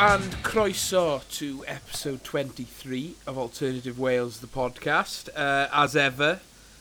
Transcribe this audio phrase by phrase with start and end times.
[0.00, 5.28] and croeso to episode 23 of Alternative Wales, the podcast.
[5.34, 6.38] Uh, as ever,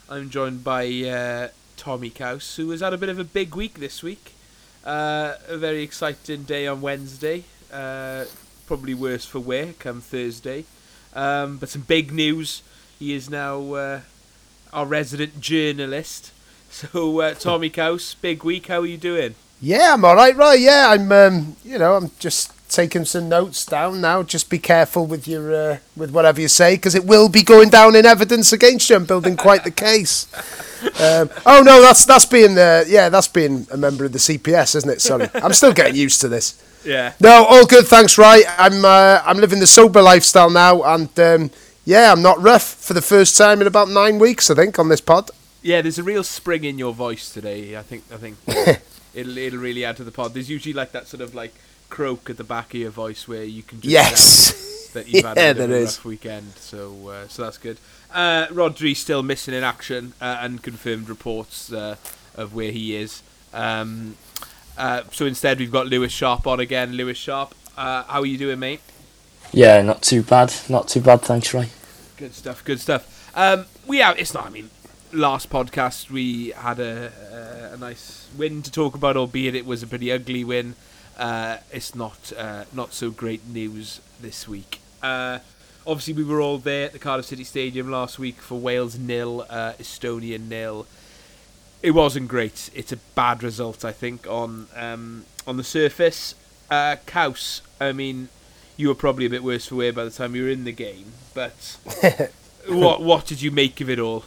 [0.08, 1.48] I'm joined by uh,
[1.78, 4.34] Tommy Couse, who has had a bit of a big week this week.
[4.86, 7.46] Uh, a very exciting day on Wednesday.
[7.74, 8.26] Uh,
[8.68, 10.66] probably worse for wear come Thursday.
[11.16, 12.62] Um, but some big news.
[13.00, 14.02] He is now uh,
[14.72, 16.32] our resident journalist.
[16.70, 18.68] So, uh, Tommy Couse, big week.
[18.68, 19.36] How are you doing?
[19.62, 20.60] Yeah, I'm all right, right?
[20.60, 21.10] Yeah, I'm.
[21.14, 24.24] Um, you know, I'm just taking some notes down now.
[24.24, 27.70] Just be careful with your uh, with whatever you say, because it will be going
[27.70, 28.96] down in evidence against you.
[28.96, 30.28] I'm building quite the case.
[31.02, 34.76] Um, oh no, that's that's being the yeah, that's being a member of the CPS,
[34.76, 35.02] isn't it?
[35.02, 36.62] Sorry, I'm still getting used to this.
[36.86, 37.14] Yeah.
[37.20, 37.86] No, all good.
[37.86, 38.46] Thanks, right?
[38.58, 41.52] I'm uh, I'm living the sober lifestyle now, and um,
[41.86, 44.50] yeah, I'm not rough for the first time in about nine weeks.
[44.50, 45.32] I think on this pod.
[45.62, 47.78] Yeah, there's a real spring in your voice today.
[47.78, 48.04] I think.
[48.14, 48.76] I think uh,
[49.14, 50.34] it'll it'll really add to the pod.
[50.34, 51.54] There's usually like that sort of like
[51.90, 54.90] croak at the back of your voice where you can just Yes.
[54.94, 55.98] that you've had Yeah, a bit of there a is.
[55.98, 56.54] rough weekend.
[56.58, 57.78] So uh, so that's good.
[58.14, 60.14] Uh, Rodri's still missing in action.
[60.22, 61.96] Uh, unconfirmed reports uh,
[62.36, 63.22] of where he is.
[63.54, 64.16] Um,
[64.78, 66.94] uh, so instead, we've got Lewis Sharp on again.
[66.94, 68.82] Lewis Sharp, uh, how are you doing, mate?
[69.52, 70.54] Yeah, not too bad.
[70.70, 71.70] Not too bad, thanks, Ray.
[72.18, 72.64] Good stuff.
[72.64, 73.32] Good stuff.
[73.36, 74.18] Um, we have.
[74.20, 74.46] It's not.
[74.46, 74.70] I mean,
[75.14, 77.12] last podcast we had a,
[77.72, 80.76] a a nice win to talk about, albeit it was a pretty ugly win.
[81.18, 84.80] Uh, it's not uh, not so great news this week.
[85.02, 85.40] Uh,
[85.86, 89.46] obviously, we were all there at the Cardiff City Stadium last week for Wales nil,
[89.50, 90.86] uh, Estonia nil.
[91.82, 92.70] It wasn't great.
[92.76, 96.36] It's a bad result, I think, on um, on the surface.
[96.70, 98.30] Uh, Kaus, I mean,
[98.76, 100.72] you were probably a bit worse for wear by the time you were in the
[100.72, 101.78] game, but
[102.68, 104.24] what what did you make of it all?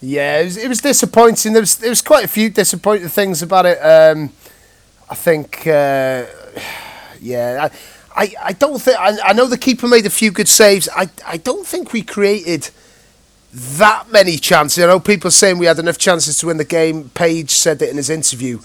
[0.00, 1.54] Yeah, it was, it was disappointing.
[1.54, 3.78] There was there was quite a few disappointing things about it.
[3.78, 4.30] Um,
[5.10, 6.26] I think, uh,
[7.20, 7.68] yeah,
[8.16, 10.88] I, I, I don't think I, I know the keeper made a few good saves.
[10.94, 12.70] I I don't think we created
[13.52, 14.82] that many chances.
[14.82, 17.10] I know people saying we had enough chances to win the game.
[17.10, 18.60] Page said it in his interview,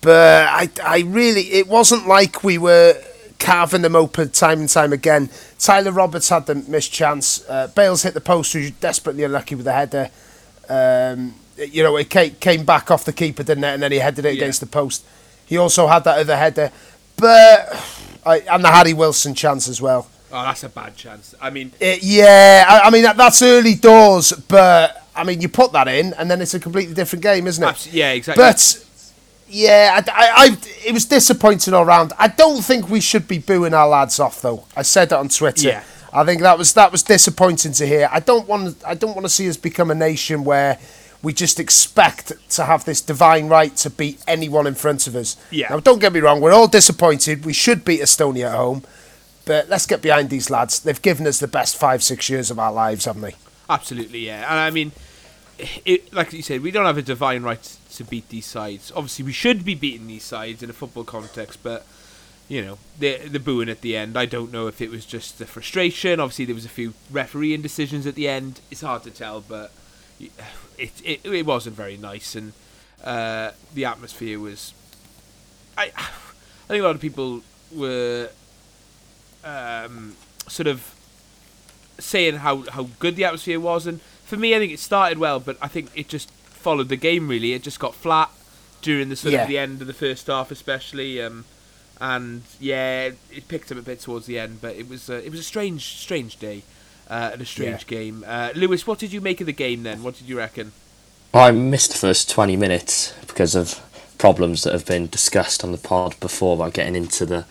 [0.00, 3.00] but I I really it wasn't like we were
[3.38, 5.30] carving them open time and time again.
[5.58, 7.48] Tyler Roberts had the missed chance.
[7.48, 10.10] Uh, Bales hit the post, who was desperately unlucky with the header.
[10.68, 13.74] Um, you know, it came, came back off the keeper, didn't it?
[13.74, 14.42] And then he headed it Yeah.
[14.42, 15.04] against the post.
[15.52, 16.72] He also had that other header,
[17.14, 17.76] but
[18.24, 20.08] I, and the Harry Wilson chance as well.
[20.32, 21.34] Oh, that's a bad chance.
[21.42, 25.50] I mean, It, yeah, I, I mean that, that's early doors, but I mean you
[25.50, 27.92] put that in, and then it's a completely different game, isn't it?
[27.92, 28.42] yeah, exactly.
[28.42, 28.82] But
[29.46, 32.14] yeah, I, I, I, it was disappointing all round.
[32.18, 34.64] I don't think we should be booing our lads off though.
[34.74, 35.68] I said that on Twitter.
[35.68, 35.84] Yeah.
[36.14, 38.08] I think that was that was disappointing to hear.
[38.10, 40.78] I don't want I don't want to see us become a nation where
[41.22, 45.36] we just expect to have this divine right to beat anyone in front of us.
[45.50, 45.68] Yeah.
[45.70, 47.44] Now don't get me wrong, we're all disappointed.
[47.44, 48.84] We should beat Estonia at home.
[49.44, 50.80] But let's get behind these lads.
[50.80, 53.34] They've given us the best five, six years of our lives, haven't they?
[53.68, 54.46] Absolutely, yeah.
[54.48, 54.92] And I mean,
[55.84, 57.62] it, like you said, we don't have a divine right
[57.94, 58.92] to beat these sides.
[58.94, 61.84] Obviously, we should be beating these sides in a football context, but
[62.48, 64.16] you know, the the booing at the end.
[64.16, 66.20] I don't know if it was just the frustration.
[66.20, 68.60] Obviously, there was a few referee decisions at the end.
[68.70, 69.72] It's hard to tell, but
[70.78, 72.52] it it, it wasn't very nice, and
[73.04, 74.72] uh, the atmosphere was.
[75.76, 77.42] I I think a lot of people
[77.74, 78.30] were
[79.44, 80.16] um,
[80.48, 80.94] sort of
[81.98, 85.40] saying how, how good the atmosphere was, and for me, I think it started well,
[85.40, 87.52] but I think it just followed the game really.
[87.52, 88.30] It just got flat
[88.80, 89.42] during the sort Yeah.
[89.42, 91.44] of the end of the first half, especially, um,
[92.00, 95.30] and yeah, it picked up a bit towards the end, but it was uh, it
[95.30, 96.62] was a strange strange day
[97.12, 98.24] uh, and a strange game.
[98.26, 100.02] Uh, Lewis, what did you make of the game then?
[100.02, 100.72] What did you reckon?
[101.34, 103.80] I missed the first 20 minutes because of
[104.18, 107.44] problems that have been discussed on the pod before about getting into the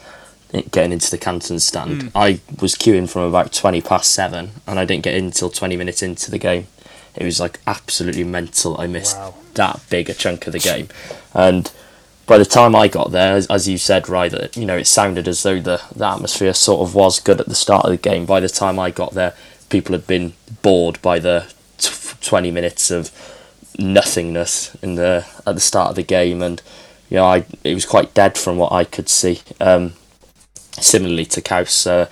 [0.72, 2.11] getting into the Canton stand.
[2.13, 5.78] I was queuing from about 20 past 7 and I didn't get in until 20
[5.78, 6.67] minutes into the game.
[7.16, 8.79] It was like absolutely mental.
[8.79, 9.34] I missed Wow.
[9.53, 10.90] that big a chunk of the game.
[11.34, 11.72] And
[12.28, 14.87] by the time I got there, as, as you said, right, that you know, it
[14.87, 17.97] sounded as though the, the atmosphere sort of was good at the start of the
[17.97, 18.25] game.
[18.25, 19.34] By the time I got there,
[19.72, 23.12] people had been bored by the t- 20 minutes of
[23.79, 26.62] nothingness in the at the start of the game, and
[27.09, 29.41] you know, I it was quite dead from what I could see.
[29.59, 29.94] Um,
[30.73, 32.08] similarly to Kaus, uh,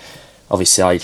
[0.50, 1.00] obviously I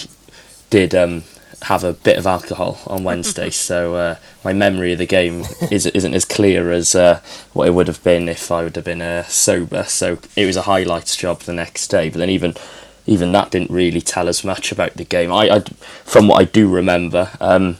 [0.69, 1.23] did um,
[1.63, 5.85] have a bit of alcohol on Wednesday, so uh, my memory of the game is,
[5.85, 7.21] isn't as clear as uh,
[7.53, 9.83] what it would have been if I would have been uh, sober.
[9.83, 12.55] So it was a highlights job the next day, but then even
[13.05, 15.31] even that didn't really tell us much about the game.
[15.31, 15.59] I, I
[16.03, 17.77] from what I do remember, um,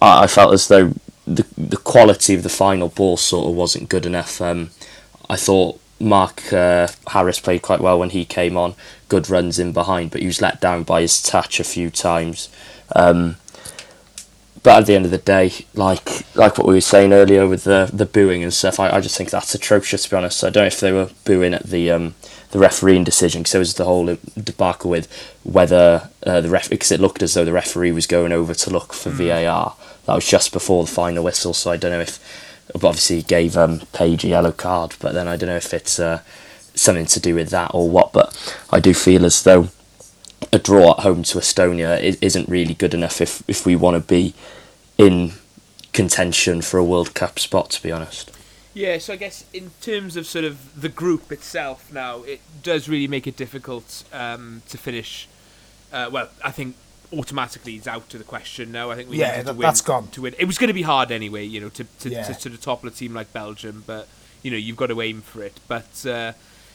[0.00, 0.92] I, I felt as though
[1.26, 4.40] the the quality of the final ball sort of wasn't good enough.
[4.40, 4.70] Um,
[5.28, 8.74] I thought Mark uh, Harris played quite well when he came on.
[9.08, 12.48] Good runs in behind, but he was let down by his touch a few times.
[12.96, 13.36] Um,
[14.62, 17.64] but at the end of the day, like like what we were saying earlier with
[17.64, 20.04] the the booing and stuff, I, I just think that's atrocious.
[20.04, 22.14] To be honest, I don't know if they were booing at the um,
[22.50, 25.08] the refereeing decision because there was the whole debacle with
[25.44, 28.70] whether uh, the ref because it looked as though the referee was going over to
[28.70, 29.44] look for mm.
[29.44, 29.76] VAR.
[30.06, 32.18] That was just before the final whistle, so I don't know if
[32.74, 36.00] obviously he gave um, Page a yellow card, but then I don't know if it's
[36.00, 36.22] uh,
[36.74, 38.12] something to do with that or what.
[38.12, 38.36] But
[38.70, 39.68] I do feel as though
[40.52, 44.08] a draw at home to Estonia isn't really good enough if if we want to
[44.08, 44.34] be
[44.98, 45.32] in
[45.92, 47.70] contention for a World Cup spot.
[47.70, 48.32] To be honest.
[48.72, 52.88] Yeah, so I guess in terms of sort of the group itself now, it does
[52.88, 55.28] really make it difficult um, to finish.
[55.92, 56.76] Uh, well, I think
[57.12, 58.90] automatically it's out to the question now.
[58.90, 60.06] I think we yeah, needed that, to win that's gone.
[60.08, 60.34] to win.
[60.38, 62.22] It was going to be hard anyway, you know, to to, Yeah.
[62.22, 64.06] to, to the top of a team like Belgium, but
[64.42, 65.58] you know you've got to aim for it.
[65.66, 66.32] But uh,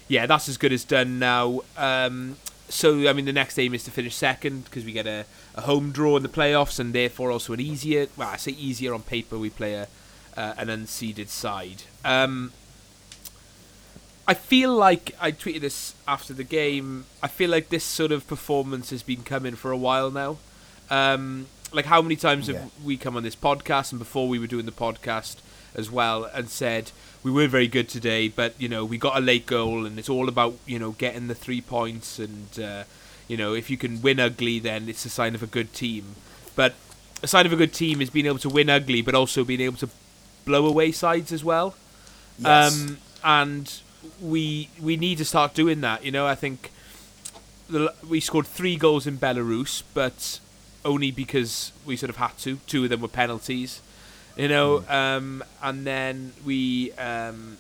[0.10, 1.62] yeah, that's as good as done now.
[1.78, 2.36] Um,
[2.68, 5.26] so I mean, the next aim is to finish second because we get a,
[5.56, 8.08] a home draw in the playoffs, and therefore also an easier.
[8.18, 9.40] Well, I say easier on paper.
[9.40, 9.88] We play a
[10.38, 11.84] uh, an unseeded side.
[12.04, 12.52] Um,
[14.28, 17.06] I feel like I tweeted this after the game.
[17.22, 20.38] I feel like this sort of performance has been coming for a while now.
[20.90, 22.60] Um, like how many times Yeah.
[22.62, 25.36] have we come on this podcast and before we were doing the podcast
[25.76, 26.92] as well and said
[27.22, 30.10] we were very good today, but you know we got a late goal and it's
[30.10, 32.84] all about you know getting the three points and uh,
[33.28, 36.16] you know if you can win ugly then it's a sign of a good team.
[36.56, 36.74] But
[37.22, 39.62] a sign of a good team is being able to win ugly, but also being
[39.62, 39.90] able to
[40.46, 41.76] blow away sides as well.
[42.40, 42.82] Yes.
[42.82, 43.82] Um, and
[44.22, 46.06] we we need to start doing that.
[46.06, 46.72] You know, I think
[47.70, 50.40] the, we scored three goals in Belarus, but
[50.84, 52.58] only because we sort of had to.
[52.68, 53.82] Two of them were penalties.
[54.38, 57.58] You know, um, and then we um,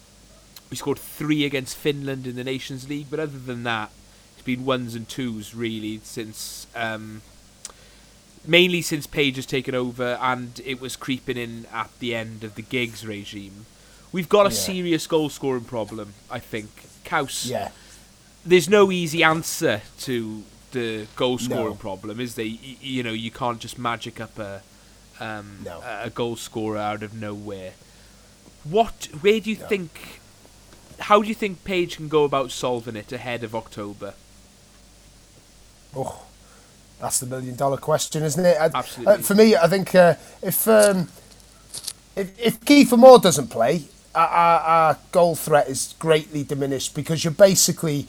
[0.69, 3.07] we scored three against Finland in the Nations League.
[3.09, 3.91] But other than that,
[4.33, 6.67] it's been ones and twos really since.
[6.75, 7.21] Um,
[8.47, 12.55] mainly since Page has taken over and it was creeping in at the end of
[12.55, 13.65] the Giggs regime.
[14.11, 14.55] We've got a Yeah.
[14.61, 16.69] serious goal scoring problem, I think.
[17.03, 17.71] Kaus, yeah,
[18.45, 21.75] there's no easy answer to the goal scoring No.
[21.75, 22.45] problem, is there?
[22.45, 24.61] Y- you know, you can't just magic up a
[25.19, 25.81] um, No.
[25.81, 27.73] a a goal scorer out of nowhere.
[28.63, 29.07] What?
[29.21, 29.67] Where do you No.
[29.67, 30.19] think?
[30.99, 34.13] How do you think Page can go about solving it ahead of October?
[35.95, 36.24] oh,
[36.99, 38.57] that's the million dollar question, isn't it?
[38.59, 39.13] I- Absolutely.
[39.13, 41.09] uh, for me, I think uh, if um,
[42.15, 47.33] if if Kieffer Moore doesn't play, our, our, goal threat is greatly diminished because you're
[47.33, 48.07] basically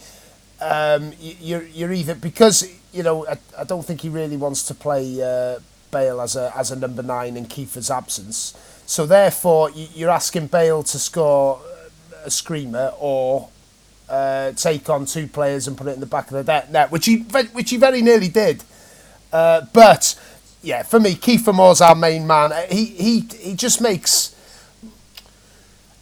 [0.61, 4.75] um, you're you're either because you know I, I don't think he really wants to
[4.75, 5.59] play uh,
[5.91, 8.57] Bale as a as a number nine in Kieffer's absence.
[8.87, 11.61] So therefore, you're asking Bale to score
[12.25, 13.49] a screamer or
[14.09, 16.91] uh, take on two players and put it in the back of the net, net
[16.93, 18.63] which he which he very nearly did.
[19.37, 20.19] Uh, but
[20.63, 22.53] yeah, for me, Kieffer Moore's our main man.
[22.53, 24.35] Uh, He he he just makes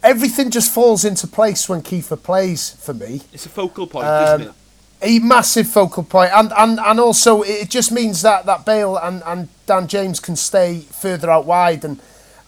[0.03, 3.21] everything just falls into place when Kieffer plays for me.
[3.33, 4.55] It's a focal point, Um, isn't it?
[5.01, 9.21] A massive focal point, and, and, and also it just means that, that Bale and,
[9.25, 11.99] and Dan James can stay further out wide, and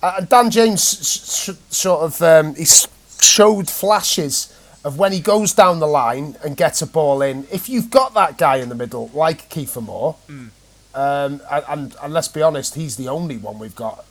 [0.02, 2.66] uh, and Dan James sh- sh- sort of um, he
[3.22, 4.54] showed flashes
[4.86, 7.46] of when he goes down the line and gets a ball in.
[7.52, 10.16] If you've got that guy in the middle like Kieffer Moore,
[10.98, 14.04] um, and, and and let's be honest, he's the only one we've got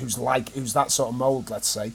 [0.00, 1.92] who's like who's that sort of mould, let's say.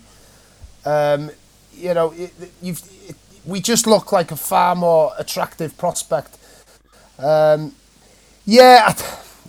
[0.86, 1.32] Um,
[1.74, 2.32] you know, it,
[2.62, 6.38] you've it, we just look like a far more attractive prospect.
[7.18, 7.74] Um,
[8.46, 8.94] yeah,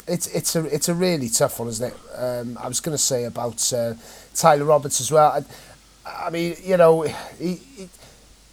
[0.07, 1.97] it's it's a it's a really tough one, isn't it?
[2.17, 3.95] Um, I was going to say about uh,
[4.35, 5.31] Tyler Roberts as well.
[6.07, 7.03] I, I mean, you know,
[7.39, 7.89] he, he,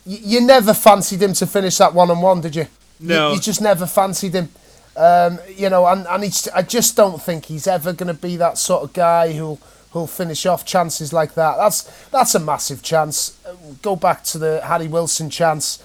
[0.05, 2.67] you never fancied him to finish that one on one, did you?
[2.99, 3.29] No.
[3.29, 4.49] you, you just never fancied him.
[4.97, 8.35] Um, you know, and, and he's, I just don't think he's ever going to be
[8.37, 9.59] that sort of guy who'll
[9.91, 11.55] who'll finish off chances like that.
[11.57, 13.37] That's that's a massive chance.
[13.83, 15.81] Go back to the Harry Wilson chance.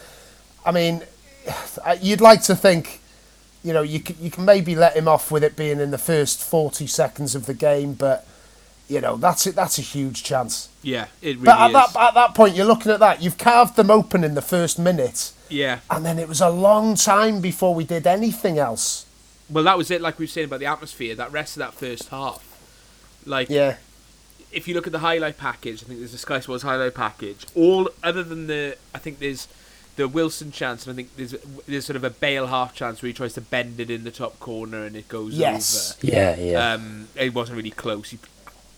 [0.64, 1.02] I mean,
[2.00, 3.00] you'd like to think,
[3.62, 5.98] you know, you can, you can maybe let him off with it being in the
[5.98, 8.26] first forty seconds of the game, but
[8.88, 9.54] you know that's it.
[9.54, 10.70] That's a huge chance.
[10.82, 11.92] Yeah, it really But at is.
[11.92, 13.22] that at that point, you're looking at that.
[13.22, 15.80] You've carved them open in the first minute, yeah.
[15.90, 19.06] and then it was a long time before we did anything else.
[19.50, 20.00] Well, that was it.
[20.00, 22.42] Like we were saying about the atmosphere, that rest of that first half.
[23.26, 23.76] Like, Yeah.
[24.50, 27.46] if you look at the highlight package, I think there's a Sky Sports highlight package.
[27.54, 29.48] All other than the, I think there's
[29.96, 31.34] the Wilson chance, and I think there's
[31.66, 34.10] there's sort of a Bale half chance where he tries to bend it in the
[34.10, 35.98] top corner and it goes Yes.
[36.02, 36.10] over.
[36.12, 36.72] Yeah, yeah.
[36.72, 38.10] Um, it wasn't really close.
[38.10, 38.18] He,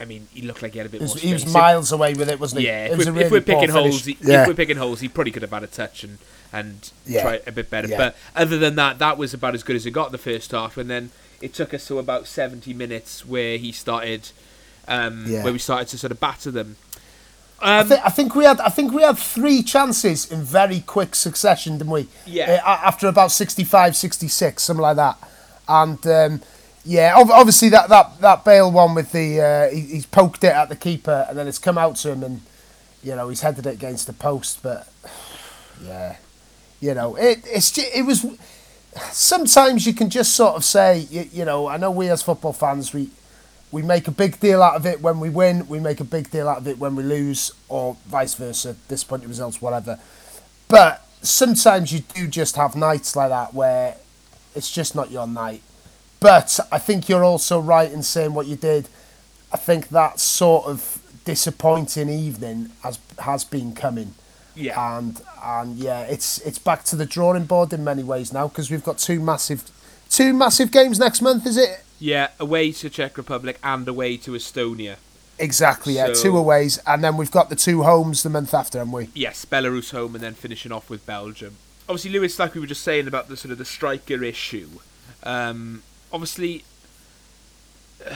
[0.00, 1.20] I mean, he looked like he had a bit was, more.
[1.22, 2.66] he was miles away with it, wasn't he?
[2.66, 4.42] Yeah, It if was we're, really if we're picking holes, he, yeah.
[4.42, 6.18] if we're picking holes, he probably could have had a touch and
[6.52, 7.22] and Yeah.
[7.22, 7.88] try a bit better.
[7.88, 7.96] Yeah.
[7.96, 10.50] But other than that, that was about as good as it got in the first
[10.52, 10.76] half.
[10.76, 11.10] And then
[11.40, 14.30] it took us to about seventy minutes where he started,
[14.88, 16.76] um, where we started to sort of batter them.
[17.60, 21.14] I, Um, I think we had I think we had three chances in very quick
[21.14, 22.08] succession, didn't we?
[22.26, 22.60] Yeah.
[22.64, 25.16] Uh, after about 65, 66, something like that.
[25.68, 26.42] And um,
[26.84, 30.68] yeah, obviously that, that, that Bale one with the uh, he, he's poked it at
[30.68, 32.40] the keeper and then it's come out to him and
[33.02, 34.62] you know he's headed it against the post.
[34.62, 34.88] But
[35.82, 36.16] yeah,
[36.80, 38.26] you know it it's it was.
[39.10, 42.52] Sometimes you can just sort of say you, you know I know we as football
[42.52, 43.10] fans we
[43.74, 46.30] we make a big deal out of it when we win, we make a big
[46.30, 49.98] deal out of it when we lose, or vice versa, disappointing results, whatever.
[50.68, 53.96] But sometimes you do just have nights like that where
[54.54, 55.60] it's just not your night.
[56.24, 58.88] But I think you're also right in saying what you did.
[59.52, 64.14] I think that sort of disappointing evening has has been coming.
[64.54, 68.48] yeah, And and yeah, it's it's back to the drawing board in many ways now
[68.48, 69.64] because we've got two massive
[70.08, 71.82] two massive games next month, is it?
[71.98, 74.96] yeah, away to Czech Republic and away to Estonia.
[75.38, 76.06] Exactly, yeah.
[76.14, 79.10] So- two aways, and then we've got the two homes the month after, haven't we?
[79.14, 81.56] Yes, Belarus home and then finishing off with Belgium.
[81.86, 84.70] Obviously, Lewis, like we were just saying about the sort of the striker issue.
[85.22, 85.82] Um,
[86.14, 86.64] obviously,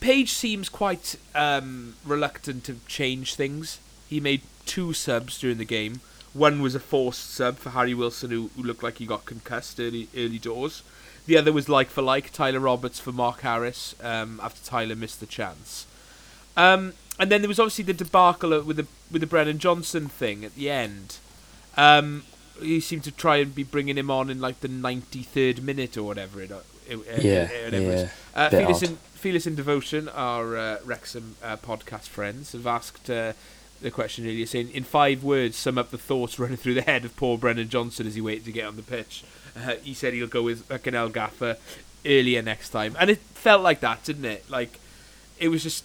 [0.00, 3.80] Page seems quite um, reluctant to change things.
[4.08, 6.00] He made two subs during the game.
[6.32, 9.78] One was a forced sub for Harry Wilson, who, who looked like he got concussed
[9.78, 10.82] early early doors.
[11.26, 15.20] The other was like for like Tyler Roberts for Mark Harris um, after Tyler missed
[15.20, 15.86] the chance.
[16.56, 20.44] Um, and then there was obviously the debacle with the with the Brennan Johnson thing
[20.44, 21.18] at the end.
[21.76, 22.24] Um,
[22.60, 25.96] he seemed to try and be bringing him on in like the ninety third minute
[25.96, 26.50] or whatever it.
[26.50, 26.64] it,
[27.08, 28.02] it Yeah, whatever it is.
[28.02, 29.46] yeah, Uh, bit Felix, odd.
[29.46, 33.32] in, Devotion, our uh, Wrexham uh, podcast friends, have asked uh,
[33.82, 37.04] the question earlier, saying, in five words, sum up the thoughts running through the head
[37.04, 39.24] of poor Brennan Johnson as he waited to get on the pitch.
[39.56, 41.56] Uh, he said he'll go with El Gaffer
[42.06, 44.48] earlier next time, and it felt like that, didn't it?
[44.50, 44.78] Like
[45.38, 45.84] it was just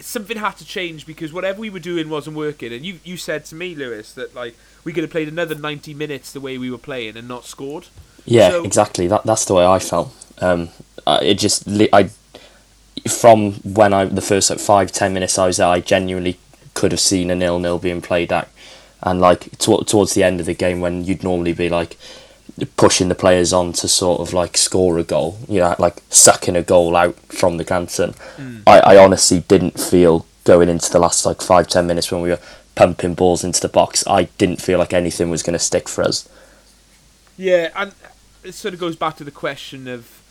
[0.00, 2.72] something had to change because whatever we were doing wasn't working.
[2.72, 5.94] And you you said to me, Lewis, that like we could have played another ninety
[5.94, 7.86] minutes the way we were playing and not scored.
[8.24, 9.06] Yeah, So- exactly.
[9.08, 10.14] That that's the way I felt.
[10.40, 10.68] Um,
[11.06, 12.10] uh, it just I
[13.08, 16.38] from when I the first like five ten minutes I was there, I genuinely
[16.74, 18.48] could have seen a nil nil being played out,
[19.02, 21.96] and like to- towards the end of the game when you'd normally be like
[22.76, 26.56] pushing the players on to sort of like score a goal, you know, like sucking
[26.56, 28.14] a goal out from the canton.
[28.66, 32.30] I, I honestly didn't feel going into the last like five ten minutes when we
[32.30, 32.40] were
[32.74, 34.06] pumping balls into the box.
[34.06, 36.28] I didn't feel like anything was going to stick for us.
[37.36, 37.92] Yeah, and
[38.42, 40.22] it sort of goes back to the question of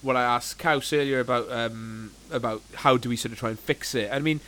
[0.00, 3.58] what I asked Kaus earlier about um, about how do we sort of try and
[3.58, 4.10] fix it.
[4.12, 4.40] I mean,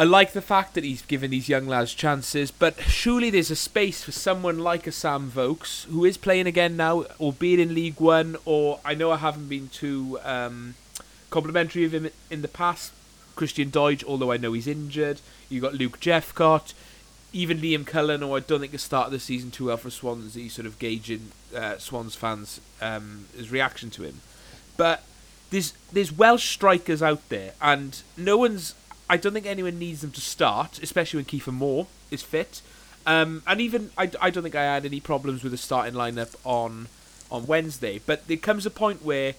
[0.00, 3.54] I like the fact that he's given these young lads chances, but surely there's a
[3.54, 8.00] space for someone like a Sam Vokes who is playing again now, albeit in League
[8.00, 8.38] One.
[8.46, 10.74] Or I know I haven't been too um,
[11.28, 12.94] complimentary of him in the past.
[13.36, 15.20] Christian Doidge, although I know he's injured.
[15.50, 16.72] You've got Luke Jephcott
[17.34, 20.48] even Liam Cullen, who I don't think has started the season too well for Swansea,
[20.48, 24.22] sort of gauging uh, Swans fans' um, his reaction to him.
[24.78, 25.04] But
[25.50, 28.74] there's there's Welsh strikers out there, and no one's.
[29.10, 32.62] I don't think anyone needs them to start, especially when Kieffer Moore is fit.
[33.04, 36.36] Um, and even I, I don't think I had any problems with the starting lineup
[36.44, 36.86] on
[37.28, 38.00] on Wednesday.
[38.06, 39.34] But there comes a point where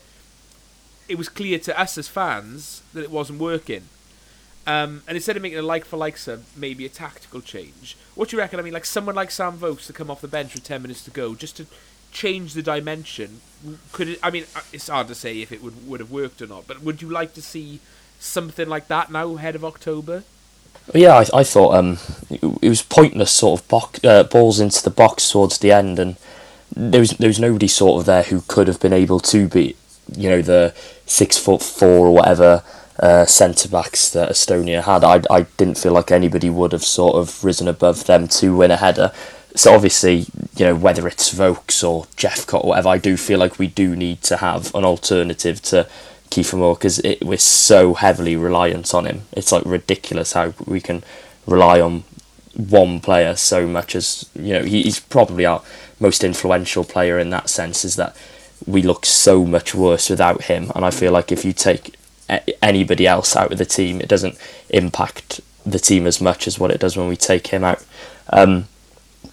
[1.08, 3.84] it was clear to us as fans that it wasn't working.
[4.68, 7.96] Um, and instead of making a like for like sub, maybe a tactical change.
[8.14, 8.60] What do you reckon?
[8.60, 11.04] I mean, like someone like Sam Vokes to come off the bench with ten minutes
[11.06, 11.66] to go, just to
[12.12, 13.40] change the dimension.
[13.94, 14.20] Could it?
[14.22, 16.68] I mean, uh, it's hard to say if it would would have worked or not.
[16.68, 17.80] But would you like to see
[18.22, 20.24] something like that now ahead of October?
[20.94, 21.98] Yeah, I, I thought um,
[22.30, 26.00] it, it was pointless sort of box, uh, balls into the box towards the end,
[26.00, 26.16] and
[26.76, 29.78] there was there was nobody sort of there who could have been able to beat
[30.16, 30.74] you know the
[31.06, 32.64] six foot four or whatever
[33.00, 35.04] uh, centre backs that Estonia had.
[35.04, 38.72] I I didn't feel like anybody would have sort of risen above them to win
[38.72, 39.12] a header.
[39.56, 43.60] So obviously, you know whether it's Vokes or Jephcott or whatever, I do feel like
[43.60, 45.88] we do need to have an alternative to
[46.32, 49.24] Kieffer Moore because we're so heavily reliant on him.
[49.34, 51.04] It's like ridiculous how we can
[51.46, 52.04] rely on
[52.56, 55.62] one player so much as you know he, he's probably our
[56.00, 57.86] most influential player in that sense.
[57.86, 58.16] Is that
[58.66, 61.96] we look so much worse without him, and I feel like if you take
[62.62, 64.38] anybody else out of the team, it doesn't
[64.70, 67.84] impact the team as much as what it does when we take him out.
[68.30, 68.68] Um,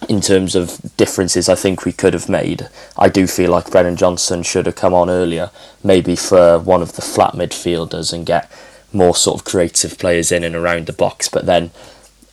[0.07, 2.69] in terms of differences I think we could have made.
[2.97, 5.51] I do feel like Brennan Johnson should have come on earlier,
[5.83, 8.49] maybe for one of the flat midfielders and get
[8.93, 11.27] more sort of creative players in and around the box.
[11.29, 11.71] But then,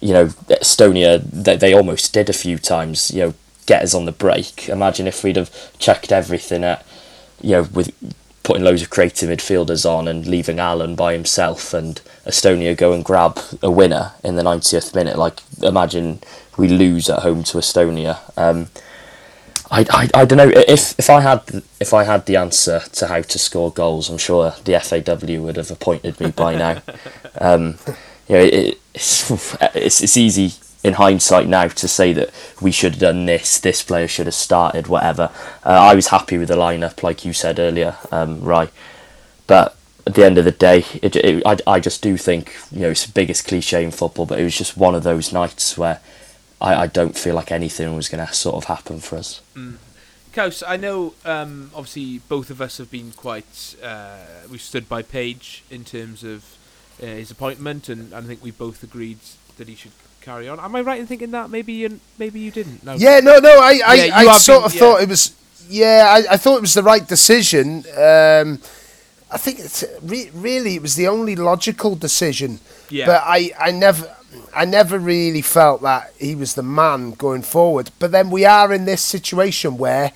[0.01, 3.35] you know, Estonia, they, they almost did a few times, you know,
[3.67, 4.69] get us on the break.
[4.69, 6.87] Imagine if we'd have checked everything at,
[7.43, 7.93] you know, with
[8.43, 13.05] putting loads of creative midfielders on and leaving Allen by himself and Estonia go and
[13.05, 15.17] grab a winner in the 90th minute.
[15.17, 16.21] Like, imagine
[16.57, 18.19] we lose at home to Estonia.
[18.37, 18.69] Um,
[19.71, 23.07] I, I, I don't know if if I had if I had the answer to
[23.09, 26.83] how to score goals, I'm sure the FAW would have appointed me by now.
[27.41, 27.79] um,
[28.29, 29.31] you know, it, it's,
[29.75, 30.53] it's it's easy
[30.87, 32.31] in hindsight now to say that
[32.61, 35.31] we should have done this, this player should have started, whatever.
[35.65, 38.71] Uh, I was happy with the lineup, like you said earlier, um, right?
[39.49, 39.76] But
[40.07, 42.91] at the end of the day, it, it, I, I just do think you know
[42.91, 46.01] it's the biggest cliche in football, but it was just one of those nights where
[46.61, 49.43] I, I don't feel like anything was going to sort of happen for us.
[49.55, 49.77] Mm.
[50.33, 54.19] Kaus, I know um, obviously both of us have been quite uh,
[54.51, 56.45] we've stood by Page in terms of
[57.03, 59.19] uh, his appointment, and, and I think we both agreed
[59.57, 60.61] that he should carry on.
[60.61, 61.51] Am I right in thinking that?
[61.51, 62.85] Maybe you, maybe you didn't.
[62.85, 62.95] No.
[62.95, 63.59] Yeah, no, no.
[63.61, 64.81] I, I, yeah, I sort been, of yeah.
[64.81, 65.35] thought it was.
[65.69, 67.85] Yeah, I, I thought it was the right decision.
[67.99, 68.61] Um,
[69.37, 72.59] I think it's re- really it was the only logical decision.
[72.89, 73.05] Yeah.
[73.05, 74.11] But I, I never.
[74.55, 77.91] I never really felt that he was the man going forward.
[77.99, 80.13] But then we are in this situation where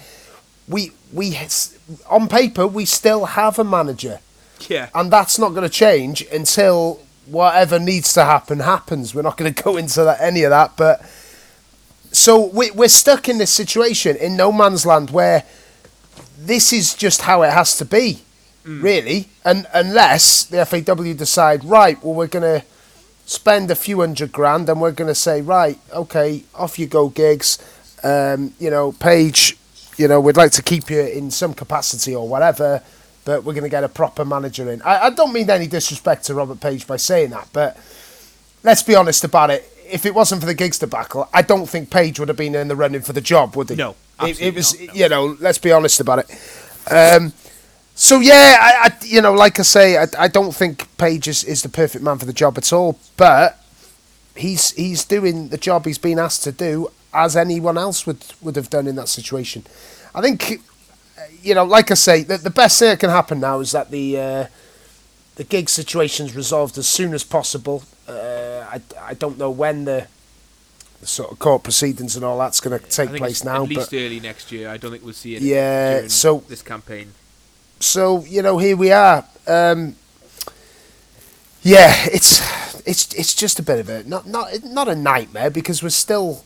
[0.66, 1.38] we we
[2.08, 4.20] on paper we still have a manager.
[4.68, 4.88] Yeah.
[4.94, 9.14] And that's not going to change until whatever needs to happen happens.
[9.14, 11.02] We're not going to go into that, any of that, but
[12.12, 15.44] so we, we're stuck in this situation in no man's land where
[16.38, 18.22] this is just how it has to be,
[18.64, 18.82] mm.
[18.82, 22.66] really, and unless the FAW decide right, well we're going to
[23.26, 27.08] spend a few hundred grand and we're going to say right, okay, off you go,
[27.08, 27.58] Giggs.
[28.02, 29.58] Um, you know, Page,
[29.98, 32.82] you know, we'd like to keep you in some capacity or whatever
[33.24, 34.82] but we're going to get a proper manager in.
[34.82, 37.76] I, I don't mean any disrespect to Robert Page by saying that, but
[38.62, 39.68] let's be honest about it.
[39.90, 42.68] If it wasn't for the Giggs debacle, I don't think Page would have been in
[42.68, 43.76] the running for the job, would he?
[43.76, 44.78] No, it, it was.
[44.78, 44.94] Not, no.
[44.94, 46.30] You know, let's be honest about it.
[46.90, 47.32] Um,
[48.00, 51.44] so yeah, I, I, you know, like I say, I, I don't think Page is,
[51.44, 53.62] is the perfect man for the job at all, but
[54.34, 58.56] he's he's doing the job he's been asked to do as anyone else would would
[58.56, 59.64] have done in that situation.
[60.14, 60.62] I think
[61.42, 63.90] you know, like I say, the, the best thing that can happen now is that
[63.90, 64.46] the uh,
[65.36, 67.82] the gig situation's resolved as soon as possible.
[68.08, 70.06] Uh, I, I don't know when the,
[71.02, 73.64] the sort of court proceedings and all that's going to take place now.
[73.64, 74.70] At least but early next year.
[74.70, 75.42] I don't think we'll see it.
[75.42, 76.08] Yeah.
[76.08, 77.12] So this campaign.
[77.80, 79.24] So you know, here we are.
[79.46, 79.96] Um,
[81.62, 82.40] yeah, it's
[82.86, 86.44] it's it's just a bit of a not not not a nightmare because we're still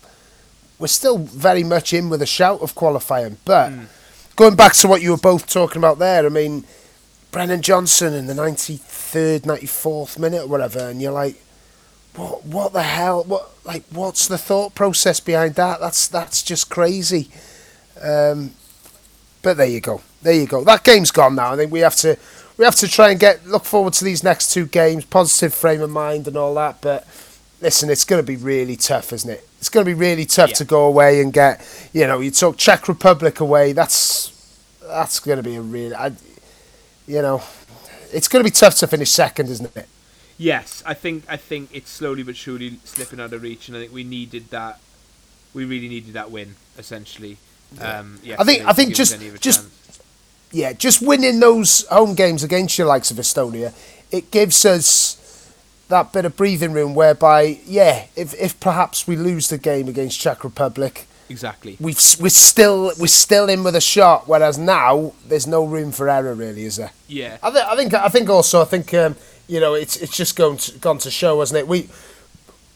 [0.78, 3.70] we're still very much in with a shout of qualifying, but.
[3.70, 3.86] Mm
[4.36, 6.64] going back to what you were both talking about there, I mean,
[7.30, 11.40] Brennan Johnson in the 93rd, 94th minute or whatever, and you're like,
[12.16, 13.24] what, what the hell?
[13.24, 15.80] What, like, what's the thought process behind that?
[15.80, 17.28] That's, that's just crazy.
[18.00, 18.52] Um,
[19.44, 20.00] but there you go.
[20.22, 20.64] There you go.
[20.64, 21.52] That game's gone now.
[21.52, 22.18] I think we have to,
[22.56, 25.82] we have to try and get look forward to these next two games, positive frame
[25.82, 26.80] of mind and all that.
[26.80, 27.06] But
[27.60, 29.46] listen, it's going to be really tough, isn't it?
[29.58, 30.56] It's going to be really tough yeah.
[30.56, 33.72] to go away and get, you know, you talk Czech Republic away.
[33.72, 34.32] That's
[34.82, 36.12] that's going to be a real, I,
[37.06, 37.42] you know,
[38.12, 39.88] it's going to be tough to finish second, isn't it?
[40.38, 43.80] Yes, I think I think it's slowly but surely slipping out of reach, and I
[43.80, 44.80] think we needed that.
[45.52, 47.36] We really needed that win, essentially.
[47.72, 47.98] Yeah.
[47.98, 50.00] Um, I think I think just just chance.
[50.52, 53.72] yeah, just winning those home games against your likes of Estonia,
[54.10, 55.20] it gives us
[55.88, 60.18] that bit of breathing room whereby, yeah, if, if perhaps we lose the game against
[60.18, 64.26] Czech Republic, exactly, we've we're still we're still in with a shot.
[64.28, 66.92] Whereas now there's no room for error, really, is there?
[67.08, 69.16] Yeah, I, th- I think I think also I think um,
[69.48, 71.68] you know it's it's just going to, gone to show, hasn't it?
[71.68, 71.88] We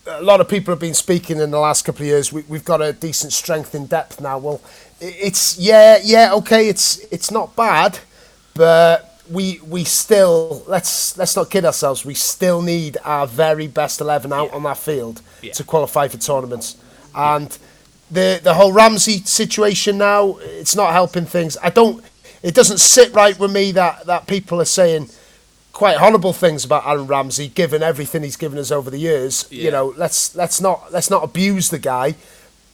[0.09, 2.33] a lot of people have been speaking in the last couple of years.
[2.33, 4.39] We, we've got a decent strength in depth now.
[4.39, 4.61] Well,
[5.01, 6.69] it's yeah yeah okay.
[6.69, 7.99] It's it's not bad,
[8.55, 12.05] but we we still let's let's not kid ourselves.
[12.05, 14.57] We still need our very best eleven out yeah.
[14.57, 15.53] on that field yeah.
[15.53, 16.77] to qualify for tournaments,
[17.15, 17.57] and
[18.11, 21.57] the the whole Ramsey situation now it's not helping things.
[21.63, 22.03] I don't.
[22.43, 25.11] It doesn't sit right with me that that people are saying
[25.79, 29.47] quite horrible things about Aaron Ramsey, given everything he's given us over the years.
[29.49, 29.63] Yeah.
[29.67, 32.17] You know, let's let's not let's not abuse the guy,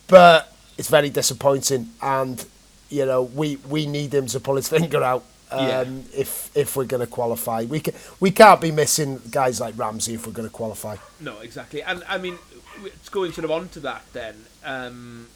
[0.08, 2.46] but it's very disappointing, and
[2.88, 5.84] you know we we need him to pull his finger out um, yeah.
[6.16, 7.64] if if we're going to qualify.
[7.64, 10.96] We can, we can't be missing guys like Ramsey if we're going to qualify.
[11.20, 11.82] No, exactly.
[11.82, 12.38] And I mean,
[12.86, 14.46] it's going sort of onto that then.
[14.64, 15.26] Um,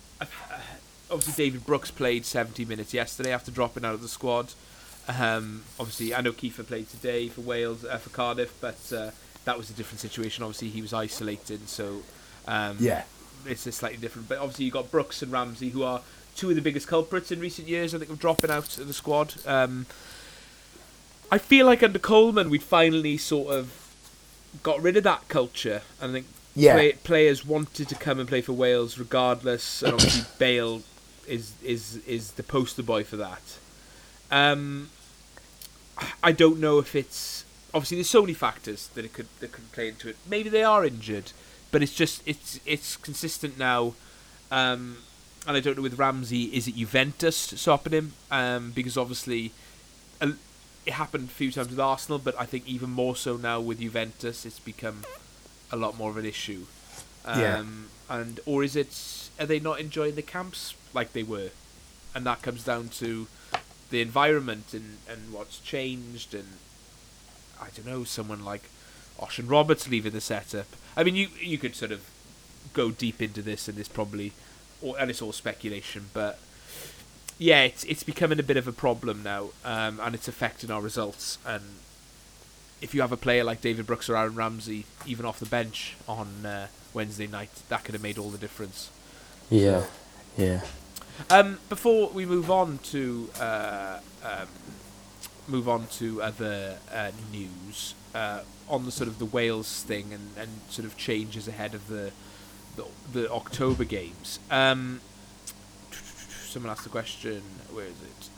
[1.10, 4.52] obviously David Brooks played 70 minutes yesterday after dropping out of the squad.
[5.08, 9.10] Um, obviously, I know Kieffer played today for Wales uh, for Cardiff, but uh,
[9.44, 10.44] that was a different situation.
[10.44, 12.02] Obviously, he was isolated, so
[12.46, 13.04] um, Yeah.
[13.46, 14.28] it's a slightly different.
[14.28, 16.02] But obviously, you have got Brooks and Ramsey, who are
[16.36, 17.94] two of the biggest culprits in recent years.
[17.94, 19.34] I think of dropping out of the squad.
[19.46, 19.86] Um,
[21.32, 23.72] I feel like under Coleman, we'd finally sort of
[24.62, 25.82] got rid of that culture.
[26.00, 26.74] And I think Yeah.
[26.74, 30.82] play, players wanted to come and play for Wales regardless, and obviously Bale
[31.26, 33.42] is is is the poster boy for that.
[34.30, 34.90] Um,
[36.22, 39.70] I don't know if it's obviously there's so many factors that it could that could
[39.72, 40.16] play into it.
[40.28, 41.32] Maybe they are injured,
[41.70, 43.94] but it's just it's it's consistent now.
[44.50, 44.98] Um,
[45.46, 48.12] and I don't know with Ramsey, is it Juventus stopping him?
[48.30, 49.52] Um, because obviously,
[50.20, 50.32] uh,
[50.84, 53.80] it happened a few times with Arsenal, but I think even more so now with
[53.80, 55.04] Juventus, it's become
[55.70, 56.66] a lot more of an issue.
[57.24, 57.64] Um, Yeah.
[58.10, 61.50] And or is it are they not enjoying the camps like they were,
[62.14, 63.26] and that comes down to
[63.90, 66.48] the environment and, and what's changed and
[67.60, 68.62] I don't know someone like
[69.18, 70.66] Osian Roberts leaving the setup.
[70.96, 72.02] I mean, you you could sort of
[72.72, 74.32] go deep into this, and it's probably,
[74.98, 76.38] and it's all speculation, but
[77.38, 80.80] yeah, it's it's becoming a bit of a problem now, um, and it's affecting our
[80.80, 81.38] results.
[81.46, 81.62] And
[82.80, 85.96] if you have a player like David Brooks or Aaron Ramsey, even off the bench
[86.08, 88.90] on uh, Wednesday night, that could have made all the difference.
[89.50, 89.84] Yeah,
[90.36, 90.62] yeah.
[91.30, 94.48] Um, before we move on to uh, um,
[95.46, 100.30] move on to other uh, news uh, on the sort of the Wales thing and,
[100.38, 102.12] and sort of changes ahead of the
[102.76, 104.38] the, the October games.
[104.50, 105.00] Um,
[105.90, 107.42] someone asked the question.
[107.72, 108.28] Where is it?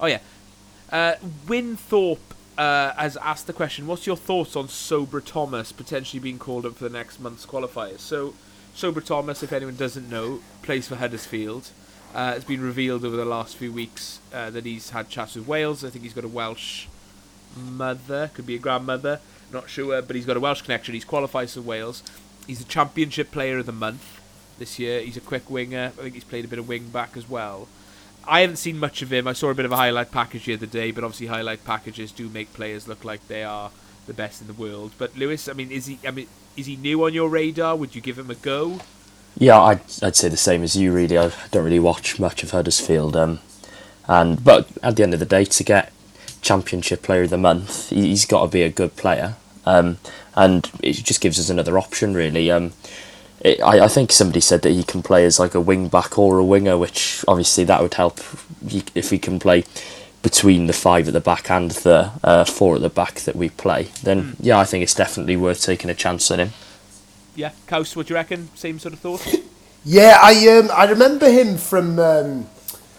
[0.00, 0.18] Oh yeah,
[0.90, 1.14] uh,
[1.46, 3.86] Winthorpe uh, has asked the question.
[3.86, 8.00] What's your thoughts on Sorba Thomas potentially being called up for the next month's qualifiers?
[8.00, 8.34] So,
[8.74, 11.70] Sorba Thomas, if anyone doesn't know, plays for Huddersfield.
[12.14, 15.46] Uh, it's been revealed over the last few weeks uh, that he's had chats with
[15.46, 15.84] Wales.
[15.84, 16.86] I think he's got a Welsh
[17.56, 19.20] mother, could be a grandmother,
[19.52, 20.94] not sure, but he's got a Welsh connection.
[20.94, 22.02] He's qualified for Wales.
[22.46, 24.20] He's a Championship Player of the Month
[24.58, 25.00] this year.
[25.00, 25.92] He's a quick winger.
[25.98, 27.68] I think he's played a bit of wing back as well.
[28.26, 29.26] I haven't seen much of him.
[29.26, 32.12] I saw a bit of a highlight package the other day, but obviously highlight packages
[32.12, 33.70] do make players look like they are
[34.06, 34.92] the best in the world.
[34.98, 35.98] But Lewis, I mean, is he?
[36.06, 37.76] I mean, is he new on your radar?
[37.76, 38.80] Would you give him a go?
[39.38, 40.92] Yeah, I'd, I'd say the same as you.
[40.92, 43.16] Really, I don't really watch much of Huddersfield.
[43.16, 43.40] Um,
[44.08, 45.92] and but at the end of the day, to get
[46.42, 49.36] Championship Player of the Month, he- he's got to be a good player.
[49.64, 49.98] Um,
[50.34, 52.50] and it just gives us another option, really.
[52.50, 52.72] Um,
[53.40, 56.18] it, I, I think somebody said that he can play as like a wing back
[56.18, 58.20] or a winger, which obviously that would help
[58.68, 59.64] he- if he can play
[60.22, 63.48] between the five at the back and the uh, four at the back that we
[63.48, 63.88] play.
[64.02, 66.50] Then yeah, I think it's definitely worth taking a chance on him.
[67.34, 68.48] Yeah, Kaus, what do you reckon?
[68.54, 69.26] Same sort of thought.
[69.84, 71.98] Yeah, I um, I remember him from.
[71.98, 72.46] Um,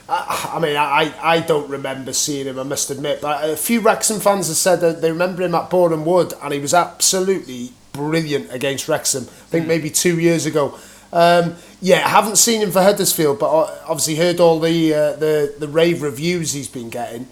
[0.09, 2.59] I, I mean, I, I don't remember seeing him.
[2.59, 5.69] I must admit, but a few Wrexham fans have said that they remember him at
[5.69, 9.23] Boreham Wood, and he was absolutely brilliant against Wrexham.
[9.23, 10.77] I think maybe two years ago.
[11.13, 15.13] Um, yeah, I haven't seen him for Huddersfield, but o- obviously heard all the uh,
[15.13, 17.27] the the rave reviews he's been getting.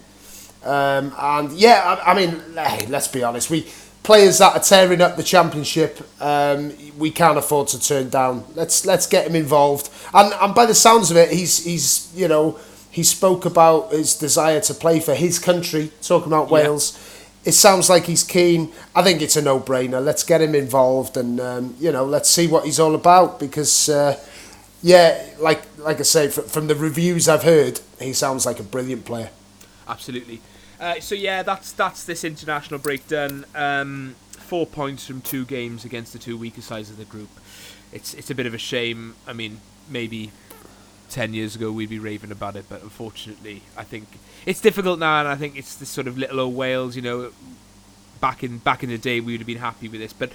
[0.64, 3.50] Um, and yeah, I, I mean, hey, let's be honest.
[3.50, 3.66] We
[4.04, 8.44] players that are tearing up the championship, um, we can't afford to turn down.
[8.54, 9.90] Let's let's get him involved.
[10.14, 12.58] And and by the sounds of it, he's he's you know
[12.90, 16.54] he spoke about his desire to play for his country, talking about Yeah.
[16.54, 17.11] Wales.
[17.44, 18.72] It sounds like he's keen.
[18.94, 20.04] I think it's a no-brainer.
[20.04, 23.40] Let's get him involved, and um, you know, let's see what he's all about.
[23.40, 24.18] Because, uh,
[24.80, 28.62] yeah, like like I say, fr- from the reviews I've heard, he sounds like a
[28.62, 29.30] brilliant player.
[29.88, 30.40] Absolutely.
[30.80, 33.44] Uh, so yeah, that's that's this international breakdown.
[33.54, 37.30] Um, four points from two games against the two weaker sides of the group.
[37.92, 39.14] It's it's a bit of a shame.
[39.26, 40.30] I mean, maybe
[41.12, 44.08] ten years ago we'd be raving about it, but unfortunately, I think
[44.46, 46.96] it's difficult now, and I think it's this sort of little old Wales.
[46.96, 47.32] You know,
[48.20, 50.32] back in back in the day, we would have been happy with this, but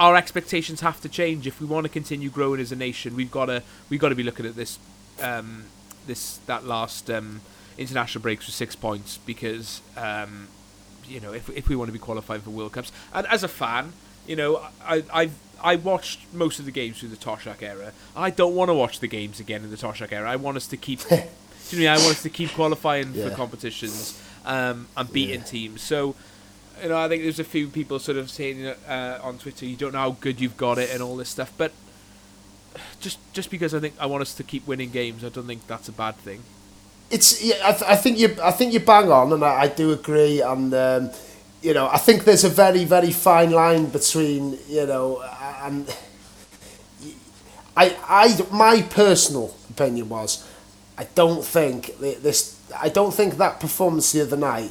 [0.00, 3.14] our expectations have to change if we want to continue growing as a nation.
[3.14, 4.78] We've got to we've got to be looking at this
[5.22, 5.64] um,
[6.06, 7.40] this that last um,
[7.78, 10.48] international breaks with six points because um,
[11.06, 13.48] you know if if we want to be qualified for World Cups and as a
[13.48, 13.92] fan,
[14.26, 15.30] you know I I
[15.64, 17.92] I watched most of the games through the Toshack era.
[18.14, 20.30] I don't want to watch the games again in the Toshack era.
[20.30, 21.00] I want us to keep.
[21.08, 21.16] do
[21.70, 25.46] you know I want us to keep qualifying for competitions um, and beating Yeah.
[25.46, 25.80] teams.
[25.82, 26.14] So
[26.82, 29.76] you know, I think there's a few people sort of saying uh, on Twitter, you
[29.76, 31.52] don't know how good you've got it and all this stuff.
[31.56, 31.72] But
[33.00, 35.66] just just because I think I want us to keep winning games, I don't think
[35.66, 36.42] that's a bad thing.
[37.10, 39.68] it's yeah, I, th- I think you I think you bang on, and I, I
[39.68, 40.40] do agree.
[40.42, 41.10] And um,
[41.62, 45.22] you know, I think there's a very very fine line between you know
[45.64, 45.96] and
[47.76, 50.48] I, I, my personal opinion was,
[50.96, 52.60] I don't think this.
[52.80, 54.70] I don't think that performance the other night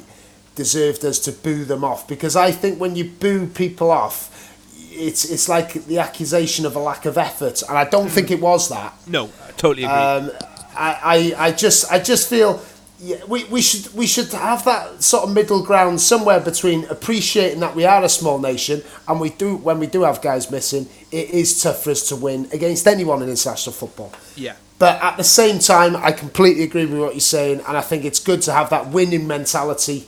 [0.55, 4.29] deserved us to boo them off because I think when you boo people off,
[4.77, 8.39] it's it's like the accusation of a lack of effort, and I don't think it
[8.39, 8.93] was that.
[9.05, 9.95] No, I totally agree.
[9.95, 10.31] Um,
[10.75, 12.61] I, I, I just I just feel
[13.03, 17.59] yeah, we, we should we should have that sort of middle ground somewhere between appreciating
[17.59, 20.87] that we are a small nation and we do when we do have guys missing,
[21.11, 24.13] it is tough for us to win against anyone in international football.
[24.37, 24.55] Yeah.
[24.79, 28.05] But at the same time, I completely agree with what you're saying, and I think
[28.05, 30.07] it's good to have that winning mentality.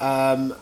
[0.00, 0.54] Um,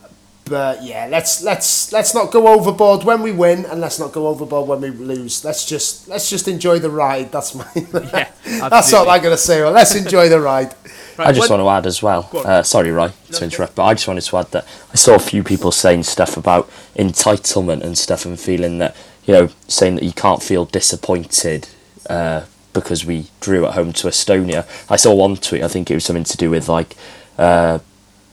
[0.46, 4.28] but yeah, let's let's let's not go overboard when we win, and let's not go
[4.28, 5.44] overboard when we lose.
[5.44, 7.32] Let's just let's just enjoy the ride.
[7.32, 8.30] That's my yeah,
[8.68, 9.60] that's all I'm gonna say.
[9.60, 10.74] Well, let's enjoy the ride.
[11.18, 12.28] Right, I just want to add as well.
[12.34, 15.18] Uh, sorry, Roy, to interrupt, but I just wanted to add that I saw a
[15.18, 20.04] few people saying stuff about entitlement and stuff, and feeling that you know, saying that
[20.04, 21.68] you can't feel disappointed
[22.08, 24.66] uh, because we drew at home to Estonia.
[24.90, 25.62] I saw one tweet.
[25.62, 26.96] I think it was something to do with like.
[27.38, 27.80] Uh,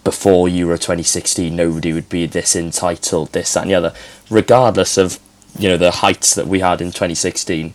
[0.04, 3.93] before Euro 2016, nobody would be this entitled, this, that, and the other,
[4.30, 5.17] regardless of
[5.58, 7.74] you know the heights that we had in 2016.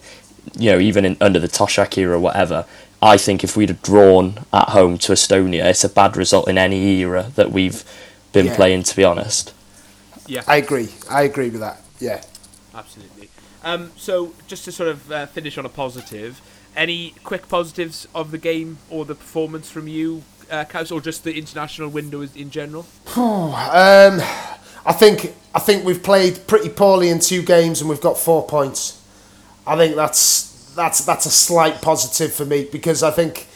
[0.58, 2.66] You know, even in, under the Toshack era, or whatever,
[3.00, 6.58] I think if we'd have drawn at home to Estonia, it's a bad result in
[6.58, 7.84] any era that we've
[8.32, 8.56] been yeah.
[8.56, 8.82] playing.
[8.84, 9.54] To be honest.
[10.26, 10.88] Yeah, I agree.
[11.08, 11.80] I agree with that.
[12.00, 12.22] Yeah,
[12.74, 13.30] absolutely.
[13.64, 16.40] Um, so just to sort of uh, finish on a positive,
[16.76, 21.24] any quick positives of the game or the performance from you, uh, Kous, or just
[21.24, 22.86] the international window in general?
[23.16, 24.20] um,
[24.86, 28.46] I think I think we've played pretty poorly in two games and we've got four
[28.46, 29.02] points.
[29.66, 33.48] I think that's that's that's a slight positive for me because I think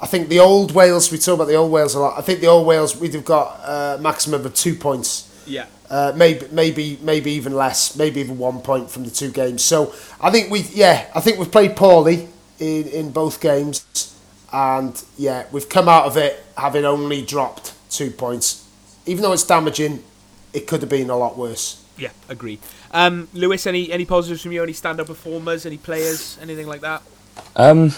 [0.00, 2.18] I think the old Wales we talk about the old Wales a lot.
[2.18, 5.26] I think the old Wales we'd have got a uh, maximum of two points.
[5.46, 5.66] Yeah.
[5.90, 9.62] Uh, maybe maybe maybe even less, maybe even one point from the two games.
[9.62, 14.16] So I think we yeah I think we've played poorly in in both games,
[14.52, 18.66] and yeah we've come out of it having only dropped two points.
[19.04, 20.02] Even though it's damaging,
[20.54, 21.84] it could have been a lot worse.
[21.98, 22.60] Yeah, agreed.
[22.92, 24.62] Um, Lewis, any any positives from you?
[24.62, 25.66] Any stand-up performers?
[25.66, 26.38] Any players?
[26.42, 27.02] Anything like that?
[27.56, 27.92] Um,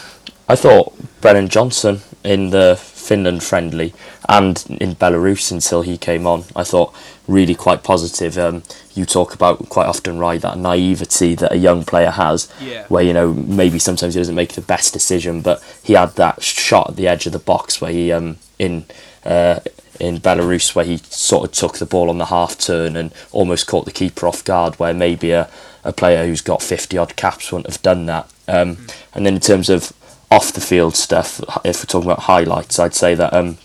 [0.48, 3.92] I thought Brennan Johnson in the Finland friendly
[4.28, 6.94] and in Belarus until he came on, I thought
[7.26, 8.38] really quite positive.
[8.38, 8.62] Um,
[8.94, 12.86] you talk about quite often, right, that naivety that a young player has, yeah.
[12.88, 16.42] where you know maybe sometimes he doesn't make the best decision, but he had that
[16.42, 18.84] shot at the edge of the box where he um in
[19.24, 19.60] uh,
[20.00, 23.66] in Belarus where he sort of took the ball on the half turn and almost
[23.66, 25.48] caught the keeper off guard, where maybe a,
[25.84, 28.30] a player who's got 50 odd caps wouldn't have done that.
[28.48, 28.94] Um, mm.
[29.14, 29.92] And then in terms of
[30.30, 33.58] off the field stuff, if we're talking about highlights, I'd say that um,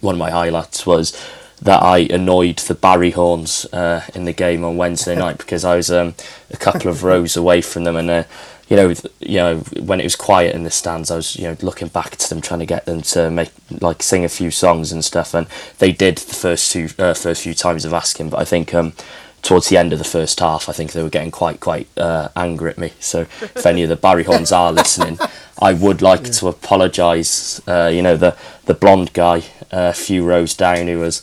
[0.00, 1.12] one of my highlights was
[1.60, 5.76] that I annoyed the Barry Horns uh, in the game on Wednesday night because I
[5.76, 6.14] was um,
[6.50, 8.24] a couple of rows away from them and uh,
[8.68, 11.56] you know, you know, when it was quiet in the stands, I was, you know,
[11.62, 13.50] looking back to them, trying to get them to make,
[13.80, 15.46] like, sing a few songs and stuff, and
[15.78, 18.30] they did the first two, uh, first few times of asking.
[18.30, 18.92] But I think um,
[19.40, 22.28] towards the end of the first half, I think they were getting quite, quite uh,
[22.36, 22.92] angry at me.
[23.00, 25.18] So if any of the Barry Horns are listening,
[25.62, 26.32] I would like yeah.
[26.32, 27.66] to apologise.
[27.66, 31.22] Uh, you know, the the blonde guy, uh, a few rows down, who was,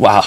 [0.00, 0.24] wow,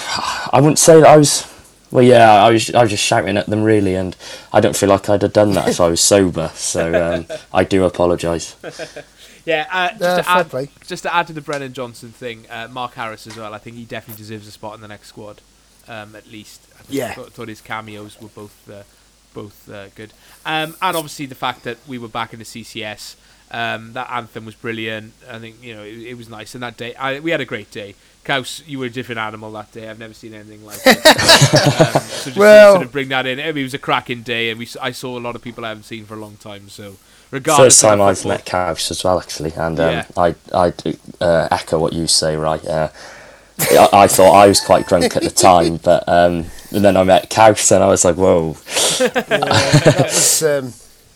[0.54, 1.54] I wouldn't say that I was
[1.96, 4.18] well, yeah, I was I was just shouting at them really, and
[4.52, 6.50] I don't feel like I'd have done that if I was sober.
[6.54, 8.58] So um, I do apologise.
[9.46, 12.68] yeah, uh, just, uh, to add, just to add to the Brennan Johnson thing, uh,
[12.70, 13.54] Mark Harris as well.
[13.54, 15.42] I think he definitely deserves a spot in the next squad,
[15.88, 16.62] um, at least.
[16.78, 18.84] I yeah, thought, thought, his cameos were both uh,
[19.34, 20.12] both uh, good,
[20.46, 23.16] um, and obviously the fact that we were back in the CCS.
[23.52, 25.14] Um, that anthem was brilliant.
[25.30, 27.46] I think you know it, it was nice, and that day I, we had a
[27.46, 27.96] great day.
[28.26, 29.88] Kous, you were a different animal that day.
[29.88, 30.98] I've never seen anything like it.
[31.06, 33.40] um, so just well, to sort of bring that in.
[33.40, 35.64] I mean, it was a cracking day, and we I saw a lot of people
[35.64, 36.68] I haven't seen for a long time.
[36.70, 36.98] So,
[37.30, 40.06] regardless, first time I've met Kous as well, actually, and um, yeah.
[40.18, 40.74] I I
[41.22, 42.36] uh, echo what you say.
[42.36, 42.90] Right, uh,
[43.60, 47.04] I, I, thought I was quite drunk at the time, but um, and then I
[47.04, 48.58] met Kous, and I was like, whoa.
[49.00, 50.74] yeah, was, um,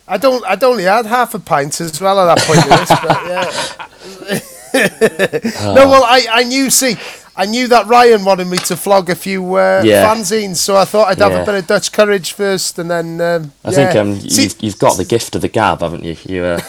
[0.07, 2.65] I'd, only, I'd only had half a pint as well at that point.
[2.69, 2.89] this,
[4.29, 4.58] but yeah.
[5.75, 6.69] no, well, I, I knew.
[6.69, 6.95] See,
[7.35, 10.05] I knew that Ryan wanted me to flog a few uh, yeah.
[10.05, 11.43] fanzines, so I thought I'd have yeah.
[11.43, 13.21] a bit of Dutch courage first, and then.
[13.21, 13.75] Um, I yeah.
[13.75, 16.17] think um, you've, you've got the gift of the gab, haven't you?
[16.25, 16.59] You uh,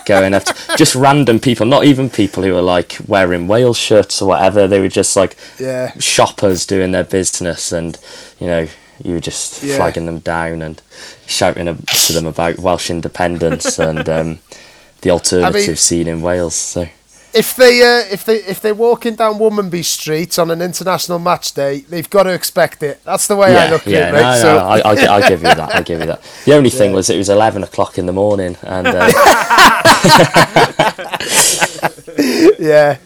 [0.06, 4.28] going after just random people, not even people who are like wearing Wales shirts or
[4.28, 4.66] whatever.
[4.66, 5.92] They were just like yeah.
[5.98, 7.98] shoppers doing their business, and
[8.38, 8.68] you know
[9.02, 10.82] you were just flagging them down and
[11.26, 14.38] shouting to them about Welsh independence and um,
[15.02, 16.54] the alternative I mean, scene in Wales.
[16.54, 16.88] So
[17.34, 21.52] if they uh, if they if they're walking down Womanby Street on an international match
[21.52, 23.02] day, they've got to expect it.
[23.04, 24.12] That's the way I Yeah, look yeah, at it.
[24.12, 24.36] no, Right?
[24.36, 25.74] no, so I, I, I give you that.
[25.74, 26.22] I give you that.
[26.44, 29.08] The only thing was it was eleven o'clock in the morning, and uh,
[32.58, 32.96] yeah.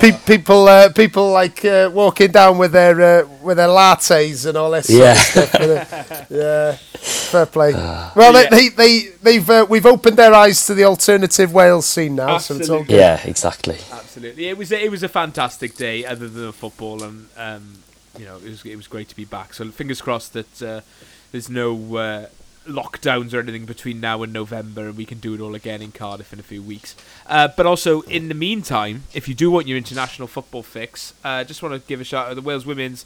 [0.00, 4.56] Pe- people, uh, people like uh, walking down with their uh, with their lattes and
[4.58, 4.86] all this.
[4.86, 5.14] sort of Yeah.
[5.14, 6.72] stuff, yeah.
[7.30, 7.72] Fair play.
[7.72, 8.48] well, Yeah.
[8.50, 12.38] they, they, they, they've uh, we've opened their eyes to the alternative Wales scene now,
[12.38, 12.86] so it's all Absolutely.
[12.94, 13.00] good.
[13.00, 13.78] yeah, exactly.
[13.92, 17.78] Absolutely, it was a, it was a fantastic day, other than the football, and um,
[18.18, 19.54] you know it was it was great to be back.
[19.54, 20.80] So fingers crossed that uh,
[21.32, 22.26] there's no uh,
[22.70, 25.92] lockdowns or anything between now and November, and we can do it all again in
[25.92, 26.94] Cardiff in a few weeks.
[27.26, 31.44] Uh, but also in the meantime, if you do want your international football fix, uh,
[31.44, 33.04] just want to give a shout out to the Wales women's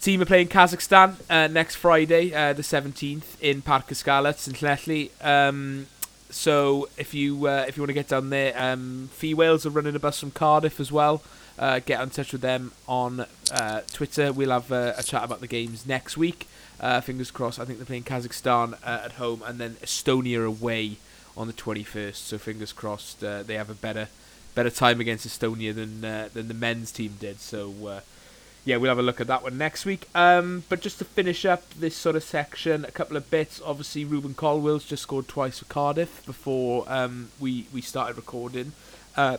[0.00, 5.10] team are playing Kazakhstan uh, next Friday, uh, the 17th, in Parc y Scarlets, Llanelli.
[5.24, 5.86] Um,
[6.30, 9.70] so if you uh, if you want to get down there, um, Fee Wales are
[9.70, 11.22] running a bus from Cardiff as well.
[11.58, 13.26] Uh, get in touch with them on
[13.92, 14.32] Twitter.
[14.32, 16.46] We'll have a chat about the games next week.
[16.80, 17.60] Uh, fingers crossed.
[17.60, 20.96] I think they're playing Kazakhstan uh, at home and then Estonia away
[21.36, 22.14] on the 21st.
[22.14, 24.08] So fingers crossed uh, they have a better
[24.54, 27.40] better time against Estonia than uh, than the men's team did.
[27.40, 28.00] So uh,
[28.64, 30.08] yeah, we'll have a look at that one next week.
[30.14, 33.60] Um, but just to finish up this sort of section, a couple of bits.
[33.64, 38.72] Obviously, Rubin Colwill's just scored twice for Cardiff before um, we we started recording.
[39.16, 39.36] Uh,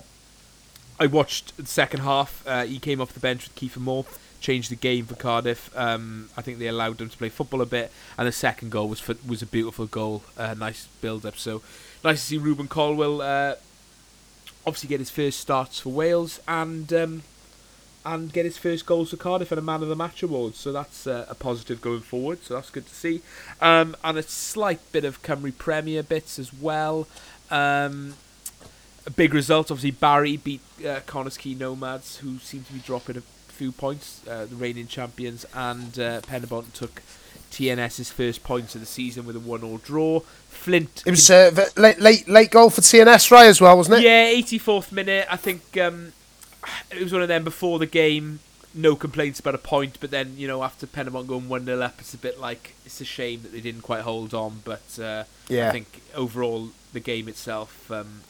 [0.99, 2.45] I watched the second half.
[2.67, 4.05] He came off the bench with Kieffer Moore,
[4.41, 5.71] changed the game for Cardiff.
[5.77, 8.89] Um, I think they allowed them to play football a bit, and the second goal
[8.89, 11.37] was for, was a beautiful goal, uh, nice build up.
[11.37, 11.61] So
[12.03, 13.55] nice to see Rubin Colwill uh,
[14.65, 17.23] obviously get his first starts for Wales and um,
[18.03, 20.55] and get his first goals for Cardiff and a Man of the Match award.
[20.55, 22.43] So that's uh, a positive going forward.
[22.43, 23.21] So that's good to see.
[23.61, 27.07] Um, and a slight bit of Cymru Premier bits as well.
[27.51, 28.15] Um,
[29.05, 29.91] a big result, obviously.
[29.91, 33.23] Barry beat uh, Connah's Quay Nomads, who seem to be dropping a
[33.61, 37.03] few points, uh, the reigning champions, and uh, Penybont took
[37.51, 40.21] TNS's first points of the season with a one-all draw.
[40.49, 41.03] Flint.
[41.05, 44.03] It was uh, late, late late goal for TNS Rye as well, wasn't it?
[44.03, 45.27] Yeah, 84th minute.
[45.29, 46.11] I think um,
[46.89, 48.39] it was one of them before the game.
[48.73, 51.99] No complaints about a point, but then you know after Penybont going one 0 up,
[51.99, 54.61] it's a bit like it's a shame that they didn't quite hold on.
[54.65, 55.69] But uh, Yeah.
[55.69, 58.21] I think overall the game itself, um,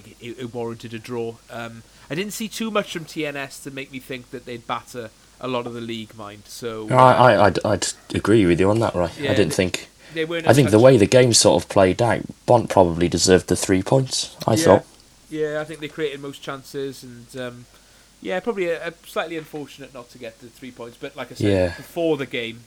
[0.00, 1.34] think it, it warranted a draw.
[1.50, 5.10] Um, I didn't see too much from TNS to make me think that they'd batter
[5.40, 6.42] a lot of the league mind.
[6.46, 6.94] So I,
[7.34, 9.12] I, I'd, I'd agree with you on that, right?
[9.18, 9.88] Yeah, I didn't think.
[10.14, 10.46] they weren't.
[10.48, 13.82] I think the way the game sort of played out, Bont probably deserved the three
[13.82, 14.36] points.
[14.46, 14.64] I Yeah.
[14.64, 14.84] thought.
[15.28, 17.66] Yeah, I think they created most chances, and um,
[18.22, 20.96] yeah, probably a, a slightly unfortunate not to get the three points.
[21.00, 21.66] But like I said, Yeah.
[21.76, 22.60] before the game,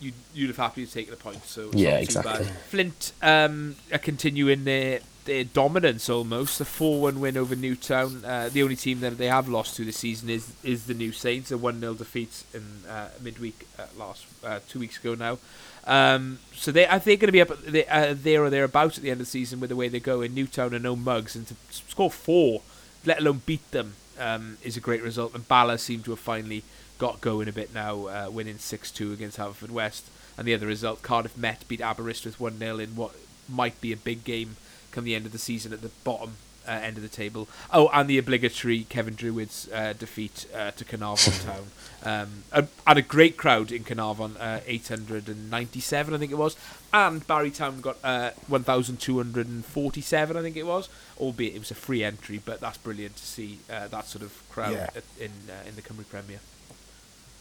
[0.00, 1.44] you'd you'd have happily taken a point.
[1.44, 2.44] So it's Yeah, not too exactly.
[2.46, 2.56] Bad.
[2.70, 6.60] Flint um, are continuing their their dominance almost.
[6.60, 8.24] A four one win over Newtown.
[8.24, 11.12] Uh, the only team that they have lost to this season is is the New
[11.12, 11.50] Saints.
[11.50, 15.38] A one 0 defeat in uh, midweek uh, last uh, two weeks ago now.
[15.86, 18.96] Um, so they, I think, going to be up at the, uh, there or thereabouts
[18.96, 20.96] at the end of the season with the way they go in Newtown and no
[20.96, 22.62] mugs, and to score four,
[23.04, 25.34] let alone beat them, um, is a great result.
[25.34, 26.64] And Bala seem to have finally
[26.98, 30.02] got going a bit now, uh, winning six two against Haverfordwest.
[30.38, 33.12] And the other result, Cardiff Met beat Aberystwyth one 0 in what
[33.48, 34.56] might be a big game
[34.96, 36.32] come the end of the season at the bottom
[36.66, 37.48] uh, end of the table.
[37.72, 41.66] Oh, and the obligatory Cefn Druids uh, defeat uh, to Caernarfon Town.
[42.02, 46.56] Um, and, and a great crowd in Caernarfon, uh, 897 I think it was.
[46.92, 50.88] And Barry Town got uh, 1,247 I think it was.
[51.18, 54.32] Albeit it was a free entry, but that's brilliant to see uh, that sort of
[54.50, 54.90] crowd Yeah.
[55.18, 56.40] in uh, in the Cymru Premier.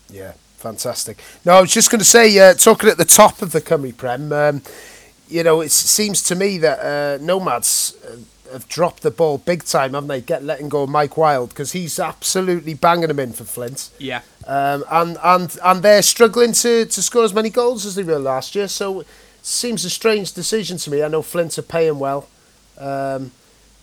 [0.09, 1.17] Yeah, fantastic.
[1.43, 3.95] No, I was just going to say, uh, talking at the top of the Cymru
[3.97, 4.61] Prem, um,
[5.27, 8.17] you know, it seems to me that uh, Nomads uh,
[8.53, 10.21] have dropped the ball big time, haven't they?
[10.21, 14.21] Get letting go of Mike Wilde because he's absolutely banging them in for Flint, Yeah.
[14.47, 18.19] um, and and and they're struggling to, to score as many goals as they were
[18.19, 18.67] last year.
[18.67, 19.07] So it
[19.41, 21.03] seems a strange decision to me.
[21.03, 22.27] I know Flint are paying well.
[22.77, 23.31] Um,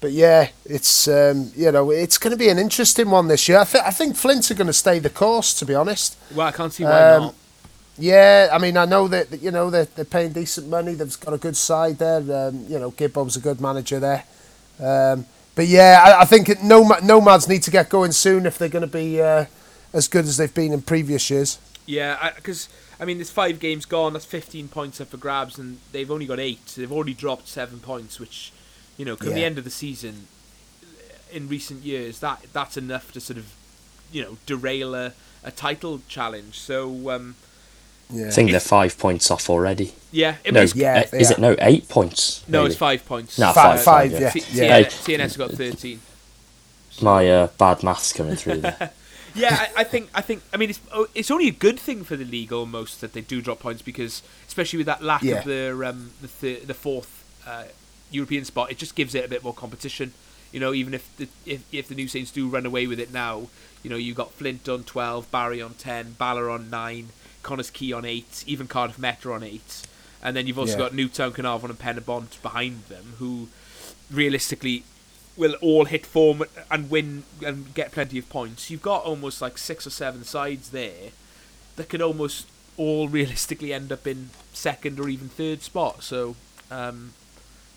[0.00, 3.58] but yeah, it's um, you know it's going to be an interesting one this year.
[3.58, 6.16] I, th- I think Flint are going to stay the course, to be honest.
[6.34, 7.34] Well, I can't see why Um, not.
[7.98, 10.94] Yeah, I mean, I know that you know they're, they're paying decent money.
[10.94, 12.18] They've got a good side there.
[12.48, 14.24] Um, you know, Gibbob's a good manager there.
[14.80, 18.68] Um, but yeah, I, I think Nomad, Nomads need to get going soon if they're
[18.68, 19.44] going to be uh,
[19.92, 21.58] as good as they've been in previous years.
[21.84, 22.68] Yeah, because
[22.98, 24.14] I, mean, there's five games gone.
[24.14, 26.68] That's 15 points up for grabs, and they've only got eight.
[26.70, 28.52] So they've already dropped seven points, which,
[28.96, 30.28] you know, come the end of the season,
[31.30, 33.52] in recent years, that that's enough to sort of,
[34.12, 35.12] you know, derail a,
[35.42, 36.58] a title challenge.
[36.58, 37.34] So um,
[38.12, 39.92] Yeah, I think they're five points off already.
[40.10, 42.44] yeah, it No, Yeah, uh, is it no eight points?
[42.48, 42.70] no, maybe?
[42.72, 43.38] it's five points.
[43.38, 44.10] No, Five- five.
[44.10, 44.18] five, yeah.
[44.20, 44.30] yeah.
[44.30, 44.80] T- yeah.
[44.82, 45.04] TNS,
[45.34, 46.00] TNS got 13.
[47.00, 48.90] My uh, bad maths coming through there.
[49.34, 52.04] yeah, I, I think I think I mean it's oh, it's only a good thing
[52.04, 55.36] for the league almost that they do drop points because especially with that lack Yeah.
[55.38, 57.64] of the um, the th- the fourth uh,
[58.10, 60.12] European spot, it just gives it a bit more competition.
[60.52, 63.10] You know, even if the if, if the New Saints do run away with it
[63.10, 63.48] now,
[63.82, 67.08] you know you got Flint on twelve, Barry on ten, Bala on nine,
[67.42, 69.82] Connah's Quay on eight, even Cardiff Met on eight,
[70.22, 70.78] and then you've also Yeah.
[70.78, 73.48] got Newtown, Caernarfon, and Penybont behind them who
[74.10, 74.84] realistically
[75.36, 78.70] will all hit form and win and get plenty of points.
[78.70, 81.10] You've got almost like six or seven sides there
[81.76, 86.02] that could almost all realistically end up in second or even third spot.
[86.02, 86.36] So,
[86.70, 87.14] um,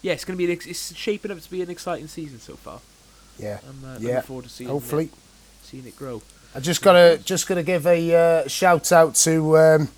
[0.02, 2.56] yeah, it's going to be an it's shaping up to be an exciting season so
[2.56, 2.82] far.
[3.40, 4.08] Yeah, I'm uh, yeah.
[4.08, 5.12] looking forward to seeing Hopefully, it,
[5.64, 6.22] seeing it grow.
[6.56, 9.90] I just gotta just gotta give a uh, shout out to um,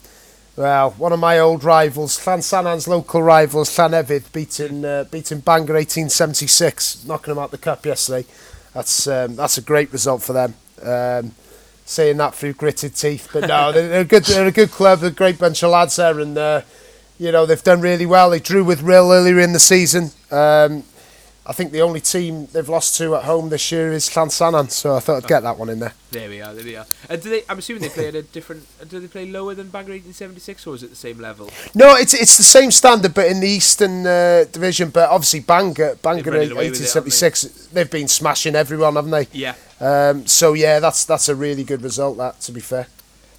[0.55, 7.05] well one of my old rivals, Llansannan's local rivals, Llanefydd, beating uh, beating Bangor 1876,
[7.05, 8.28] knocking them out the cup yesterday.
[8.74, 10.55] That's um, that's a great result for them.
[10.82, 11.36] Um,
[11.86, 15.12] saying that through gritted teeth, but no, they're, a good they're a good club, a
[15.12, 16.62] great bunch of lads there, and uh,
[17.20, 18.32] you know they've done really well.
[18.32, 20.10] They drew with Rhyl earlier in the season.
[20.32, 20.86] Um,
[21.50, 24.98] I think the only team they've lost to at home this year is Llansannan, so
[24.98, 25.93] I thought I'd get that one in there.
[26.12, 26.54] There we are.
[26.54, 26.86] There we are.
[27.10, 27.43] And do they?
[27.48, 28.68] I'm assuming they play at a different.
[28.82, 31.50] uh, Do they play lower than Bangor 1876, or is it the same level?
[31.74, 34.89] No, it's it's the same standard, but in the Eastern uh, Division.
[34.89, 39.28] But obviously, Bangor, Bangor, running away with it, 1876, they've been smashing everyone, haven't they?
[39.32, 39.56] Yeah.
[39.80, 42.18] Um, so yeah, that's that's a really good result.
[42.18, 42.88] That, to be fair.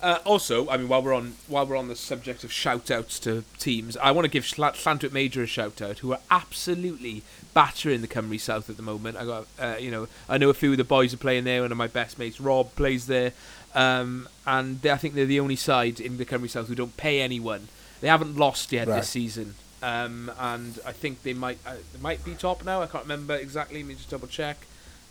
[0.01, 3.19] Uh, also, I mean, while we're on while we're on the subject of shout outs
[3.21, 7.23] to teams, I want to give Schla- Llantwit Major a shout out, who are absolutely
[7.55, 9.16] battering the Cymru South at the moment.
[9.16, 11.62] I got, uh, you know, I know a few of the boys are playing there.
[11.62, 13.32] One of my best mates, Rob, plays there,
[13.74, 16.96] um, and they, I think they're the only side in the Cymru South who don't
[16.96, 17.68] pay anyone.
[18.01, 18.96] They haven't lost yet Right.
[19.01, 22.80] this season, um, and I think they might uh, they might be top now.
[22.82, 23.78] I can't remember exactly.
[23.82, 24.57] Let me just double check.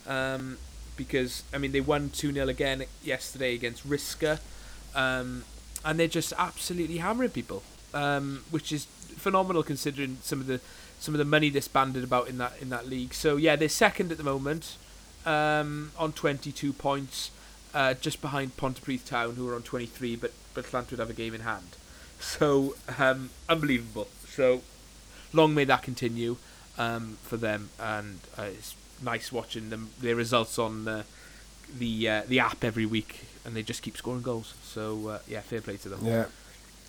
[0.08, 0.58] Um,
[0.96, 4.40] because I mean they won two 0 again yesterday against Risca,
[4.96, 5.44] um,
[5.86, 7.62] and they're just absolutely hammering people,
[7.94, 8.86] um, which is
[9.18, 10.60] phenomenal considering some of the
[11.00, 13.14] some of the money that's banded about in that in that league.
[13.14, 14.78] So yeah, they're second at the moment
[15.26, 17.32] um, on 22 points,
[17.74, 21.34] uh, just behind Pontypridd Town who are on 23, but but would have a game
[21.34, 21.76] in hand.
[22.20, 24.08] So um, unbelievable.
[24.28, 24.62] So
[25.34, 26.38] long may that continue
[26.78, 31.04] um, for them, and uh, it's nice watching them their results on uh,
[31.78, 34.54] the uh, the app every week, and they just keep scoring goals.
[34.64, 36.00] So uh, yeah, fair play to them.
[36.04, 36.26] Yeah,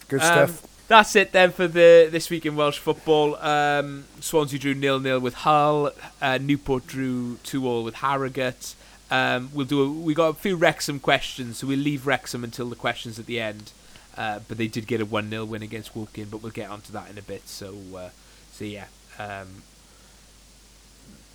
[0.08, 0.77] good Um, stuff.
[0.88, 3.36] That's it then for the this week in Welsh football.
[3.36, 5.92] Um, Swansea drew nil nil with Hull.
[6.20, 8.74] Uh, Newport drew two all with Harrogate.
[9.10, 9.82] Um, we'll do.
[9.82, 13.26] A, we got a few Wrexham questions, so we'll leave Wrexham until the questions at
[13.26, 13.72] the end.
[14.16, 16.90] Uh, but they did get a one 0 win against Woking, but we'll get onto
[16.92, 17.46] that in a bit.
[17.48, 18.08] So, uh,
[18.50, 18.86] so yeah.
[19.18, 19.62] Um,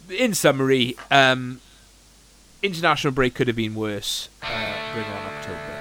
[0.10, 1.62] in summary, um,
[2.62, 4.30] international break could have been worse.
[4.42, 5.73] Uh, bring on October.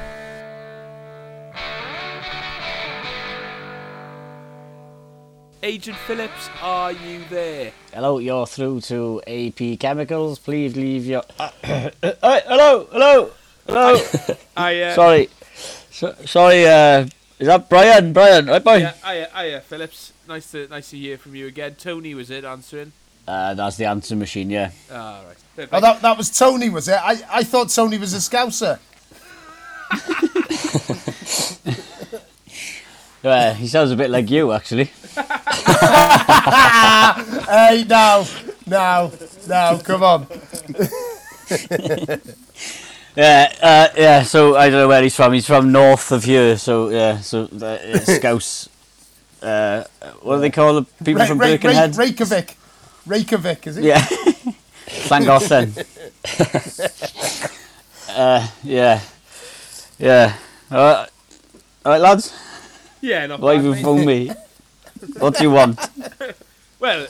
[5.65, 7.71] Agent Phillips, are you there?
[7.95, 10.41] Hello, you're through to AP Chemicals.
[10.41, 11.23] Please leave your.
[11.63, 13.31] Hey, hello, hello,
[13.69, 14.01] hello.
[14.57, 15.29] I, uh, sorry,
[15.91, 16.67] so, sorry.
[16.67, 17.07] Uh,
[17.39, 18.13] is that Brian?
[18.13, 18.79] Brian, right, boy?
[18.79, 20.13] Yeah, hiya, hiya, Phillips.
[20.27, 21.77] Nice to nice to hear from you again.
[21.77, 22.91] Tony was it answering?
[23.29, 24.51] Uh, that's the answer machine.
[24.51, 24.73] Yeah.
[24.91, 25.37] All right.
[25.55, 26.99] Fair Oh, that, that was Tony, was it?
[27.01, 28.81] I, I thought Tony was a scouser.
[33.25, 34.91] Uh, he sounds a bit like you, actually.
[37.53, 38.27] Hey, no,
[38.67, 39.13] no,
[39.49, 40.27] no, come on.
[43.15, 44.23] Yeah, uh, yeah.
[44.23, 45.35] So I don't know where he's from.
[45.35, 46.57] He's from north of here.
[46.57, 48.71] So yeah, so uh, yeah, Scouse.
[49.43, 49.85] Uh,
[50.23, 52.57] what do they call the people Re- from Re- Re- Reykjavik.
[53.07, 53.85] Reykjavik, is it?
[53.85, 54.01] Yeah.
[55.09, 55.77] Llangollen.
[58.09, 59.01] uh, yeah.
[59.99, 60.35] Yeah.
[60.71, 61.07] Uh,
[61.85, 62.33] all right, lads.
[63.03, 63.83] Yeah, not Why bad, have you mate.
[63.83, 64.31] phoned me?
[65.19, 65.81] What do you want?
[66.79, 67.09] Well,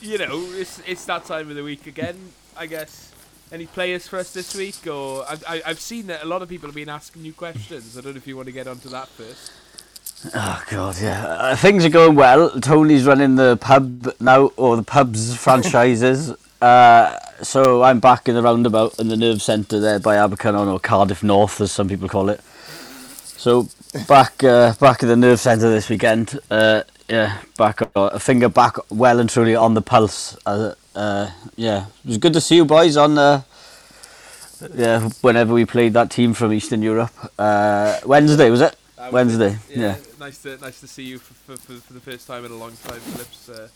[0.00, 2.16] you know, it's it's that time of the week again.
[2.56, 3.12] I guess.
[3.52, 6.48] Any players for us this week, or I've I, I've seen that a lot of
[6.48, 7.98] people have been asking you questions.
[7.98, 9.52] I don't know if you want to get onto that first.
[10.34, 11.24] Oh god, yeah.
[11.26, 12.50] Uh, things are going well.
[12.60, 16.34] Tony's running the pub now, or the pubs franchises.
[16.62, 20.80] Uh, so I'm back in the roundabout in the nerve centre there by Abercynon or
[20.80, 22.40] Cardiff North, as some people call it.
[23.36, 23.68] So
[24.08, 26.38] back, uh, back at the nerve centre this weekend.
[26.50, 30.36] Uh, yeah, back uh, a finger back, well and truly on the pulse.
[30.46, 33.18] Uh, uh, yeah, it was good to see you boys on.
[33.18, 33.42] Uh,
[34.74, 38.76] yeah, whenever we played that team from Eastern Europe, uh, Wednesday was it?
[39.12, 39.96] Wednesday, yeah.
[40.18, 42.72] Nice to nice to see you for, for, for, the first time in a long
[42.84, 43.48] time, Phillips.
[43.48, 43.68] Uh,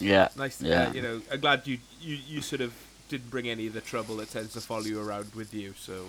[0.00, 0.28] Yeah.
[0.36, 0.92] nice to Yeah.
[0.92, 1.22] you know.
[1.30, 2.72] I'm glad you, you you sort of
[3.08, 5.74] didn't bring any of the trouble that tends to follow you around with you.
[5.78, 6.04] So.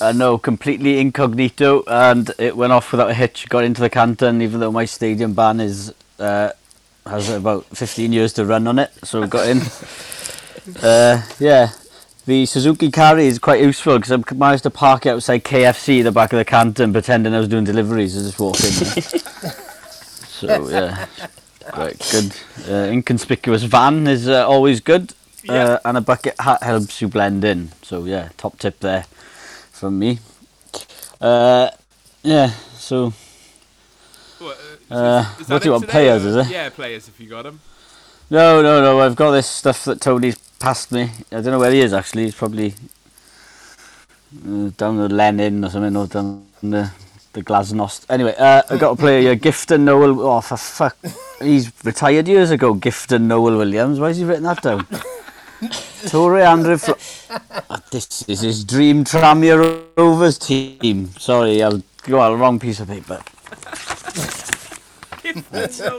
[0.00, 3.48] I know, completely incognito, and it went off without a hitch.
[3.48, 6.50] Got into the Canton, even though my stadium ban is uh,
[7.06, 9.58] has about 15 years to run on it, so got in.
[10.82, 11.70] uh, yeah,
[12.26, 16.02] the Suzuki carry is quite useful because I managed to park it outside KFC, at
[16.04, 18.16] the back of the Canton, pretending I was doing deliveries.
[18.16, 19.22] I just walk in.
[20.38, 21.06] So yeah,
[21.72, 22.32] quite good.
[22.68, 25.12] Uh, inconspicuous van is uh, always good,
[25.42, 25.52] Yeah.
[25.54, 27.72] uh, and a bucket hat helps you blend in.
[27.82, 29.06] So yeah, top tip there
[29.78, 30.18] from me.
[31.20, 31.70] Uh,
[32.22, 33.12] yeah, so
[34.38, 34.56] What,
[34.90, 36.50] uh, is- is what do you want, players, or- is it?
[36.52, 37.60] Yeah, players if you got them.
[38.30, 39.00] no, no, no.
[39.00, 41.10] I've got this stuff that Tony's passed me.
[41.32, 42.24] I don't know where he is actually.
[42.24, 42.74] He's probably
[44.46, 46.90] uh, down the Lenin or something, or down the
[47.34, 48.04] the Glasnost.
[48.08, 50.20] Anyway, uh, I've got a player uh, Gifton Noel.
[50.20, 50.96] Oh, for fuck!
[51.40, 52.74] He's retired years ago.
[52.74, 54.00] Gifton Noel Williams.
[54.00, 54.86] Why has he written that down?
[56.08, 56.78] Tore André.
[56.80, 56.96] Flo-
[57.70, 61.10] Uh, this is his dream Tranmere Rovers team.
[61.18, 63.20] Sorry, I'll go on wrong piece of paper.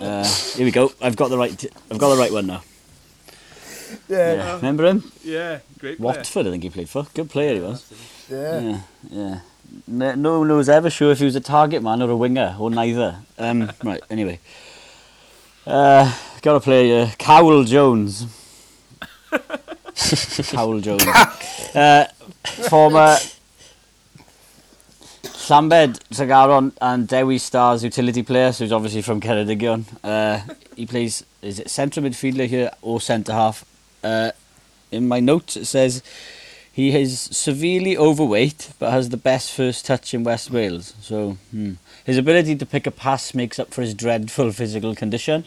[0.02, 0.24] Uh,
[0.56, 0.92] here we go.
[1.02, 1.56] I've got the right.
[1.58, 2.64] T- I've got the right one now.
[4.08, 4.56] Yeah, Yeah.
[4.56, 5.12] Remember him?
[5.24, 6.16] yeah, great player.
[6.18, 7.06] Watford, I think he played for.
[7.14, 7.84] Good player he was.
[8.30, 8.60] yeah.
[8.62, 8.80] Yeah,
[9.10, 9.40] yeah.
[9.88, 12.56] No, no one was ever sure if he was a target man or a winger
[12.60, 13.18] or neither.
[13.38, 14.02] Um, right.
[14.10, 14.40] Anyway,
[15.68, 18.26] uh, got to play uh, Cowell Jones.
[20.52, 21.08] Cowell Jones,
[21.76, 22.06] uh,
[22.70, 23.18] former
[25.50, 29.86] Llambed, Sagaron and Dewi Stars utility player, so he's obviously from Ceredigion.
[30.04, 30.42] Uh,
[30.76, 33.66] he plays, is it centre midfielder here or centre half?
[34.04, 34.32] Uh,
[34.92, 36.02] in my notes it says
[36.72, 40.94] he is severely overweight but has the best first touch in West Wales.
[41.02, 41.74] So hmm.
[42.06, 45.46] his ability to pick a pass makes up for his dreadful physical condition.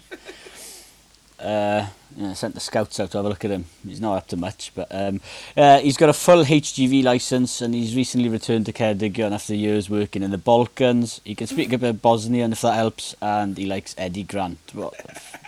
[1.39, 3.64] Uh, yeah, sent the scouts out to have a look at him.
[3.86, 5.20] He's not up to much, but um,
[5.56, 9.88] uh, he's got a full HGV license and he's recently returned to Ceredigion after years
[9.88, 11.20] working in the Balkans.
[11.24, 14.58] He can speak a bit of Bosnian if that helps, and he likes Eddie Grant.
[14.72, 14.94] What,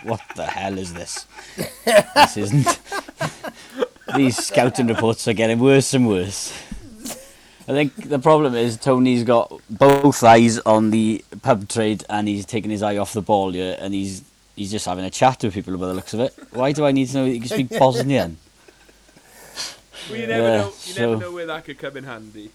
[0.03, 1.25] what the hell is this?
[1.85, 2.79] this isn't.
[4.15, 6.53] These scouting reports are getting worse and worse.
[7.67, 12.45] I think the problem is Tony's got both eyes on the pub trade and he's
[12.45, 14.23] taking his eye off the ball here and he's
[14.55, 16.33] he's just having a chat with people by the looks of it.
[16.51, 18.37] Why do I need to know that you can speak Bosnian?
[20.07, 20.73] Well, you never Yeah, know.
[20.85, 22.51] You never know where that could come in handy.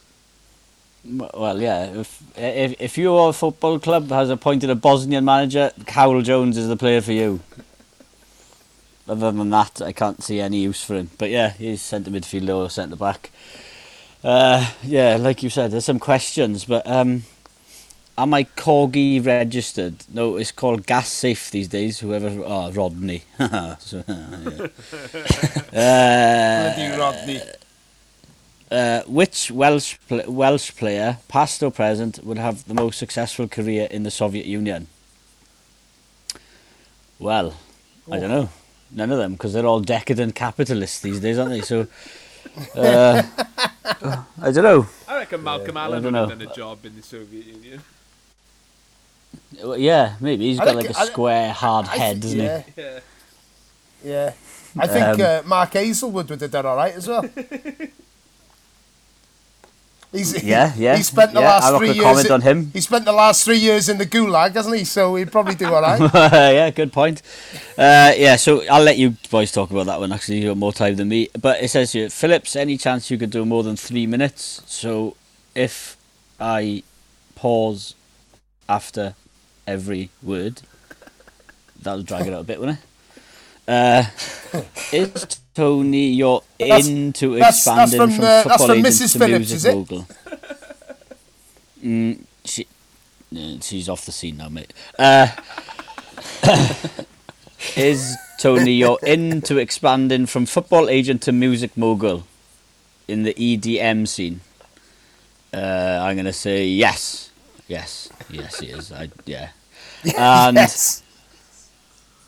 [1.05, 1.86] Well, yeah.
[1.86, 6.76] If, if if your football club has appointed a Bosnian manager, Cowell Jones is the
[6.76, 7.40] player for you.
[9.09, 11.11] Other than that, I can't see any use for him.
[11.18, 13.30] But yeah, he's centre midfielder or centre back.
[14.22, 17.24] Uh, yeah, like you said, there's some questions, but um,
[18.23, 19.95] am I corgi registered?
[20.12, 22.01] No, it's called gas safe these days.
[22.01, 23.23] Whoever, oh, Rodney.
[23.81, 24.05] So,
[25.73, 26.95] yeah.
[26.95, 27.41] uh, Rodney.
[28.71, 33.89] uh, which Welsh pl- Welsh player, past or present, would have the most successful career
[33.91, 34.87] in the Soviet Union?
[37.18, 37.55] Well,
[38.11, 38.49] I don't know.
[38.93, 41.61] None of them, because they're all decadent capitalists these days, aren't they?
[41.61, 41.87] So,
[42.75, 43.23] uh,
[44.43, 44.87] I don't know.
[45.07, 47.81] I reckon Malcolm I Allen would have done a job in the Soviet Union.
[49.62, 52.38] Well, Yeah, maybe he's I got think- like a I- square, hard I head, doesn't
[52.38, 53.00] yeah, Yeah.
[54.04, 54.32] yeah.
[54.78, 57.24] I think Um, uh, Mark Hazelwood would have done all right as well.
[60.12, 60.42] He's.
[60.42, 60.96] Yeah, yeah.
[60.96, 62.06] He spent the yeah, last I'll three look a years.
[62.06, 62.70] comment in- on him.
[62.72, 64.84] He spent the last three years in the gulag, hasn't he?
[64.84, 66.00] So he'd probably do all right.
[66.14, 67.22] yeah, good point.
[67.78, 70.11] Uh, yeah, so I'll let you boys talk about that one.
[70.12, 71.28] Actually, you got more time than me.
[71.40, 74.62] But it says here, Phillips, any chance you could do more than three minutes?
[74.66, 75.14] So
[75.54, 75.96] if
[76.40, 76.82] I
[77.36, 77.94] pause
[78.68, 79.14] after
[79.71, 80.62] every word,
[81.81, 82.79] that'll drag it out a bit, won't it?
[83.68, 84.05] Uh,
[84.93, 88.87] is Tony you're That's- into that's- that's expanding from, from, uh, that's football from agent
[88.95, 89.12] Mrs.
[89.12, 90.07] to Phillips, music mogul?
[91.85, 92.66] Mm, she,
[93.31, 94.73] yeah, she's off the scene now, mate.
[94.99, 95.29] Uh,
[97.77, 102.25] is Tony you're into expanding from football agent to music mogul
[103.07, 104.41] in the EDM scene?
[105.55, 107.31] Uh, I'm gonna say yes,
[107.68, 108.91] yes, yes, he is.
[108.93, 109.51] I yeah.
[110.16, 111.03] And yes.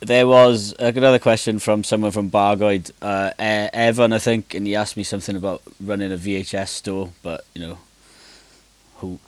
[0.01, 4.97] there was another question from someone from Bargoed, uh, Evan, I think, and he asked
[4.97, 7.79] me something about running a VHS store, but you know,
[8.99, 9.19] who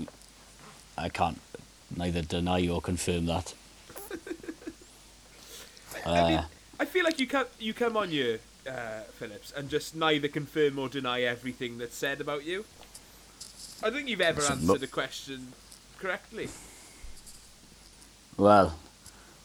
[0.97, 1.41] I can't
[1.97, 3.55] neither deny or confirm that.
[6.07, 6.45] I mean, Uh,
[6.79, 10.79] I feel like you come you come on here, uh, Phillips, and just neither confirm
[10.79, 12.65] or deny everything that's said about you.
[13.83, 15.53] I don't think you've ever answered a question
[15.99, 16.49] correctly.
[18.37, 18.77] Well,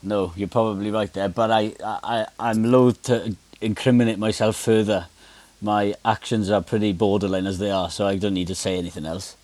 [0.02, 5.08] no, you're probably right there, but I, I, I'm loath to incriminate myself further.
[5.62, 9.06] my actions are pretty borderline as they are, so I don't need to say anything
[9.06, 9.36] else.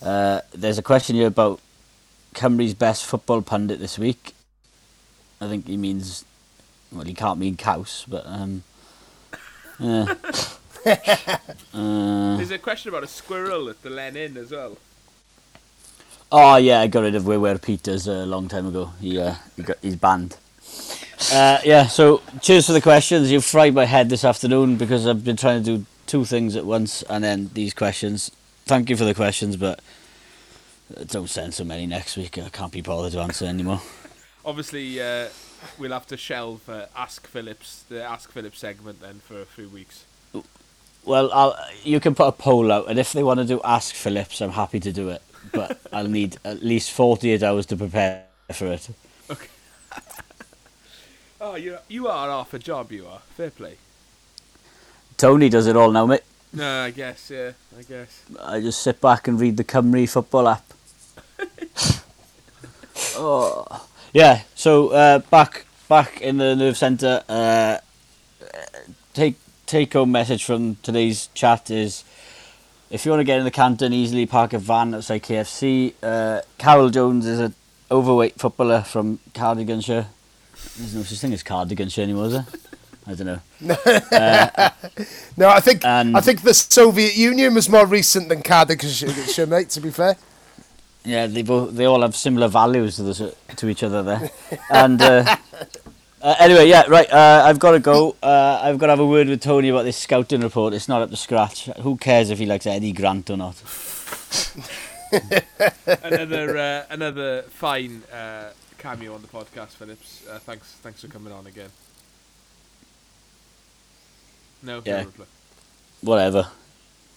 [0.00, 1.60] Uh, there's a question here about
[2.34, 4.34] Cymru's best football pundit this week.
[5.40, 6.24] I think he means,
[6.92, 8.62] well, he can't mean Caws, but um,
[9.78, 10.14] yeah.
[11.74, 14.78] uh, There's a question about a squirrel at the Len Inn as well.
[16.32, 18.92] Oh yeah, I got rid of Wayware Peters a long time ago.
[19.00, 20.36] He, uh, he got, he's banned.
[21.32, 23.32] Uh, yeah, so cheers for the questions.
[23.32, 26.66] You've fried my head this afternoon because I've been trying to do two things at
[26.66, 28.30] once, and then these questions.
[28.66, 29.80] Thank you for the questions, but
[31.06, 32.38] don't send so many next week.
[32.38, 33.80] I can't be bothered to answer anymore.
[34.44, 35.28] Obviously, uh,
[35.78, 39.68] we'll have to shelve uh, Ask Phillips, the Ask Phillips segment then for a few
[39.68, 40.04] weeks.
[41.04, 43.94] Well, I'll, you can put a poll out, and if they want to do Ask
[43.94, 45.22] Phillips, I'm happy to do it.
[45.52, 48.88] But I'll need at least 48 hours to prepare for it.
[49.30, 49.48] Okay.
[51.40, 52.92] oh, you you are off a job.
[52.92, 53.76] You are fair play.
[55.16, 56.22] Tony does it all now, mate.
[56.52, 57.52] No, I guess yeah.
[57.76, 58.22] I guess.
[58.42, 60.64] I just sit back and read the Cymru football app.
[63.16, 64.42] oh, yeah.
[64.54, 67.22] So uh, back back in the nerve centre.
[67.28, 67.78] Uh,
[69.12, 69.36] take
[69.66, 72.04] take home message from today's chat is
[72.90, 75.94] if you want to get in the Canton easily, park a van outside KFC.
[76.02, 77.54] Uh, Carol Jones is an
[77.90, 80.06] overweight footballer from Cardiganshire.
[80.76, 82.46] There's no such thing as Cardiganshire anymore, is there?
[83.06, 83.40] I don't know.
[85.38, 89.70] No, I think I think the Soviet Union was more recent than Cardiganshire, mate.
[89.70, 90.16] To be fair.
[91.04, 94.30] Yeah, they both they all have similar values to the, to each other there.
[94.70, 95.36] And uh,
[96.22, 97.10] uh, anyway, yeah, right.
[97.10, 98.16] Uh, I've got to go.
[98.22, 100.74] Uh, I've got to have a word with Tony about this scouting report.
[100.74, 101.66] It's not up to scratch.
[101.82, 103.62] Who cares if he likes Eddie Grant or not?
[106.02, 110.26] another uh, another fine uh, cameo on the podcast, Phillips.
[110.28, 111.70] Uh, thanks thanks for coming on again.
[114.62, 115.04] No, Yeah.
[115.18, 115.24] no.
[116.00, 116.48] Whatever.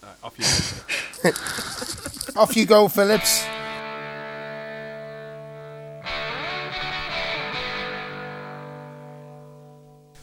[0.03, 2.41] Alright, off you go.
[2.41, 3.43] Off you go, Phillips.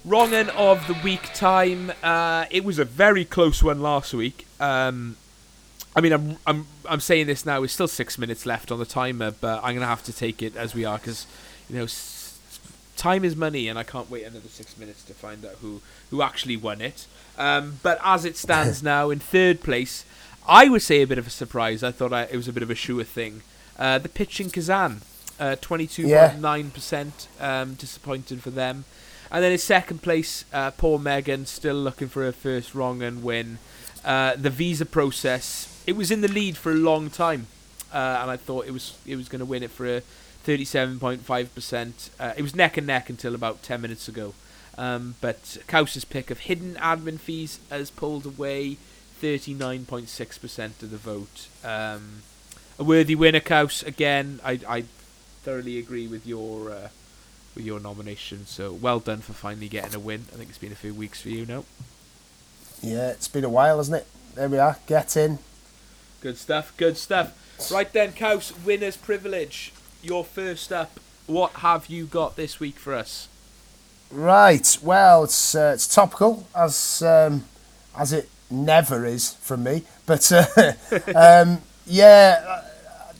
[0.07, 1.92] Wrong end of the week time.
[2.00, 4.46] Uh, it was a very close one last week.
[4.61, 5.16] Um,
[5.96, 7.59] I mean, I'm I'm I'm saying this now.
[7.61, 10.54] There's still six minutes left on the timer, but I'm gonna have to take it
[10.54, 11.26] as we are because
[11.68, 12.38] you know s-
[12.96, 15.80] time is money, and I can't wait another six minutes to find out who
[16.11, 17.07] who actually won it.
[17.36, 20.04] Um, but as it stands now, in third place,
[20.46, 21.82] I would say a bit of a surprise.
[21.82, 23.42] I thought I, it was a bit of a sure thing.
[23.76, 25.00] Uh, the pitch in Kazan,
[25.40, 28.84] uh, 22.9% um, disappointed for them.
[29.30, 33.22] And then in second place, uh, Paul Megan still looking for her first wrong and
[33.22, 33.58] win.
[34.04, 37.48] Uh, the visa process, it was in the lead for a long time,
[37.92, 40.02] uh, and I thought it was it was going to win it for a
[40.46, 42.10] 37.5%.
[42.20, 44.34] Uh, it was neck and neck until about 10 minutes ago.
[44.78, 48.76] Um, but Kaus's pick of hidden admin fees has pulled away
[49.20, 51.48] 39.6% of the vote.
[51.64, 52.22] Um,
[52.78, 53.84] a worthy winner, Kaus.
[53.84, 54.84] Again, I, I
[55.42, 56.88] thoroughly agree with your uh,
[57.57, 58.46] with your nomination.
[58.46, 60.26] So well done for finally getting a win.
[60.32, 61.64] I think it's been a few weeks for you now.
[62.82, 64.07] Yeah, it's been a while, hasn't it?
[64.36, 64.78] There we are.
[64.86, 65.38] Get in.
[66.20, 66.72] Good stuff.
[66.76, 67.34] Good stuff.
[67.72, 69.72] Right then, Kaus, winner's privilege.
[70.02, 71.00] You're first up.
[71.26, 73.28] What have you got this week for us?
[74.11, 74.78] Right.
[74.82, 77.44] Well, it's uh, it's topical as um,
[77.96, 79.82] as it never is from me.
[80.04, 80.46] But uh,
[81.14, 82.62] um, yeah, uh,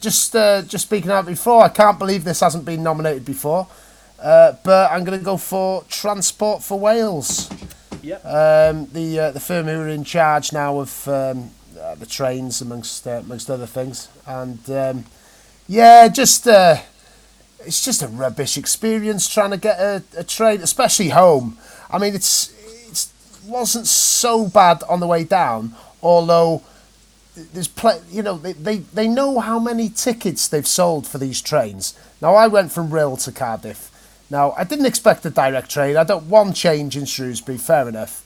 [0.01, 3.67] just uh, just speaking out before, I can't believe this hasn't been nominated before.
[4.21, 7.51] Uh, but I'm going to go for Transport for Wales.
[8.03, 8.25] Yep.
[8.25, 11.51] Um, the uh, the firm who are in charge now of um,
[11.81, 15.05] uh, the trains, amongst uh, amongst other things, and um,
[15.67, 16.77] yeah, just uh,
[17.61, 21.59] it's just a rubbish experience trying to get a, a train, especially home.
[21.91, 22.53] I mean, it's
[22.89, 23.13] it's
[23.45, 26.63] wasn't so bad on the way down, although
[27.35, 31.43] there's pl- you know they, they they know how many tickets they've sold for these
[31.43, 31.99] trains.
[32.23, 33.91] Now I went from Rhyl to Cardiff.
[34.31, 35.97] Now I didn't expect a direct train.
[35.97, 38.25] I don't one change in Shrewsbury, fair enough,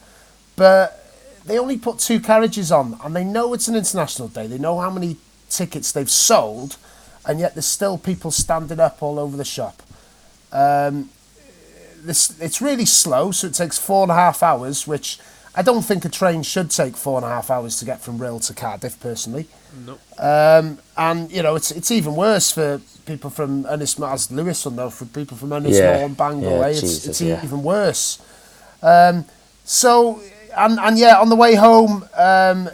[0.57, 0.96] but
[1.44, 4.46] they only put two carriages on, and they know it's an international day.
[4.46, 5.16] They know how many
[5.48, 6.76] tickets they've sold,
[7.26, 9.82] and yet there's still people standing up all over the shop.
[10.53, 11.11] Um,
[12.03, 15.18] this it's really slow, so it takes four and a half hours, which
[15.55, 18.18] I don't think a train should take four and a half hours to get from
[18.18, 19.46] Rhyl to Cardiff, personally.
[19.84, 20.01] Nope.
[20.18, 24.64] Um, and you know, it's it's even worse for people from Ynys Môn, as Lewis
[24.64, 26.05] will know, for people from Ynys Môn Yeah.
[26.05, 26.51] and Bangor.
[26.51, 26.68] Yeah, eh?
[26.68, 27.44] It's, Jesus, it's yeah.
[27.44, 28.20] even worse.
[28.82, 29.24] Um,
[29.64, 30.20] so,
[30.57, 32.68] and and yeah, on the way home, um,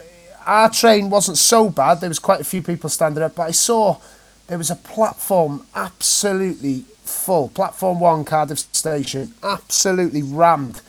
[0.45, 1.99] our train wasn't so bad.
[1.99, 3.97] There was quite a few people standing up, but I saw
[4.47, 7.49] there was a platform absolutely full.
[7.49, 10.81] Platform one, Cardiff Station, absolutely rammed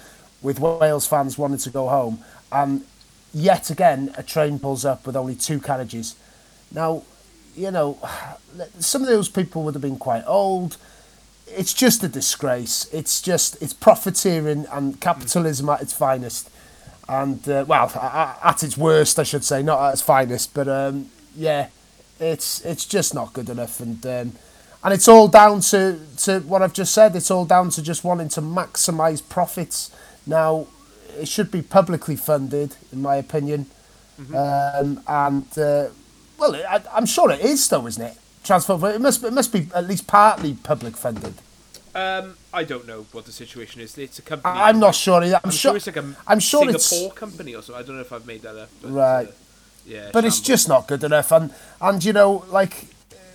[0.43, 2.21] with Wales fans wanting to go home.
[2.51, 2.85] And
[3.33, 6.17] yet again a train pulls up with only two carriages.
[6.73, 7.03] Now,
[7.57, 7.99] you know,
[8.79, 10.77] some of those people would have been quite old.
[11.47, 12.89] It's just a disgrace.
[12.93, 16.51] It's just it's profiteering and capitalism at its finest,
[17.09, 17.91] and uh, well,
[18.45, 20.53] at its worst, I should say, not at its finest.
[20.53, 21.69] But um, yeah,
[22.21, 24.33] it's it's just not good enough, and um,
[24.85, 27.17] and it's all down to to what I've just said.
[27.17, 29.91] It's all down to just wanting to maximise profits.
[30.29, 30.67] Now,
[31.19, 33.67] it should be publicly funded, in my opinion,
[34.21, 34.37] mm-hmm.
[34.37, 35.89] um, and uh,
[36.39, 38.17] well, I, am sure it is, though, isn't it?
[38.45, 41.35] Transfer, it must it must be at least partly public funded.
[41.95, 43.99] Um, I don't know what the situation is.
[43.99, 44.55] It's a company.
[44.55, 45.23] I'm not sure.
[45.23, 47.83] I'm, I'm sure, sure, it's like a I'm sure Singapore it's, company or something.
[47.83, 48.71] I don't know if I've made that up.
[48.81, 49.29] But, right.
[49.29, 49.33] Uh,
[49.85, 50.11] yeah.
[50.13, 51.33] But it's just not good enough.
[51.33, 52.87] And and you know, like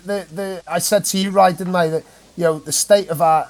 [0.06, 1.88] the the I said to you, right, didn't I?
[1.88, 2.04] That
[2.38, 3.50] you know the state of our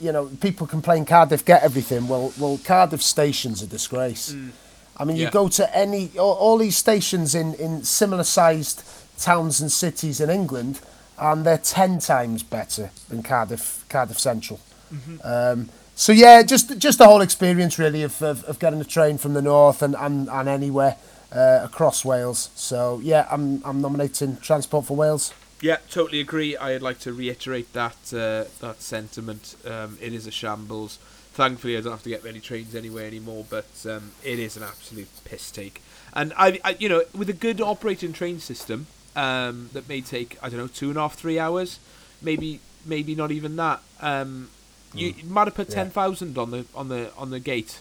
[0.00, 2.08] you know, people complain Cardiff get everything.
[2.08, 4.32] Well, well, Cardiff station's a disgrace.
[4.32, 4.50] Mm.
[4.96, 5.26] I mean, yeah.
[5.26, 8.84] you go to any all, all, these stations in in similar sized
[9.18, 10.80] towns and cities in England,
[11.18, 14.60] and they're ten times better than Cardiff Cardiff Central.
[14.92, 15.16] Mm-hmm.
[15.24, 19.18] Um, so yeah, just just the whole experience really of, of, of getting a train
[19.18, 20.96] from the north and and, and anywhere
[21.32, 22.50] uh, across Wales.
[22.54, 25.32] So yeah, I'm I'm nominating Transport for Wales.
[25.64, 26.58] Yeah, totally agree.
[26.58, 29.56] I'd like to reiterate that uh, that sentiment.
[29.64, 30.98] Um, it is a shambles.
[31.32, 34.62] Thankfully, I don't have to get many trains anywhere anymore, but um, it is an
[34.62, 35.80] absolute piss take.
[36.12, 40.36] And I, I, you know, with a good operating train system um, that may take
[40.42, 41.78] I don't know two and a half, three hours,
[42.20, 43.80] maybe maybe not even that.
[44.02, 44.50] Um,
[44.92, 45.30] you mm.
[45.30, 46.42] might have put ten thousand yeah.
[46.42, 47.80] on the on the on the gate,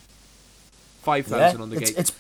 [1.01, 1.99] five thousand yeah, on the it's, gate.
[1.99, 2.11] It's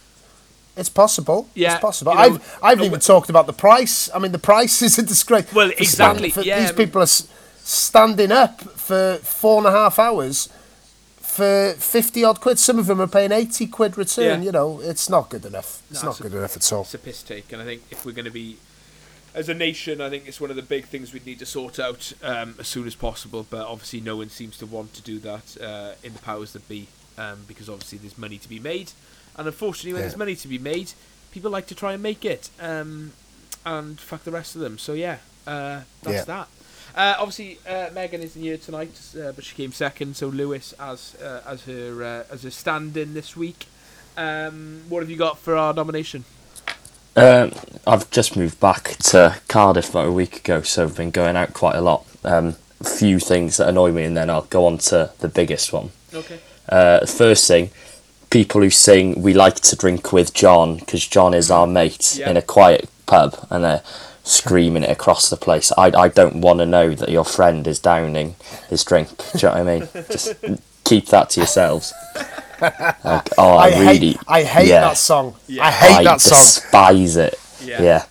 [0.75, 1.47] it's possible.
[1.53, 2.13] Yeah, it's possible.
[2.13, 4.09] You know, I've I've even talked about the price.
[4.13, 5.53] I mean, the price is a disgrace.
[5.53, 6.29] Well, exactly.
[6.29, 10.49] Stand, yeah, these people are standing up for four and a half hours
[11.17, 12.59] for fifty odd quid.
[12.59, 14.41] Some of them are paying eighty quid return.
[14.41, 14.45] Yeah.
[14.45, 15.83] You know, it's not good enough.
[15.91, 16.81] It's no, not good a, enough at all.
[16.81, 18.57] It's a piss take, and I think if we're going to be
[19.35, 21.79] as a nation, I think it's one of the big things we need to sort
[21.79, 23.45] out um, as soon as possible.
[23.49, 26.67] But obviously, no one seems to want to do that uh, in the powers that
[26.67, 28.91] be, um, because obviously there's money to be made.
[29.37, 30.07] And unfortunately, when yeah.
[30.07, 30.93] there's money to be made,
[31.31, 33.11] people like to try and make it, um,
[33.65, 34.77] and fuck the rest of them.
[34.77, 35.17] So yeah,
[35.47, 36.23] uh, that's yeah.
[36.25, 36.47] that.
[36.95, 40.15] Uh, obviously, uh, Megan isn't here tonight, uh, but she came second.
[40.15, 43.65] So Lewis as uh, as her uh, as a stand-in this week.
[44.15, 46.23] Um, what have you got for our nomination?
[47.15, 47.51] Um,
[47.87, 51.53] I've just moved back to Cardiff about a week ago, so I've been going out
[51.53, 52.05] quite a lot.
[52.23, 55.73] Um, a few things that annoy me, and then I'll go on to the biggest
[55.73, 55.91] one.
[56.13, 56.39] Okay.
[57.07, 57.71] first thing,
[58.33, 62.29] people who sing "We like to drink with John" because John is our mate yeah.
[62.29, 63.83] in a quiet pub, and they're
[64.23, 65.71] screaming it across the place.
[65.77, 68.35] I, I don't want to know that your friend is downing
[68.69, 69.09] his drink.
[69.17, 69.87] Do you know what I mean?
[70.09, 70.33] Just
[70.83, 71.93] keep that to yourselves.
[72.59, 74.81] Like, oh, I, I really, hate, I hate yeah.
[74.81, 75.35] that song.
[75.47, 75.65] Yeah.
[75.65, 76.39] I hate I that song.
[76.39, 77.39] despise it.
[77.61, 77.81] Yeah.
[77.81, 78.05] yeah.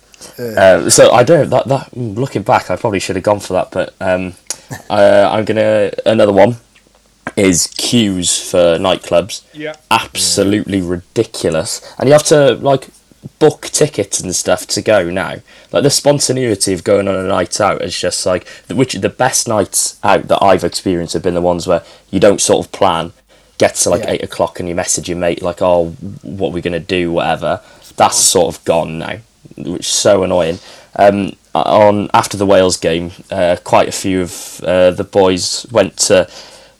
[0.57, 1.49] Uh, so I don't.
[1.49, 4.35] That that looking back, I probably should have gone for that, but um,
[4.89, 6.55] uh, I'm gonna another one
[7.35, 9.43] is queues for nightclubs.
[9.53, 9.75] Yeah.
[9.89, 10.89] Absolutely yeah.
[10.89, 11.81] ridiculous.
[11.97, 12.89] And you have to like
[13.39, 15.35] book tickets and stuff to go now.
[15.71, 19.47] Like the spontaneity of going on a night out is just like which the best
[19.47, 23.13] nights out that I've experienced have been the ones where you don't sort of plan,
[23.57, 24.11] get to like yeah.
[24.11, 27.61] eight o'clock and you message your mate like, oh, what we're we gonna do, whatever.
[27.95, 29.19] That's sort of gone now,
[29.55, 30.59] which is so annoying.
[30.95, 35.97] Um, on after the Wales game, uh, quite a few of uh, the boys went
[35.97, 36.29] to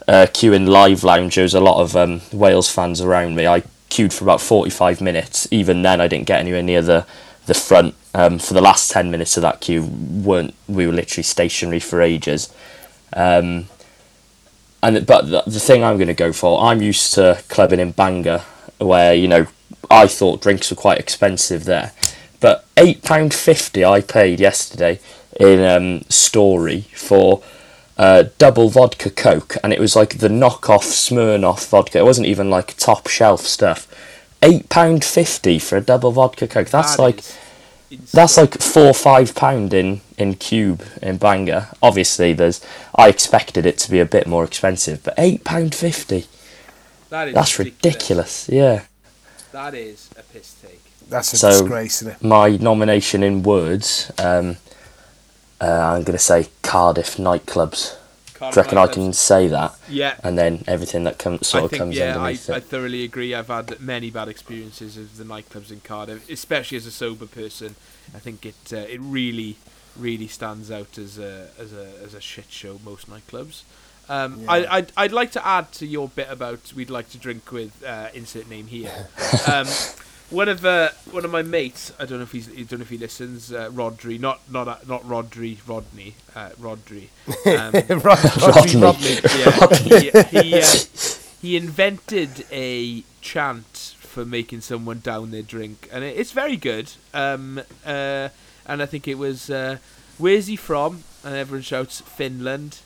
[0.08, 1.36] uh, queuing live lounge.
[1.36, 3.48] There was a lot of um, Wales fans around me.
[3.48, 5.48] I queued for about 45 minutes.
[5.52, 7.06] Even then, I didn't get anywhere near the
[7.46, 7.96] the front.
[8.16, 12.02] Um, for the last 10 minutes of that queue, weren't we were literally stationary for
[12.02, 12.54] ages.
[13.12, 13.68] Um,
[14.84, 17.92] and but the, the thing I'm going to go for, I'm used to clubbing in
[17.92, 18.44] Bangor,
[18.80, 19.48] where you know
[19.90, 21.94] I thought drinks were quite expensive there,
[22.40, 25.00] but eight pound fifty I paid yesterday
[25.40, 27.42] in um, Storey for
[27.98, 32.00] uh, double vodka Coke, and it was like the knockoff Smirnoff vodka.
[32.00, 33.88] It wasn't even like top shelf stuff.
[34.42, 36.70] Eight pound fifty for a double vodka Coke.
[36.70, 37.24] That's that like
[38.12, 41.70] that's like four five pound in in cube in Bangor.
[41.82, 42.66] Obviously, there's
[42.96, 46.26] I expected it to be a bit more expensive, but eight pound fifty.
[47.10, 48.48] That is that's ridiculous.
[48.48, 48.50] ridiculous.
[48.50, 48.84] Yeah.
[49.52, 50.82] That is a piss take.
[51.10, 52.04] That's a so disgrace.
[52.22, 54.12] My nomination in words.
[54.18, 54.58] Um,
[55.64, 57.96] uh, I'm going to say Cardiff nightclubs.
[58.34, 58.90] Cardiff Do you reckon nightclubs.
[58.90, 59.80] I can say that?
[59.88, 60.16] Yeah.
[60.24, 62.58] And then everything that comes sort I of think, comes yeah, underneath I, it.
[62.58, 63.34] I thoroughly agree.
[63.34, 67.76] I've had many bad experiences of the nightclubs in Cardiff, especially as a sober person.
[68.14, 69.56] I think it uh, it really
[69.96, 72.80] really stands out as a as a as a shit show.
[72.84, 73.64] Most nightclubs.
[74.10, 74.52] Um, yeah.
[74.52, 77.82] I, I'd, I'd like to add to your bit about we'd like to drink with
[77.86, 78.92] uh, insert name here.
[79.52, 79.68] Um,
[80.34, 81.94] one of uh, one of my mates.
[82.00, 82.50] I don't know if he's.
[82.50, 83.54] I don't know if he listens.
[83.54, 87.10] Uh, Rodri, not not uh, not Rodri, Rodney, uh, Rodri.
[87.46, 88.82] Um, Rodney, Rodney.
[88.82, 90.10] Rodney.
[90.12, 90.68] yeah, he he, uh,
[91.42, 96.92] he invented a chant for making someone down their drink, and it, it's very good.
[97.14, 98.30] Um, uh,
[98.66, 99.78] and I think it was, uh,
[100.18, 102.80] "Where's he from?" And everyone shouts, "Finland."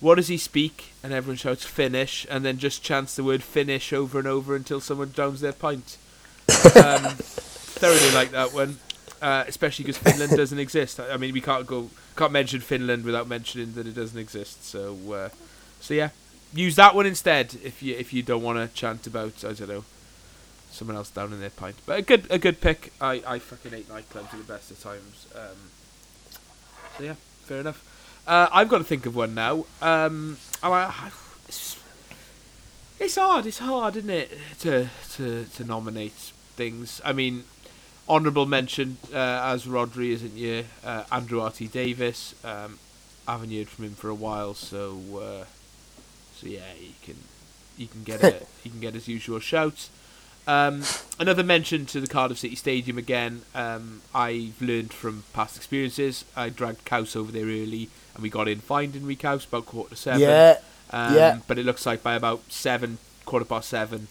[0.00, 0.94] What does he speak?
[1.02, 4.80] And everyone shouts Finnish, and then just chants the word Finnish over and over until
[4.80, 5.98] someone downs their pint.
[6.76, 7.14] Um,
[7.80, 8.78] thoroughly like that one,
[9.22, 11.00] uh, especially because Finland doesn't exist.
[11.00, 14.64] I I mean, we can't go can't mention Finland without mentioning that it doesn't exist.
[14.66, 15.28] So, uh,
[15.80, 16.10] so yeah,
[16.52, 19.68] use that one instead if you if you don't want to chant about I don't
[19.68, 19.84] know
[20.70, 21.76] someone else down in their pint.
[21.86, 22.92] But a good a good pick.
[23.00, 25.26] I I fucking hate nightclubs at the best of times.
[25.34, 25.56] Um,
[26.98, 27.82] so yeah, fair enough.
[28.26, 29.64] Uh, I've got to think of one now.
[29.80, 31.10] Um, I, I-
[31.48, 31.76] it's,
[33.00, 33.46] it's hard.
[33.46, 34.30] It's hard, isn't it,
[34.60, 36.32] to to to nominate
[36.62, 37.00] things.
[37.04, 37.44] I mean,
[38.08, 40.64] honourable mention uh, as Rodri, isn't you?
[40.84, 41.66] Uh, Andrew R.T.
[41.68, 42.34] Davies.
[42.44, 42.78] Um,
[43.26, 45.44] I haven't heard from him for a while, so uh,
[46.36, 47.16] so yeah, he can
[47.78, 48.30] he can get a,
[48.62, 49.90] he can get his usual shouts.
[50.46, 50.82] Um,
[51.18, 53.42] another mention to the Cardiff City Stadium again.
[53.54, 56.24] Um, I've learned from past experiences.
[56.34, 59.44] I dragged Couse over there early, and we got in fine, didn't we, Couse?
[59.44, 60.20] About quarter to seven.
[60.20, 60.56] Yeah,
[60.90, 61.38] Um, yeah.
[61.46, 64.08] But it looks like by about seven, quarter past seven,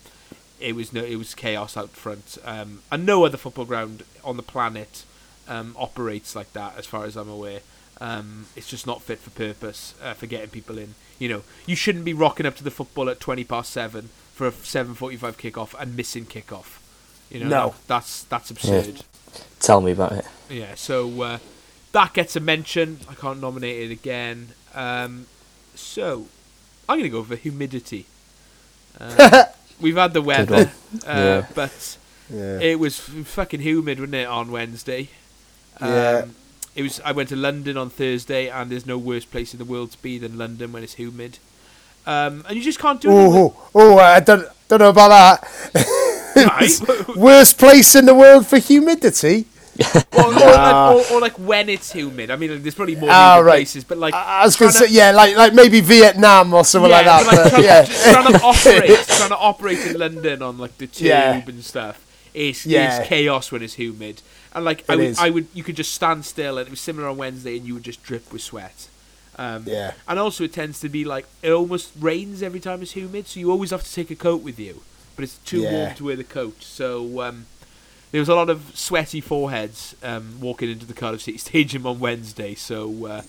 [0.60, 2.38] it was no, it was chaos out front.
[2.44, 5.04] Um, and no other football ground on the planet
[5.48, 7.60] um, operates like that, as far as I'm aware.
[8.02, 10.96] Um, it's just not fit for purpose uh, for getting people in.
[11.20, 14.48] You know, you shouldn't be rocking up to the football at twenty past seven for
[14.48, 16.80] a seven forty-five kickoff and missing kickoff.
[17.30, 17.76] You know, No.
[17.88, 19.04] that's that's absurd.
[19.60, 20.26] Tell me about it.
[20.50, 21.38] Yeah, so uh,
[21.92, 23.00] that gets a mention.
[23.10, 24.50] I can't nominate it again.
[24.74, 25.28] Um,
[25.76, 26.28] so
[26.88, 28.06] I'm going to go for humidity.
[29.00, 29.44] Uh,
[29.80, 30.72] we've had the weather,
[31.08, 31.46] uh, Yeah.
[31.56, 31.98] but
[32.34, 32.60] yeah.
[32.60, 35.10] it was fucking humid, wasn't it, on Wednesday?
[35.80, 36.26] Um, Yeah.
[36.76, 37.02] It was.
[37.04, 39.98] I went to London on Thursday, and there's no worse place in the world to
[40.02, 41.40] be than London when it's humid.
[42.06, 43.34] Um, and you just can't do anything.
[43.36, 45.86] Oh, oh, I don't don't know about that.
[46.36, 47.18] Right.
[47.18, 49.46] Worst place in the world for humidity.
[50.14, 52.30] or, or, like, or, or like when it's humid.
[52.32, 53.56] I mean, there's probably more Ah, humid right.
[53.60, 56.64] places, but like I I was to trying say, yeah, like like maybe Vietnam or
[56.66, 57.26] something like that.
[57.26, 61.08] but, like, yeah, trying to operate, trying to operate in London on like the tube
[61.08, 61.42] Yeah.
[61.48, 63.04] and stuff is Yeah.
[63.06, 64.22] chaos when it's humid.
[64.54, 65.20] And like I would, is.
[65.20, 67.76] I would, you could just stand still, and it was similar on Wednesday, and you
[67.76, 68.88] would just drip with sweat.
[69.38, 69.94] Um, Yeah.
[70.08, 73.40] And also, it tends to be like it almost rains every time it's humid, so
[73.40, 74.82] you always have to take a coat with you,
[75.16, 75.72] but it's too Yeah.
[75.72, 76.64] warm to wear the coat.
[76.64, 77.46] So um,
[78.12, 82.00] there was a lot of sweaty foreheads um, walking into the Cardiff City Stadium on
[82.00, 82.56] Wednesday.
[82.56, 83.22] So uh,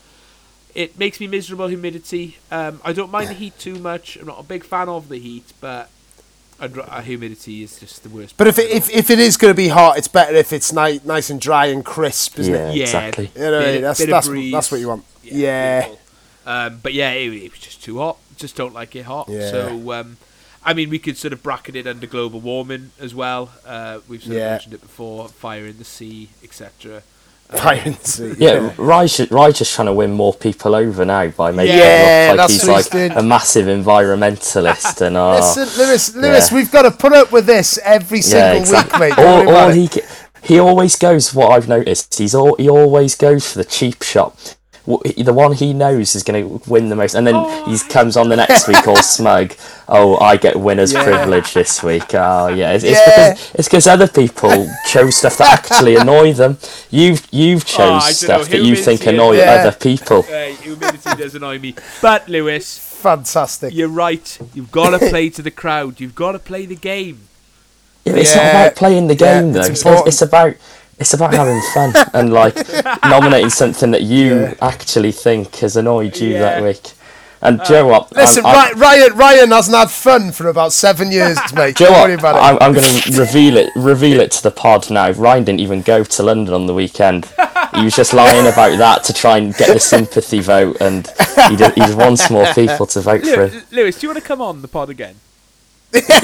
[0.74, 1.66] it makes me miserable.
[1.68, 2.39] Humidity.
[2.51, 4.16] Um, I don't mind the heat too much.
[4.16, 5.91] I'm not a big fan of the heat, but
[6.59, 8.37] I'd, uh, humidity is just the worst.
[8.37, 10.72] but if it, if, if it is going to be hot, it's better if it's
[10.72, 12.68] nice nice and dry and crisp, isn't Yeah.
[12.70, 12.76] it?
[12.76, 13.31] yeah, exactly.
[13.35, 15.05] You know, bit- that's bit of that's that's what you want.
[15.22, 16.01] Yeah, beautiful.
[16.47, 18.18] Um, but yeah, it, it was just too hot.
[18.37, 19.28] Just don't like it hot.
[19.28, 19.51] Yeah.
[19.51, 20.16] So, um,
[20.65, 23.51] I mean, we could sort of bracket it under global warming as well.
[23.67, 27.03] Uh, we've sort of mentioned it before: fire in the sea, etc.
[27.49, 28.35] fire in the sea.
[28.39, 32.29] Yeah, Rye's, ju- Rye's just trying to win more people over now by making Yeah,
[32.29, 36.57] it look like he's like he's a massive environmentalist and uh, Listen, Lewis, Lewis, yeah.
[36.57, 39.09] we've got to put up with this every single yeah, exactly.
[39.09, 39.23] week, mate.
[39.23, 40.01] Don't all, all he ge-
[40.43, 41.35] he always goes.
[41.35, 44.57] What I've noticed, he's all, he always goes for the cheap shot.
[44.91, 47.36] Wh- he- The one he knows is going to win the most, and then
[47.68, 49.55] he comes on the next week all smug.
[49.88, 51.05] Oh, I get winner's Yeah.
[51.05, 52.14] privilege this week.
[52.14, 53.30] Oh, yeah, it's, it's Yeah.
[53.34, 56.59] because it's because other people chose stuff that actually annoy them.
[56.91, 59.53] You've you've chose Oh, stuff that you think humidity annoy Yeah.
[59.61, 60.26] other people.
[60.28, 61.74] Uh, humidity does annoy me.
[62.03, 63.74] But Lewis, Fantastic.
[63.74, 64.38] you're right.
[64.55, 66.01] You've got to play to the crowd.
[66.01, 67.20] You've got to play the game.
[68.05, 69.61] Yeah, but it's not about playing the Yeah, game though.
[69.61, 70.55] it's It's, it's about
[71.01, 72.55] it's about having fun and like
[73.05, 76.93] nominating something that you actually think has annoyed you that week.
[77.43, 78.03] And do you know what?
[78.15, 81.75] I'm- Listen, I'm, Ryan, Ryan hasn't had fun for about seven years, mate.
[81.75, 82.19] do you Don't what?
[82.19, 82.39] about it.
[82.39, 83.71] I'm, I'm going to reveal it.
[83.75, 85.11] Reveal it to the pod now.
[85.13, 87.33] Ryan didn't even go to London on the weekend.
[87.75, 91.07] He was just lying about that to try and get the sympathy vote, and
[91.49, 93.51] he, did, he just wants more people to vote for him.
[93.53, 95.15] Lewis, Lewis, do you want to come on the pod again?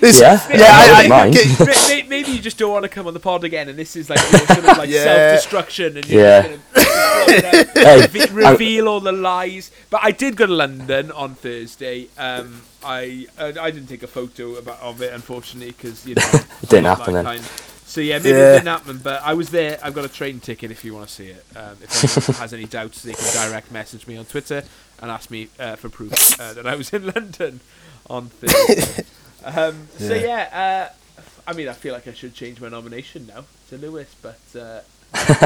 [0.00, 2.88] This- yeah, yeah, I- I I- get- May- may- Maybe you just don't want to
[2.88, 5.04] come on the pod again, and this is like your sort of like Yeah.
[5.04, 6.42] self-destruction, and you're Yeah.
[6.42, 9.70] going to Hey, Re- reveal all the lies.
[9.90, 12.08] But I did go to London on Thursday.
[12.18, 16.22] Um, I uh, I didn't take a photo about, of it, unfortunately, because you know
[16.62, 17.24] It didn't happen then.
[17.24, 17.42] kind.
[17.86, 18.50] So yeah, maybe Yeah.
[18.52, 19.78] it didn't happen, but I was there.
[19.82, 21.44] I've got a train ticket if you want to see it.
[21.56, 24.64] Um, if anyone has any doubts, they can direct message me on Twitter
[25.02, 27.60] and asked me uh, for proof uh, that I was in London
[28.08, 29.04] on Thursday.
[29.44, 30.88] um, So yeah,
[31.18, 34.38] uh, I mean, I feel like I should change my nomination now to Lewis, but
[34.58, 34.80] uh,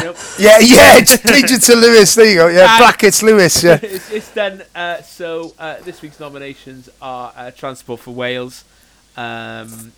[0.03, 2.15] know, Yeah, yeah, change it to Lewis.
[2.15, 2.49] There you go.
[2.49, 2.79] Yeah, Ah.
[2.79, 3.65] brackets Lewis.
[3.65, 3.79] Yeah.
[3.83, 4.63] it's, it's done.
[4.75, 8.65] Uh, so uh, this week's nominations are uh, Transport for Wales,
[9.17, 9.93] um,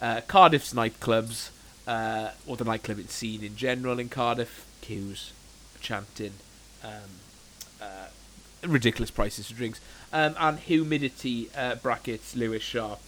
[0.00, 1.50] uh, Cardiff's nightclubs,
[1.86, 5.32] uh, or the nightclub scene in general in Cardiff, queues,
[5.82, 6.32] chanting,
[6.82, 7.20] um,
[8.66, 9.80] ridiculous prices for drinks,
[10.12, 13.00] um, and humidity uh, brackets Lewis Sharp.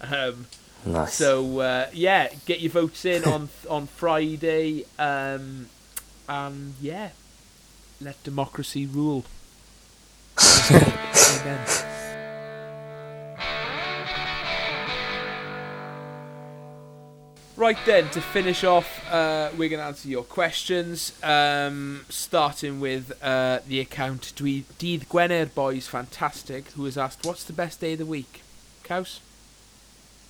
[0.00, 0.46] Um,
[0.84, 1.14] Nice.
[1.14, 5.68] so uh, yeah, get your votes in on on Friday, um,
[6.28, 7.10] and yeah,
[8.00, 9.24] let democracy rule.
[10.70, 11.66] Amen.
[17.60, 21.12] Right then, to finish off, uh, we're going to answer your questions.
[21.22, 27.44] Um, starting with uh, the account Dweed Deed Gwener Boys Fantastic, who has asked, "What's
[27.44, 28.40] the best day of the week?"
[28.82, 29.20] Kaus.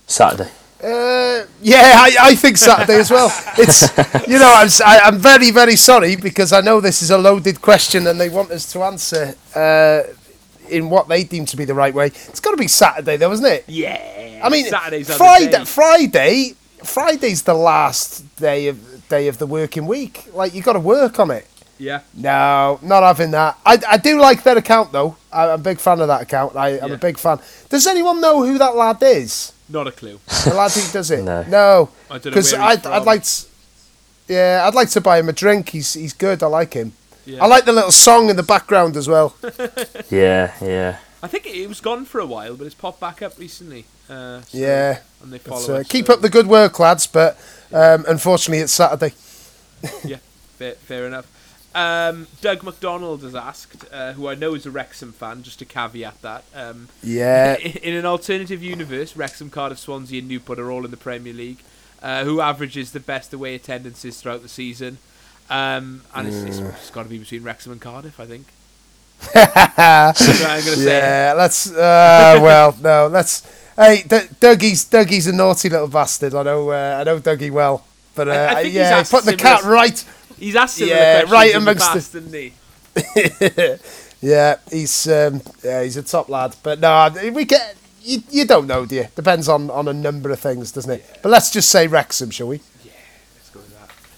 [0.07, 0.51] Saturday.
[0.83, 3.31] Uh, yeah, I, I think Saturday as well.
[3.57, 3.83] It's
[4.27, 7.17] you know I'm s- I, am very very sorry because I know this is a
[7.17, 10.01] loaded question and they want us to answer uh,
[10.69, 12.07] in what they deem to be the right way.
[12.07, 13.63] It's got to be Saturday though, isn't it?
[13.69, 14.41] Yeah.
[14.43, 15.63] I mean, Saturdays are Friday.
[15.63, 16.55] Friday.
[16.83, 20.25] Friday's the last day of day of the working week.
[20.33, 21.47] Like you got to work on it.
[21.77, 22.01] Yeah.
[22.13, 23.57] No, not having that.
[23.65, 25.15] I, I do like their account though.
[25.33, 26.55] I, I'm a big fan of that account.
[26.55, 26.95] I, I'm Yeah.
[26.95, 27.39] a big fan.
[27.69, 29.53] Does anyone know who that lad is?
[29.67, 30.19] Not a clue.
[30.45, 31.23] The lad who does it?
[31.23, 31.43] No.
[31.43, 31.89] No.
[32.09, 32.85] I don't know Because I'd.
[32.85, 33.45] I'd like to.
[34.27, 35.69] Yeah, I'd like to buy him a drink.
[35.69, 36.43] He's he's good.
[36.43, 36.93] I like him.
[37.25, 37.43] Yeah.
[37.43, 39.35] I like the little song in the background as well.
[40.09, 40.97] Yeah, yeah.
[41.23, 43.85] I think it, it was gone for a while, but it's popped back up recently.
[44.09, 44.99] Uh, so- Yeah.
[45.21, 47.05] And they But, uh, us, keep so- up the good work, lads.
[47.07, 47.37] But
[47.71, 49.13] um, unfortunately, it's Saturday.
[50.03, 50.17] yeah,
[50.57, 51.27] fair, fair enough.
[51.73, 55.65] Um, Doug McDonald has asked, uh, who I know is a Wrexham fan, just to
[55.65, 56.43] caveat that.
[56.53, 57.55] Um, Yeah.
[57.57, 61.59] in an alternative universe, Wrexham, Cardiff, Swansea, and Newport are all in the Premier League.
[62.03, 64.97] Uh, who averages the best away attendances throughout the season?
[65.51, 68.47] Um, and it's, it's, it's got to be between Wrexham and Cardiff, I think.
[69.35, 71.71] Yeah, let's.
[71.71, 73.43] Uh, well, no, let's.
[73.75, 76.33] Hey, D- Dougie's Dougie's a naughty little bastard.
[76.35, 76.69] I know.
[76.69, 79.63] Uh, I know Dougie well, but uh, I- I he's yeah, asked put the cat
[79.63, 80.03] right.
[80.37, 83.77] He's asked Yeah, right amongst the- past, didn't he?
[84.23, 86.55] Yeah, he's um, yeah, he's a top lad.
[86.61, 87.75] But no, we get.
[88.03, 89.07] You, you don't know, do you?
[89.15, 91.19] Depends on, on a number of things, doesn't it?
[91.23, 92.57] But let's just say Wrexham, shall we?
[92.85, 92.91] Yeah,
[93.35, 93.73] let's go with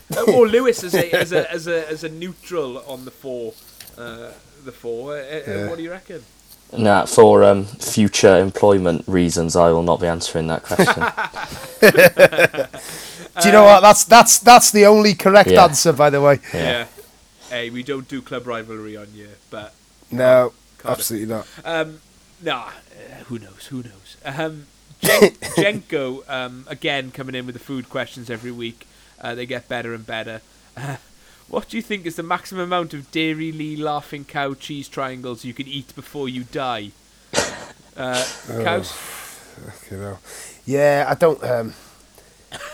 [0.10, 0.28] that.
[0.28, 3.54] Uh, or Lewis as a, as a as a as a neutral on the four,
[3.98, 4.32] uh,
[4.66, 5.18] the four.
[5.18, 5.68] Uh, uh, Yeah.
[5.70, 6.24] What do you reckon?
[6.76, 11.04] Nah, for um, future employment reasons, I will not be answering that question.
[13.42, 13.82] Do you know what?
[13.82, 15.64] That's that's that's the only correct Yeah.
[15.66, 16.40] answer, by the way.
[16.54, 16.86] Yeah.
[17.50, 19.74] Hey, we don't do club rivalry on you, but
[20.12, 21.00] No, Cardiff.
[21.00, 21.48] absolutely not.
[21.66, 22.00] um,
[22.42, 22.66] nah.
[22.68, 23.68] Uh, who knows?
[23.70, 24.18] Who knows?
[24.26, 24.66] Um,
[25.02, 28.88] Jen- Jenko um, again coming in with the food questions every week.
[29.22, 30.42] Uh, they get better and better.
[31.48, 35.54] What do you think is the maximum amount of Dairylea Laughing Cow cheese triangles you
[35.54, 36.92] can eat before you die?
[37.96, 38.16] Uh,
[38.48, 39.92] Kaus.
[39.92, 40.18] You know.
[40.66, 41.44] Yeah, I don't.
[41.44, 41.76] Um,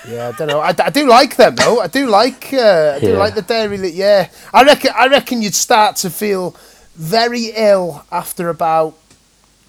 [0.08, 0.62] yeah, I don't know.
[0.62, 1.82] I, I do like them though.
[1.82, 2.54] I do like.
[2.54, 3.18] Uh, I do Yeah.
[3.18, 3.78] like the dairy.
[3.78, 4.92] Li- yeah, I reckon.
[4.96, 6.56] I reckon you'd start to feel
[6.96, 8.96] very ill after about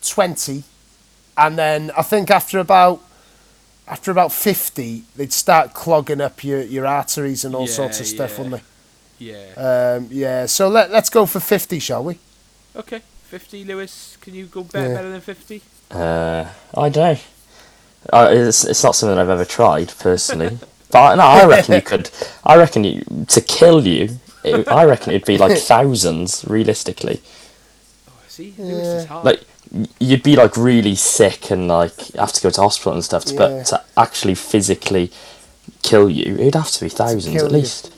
[0.03, 0.63] twenty,
[1.37, 3.01] and then I think after about
[3.89, 8.07] after about fifty, they'd start clogging up your, your arteries and all Yeah, sorts of
[8.07, 8.45] stuff, yeah.
[8.45, 8.63] wouldn't
[9.21, 9.99] Yeah.
[9.99, 10.47] Um, yeah.
[10.47, 12.19] So let let's go for fifty, shall we?
[12.75, 14.17] Okay, 50, Lewis.
[14.21, 14.95] Can you go better, Yeah.
[14.95, 15.63] better than 50?
[15.91, 16.47] Uh,
[16.77, 17.19] I don't know.
[18.13, 20.59] Uh, it's, it's not something I've ever tried personally.
[20.91, 22.11] but I, no, I reckon you could.
[22.45, 24.21] I reckon you to kill you.
[24.45, 27.21] It, I reckon it'd be like thousands, realistically.
[28.09, 29.25] Oh, see, Lewis is hard.
[29.25, 29.43] Like
[29.99, 33.25] you'd be like really sick and like have to go to hospital and stuff.
[33.27, 33.37] Yeah.
[33.37, 35.11] But to actually physically
[35.83, 37.91] kill you, it'd have to be thousands kill at you.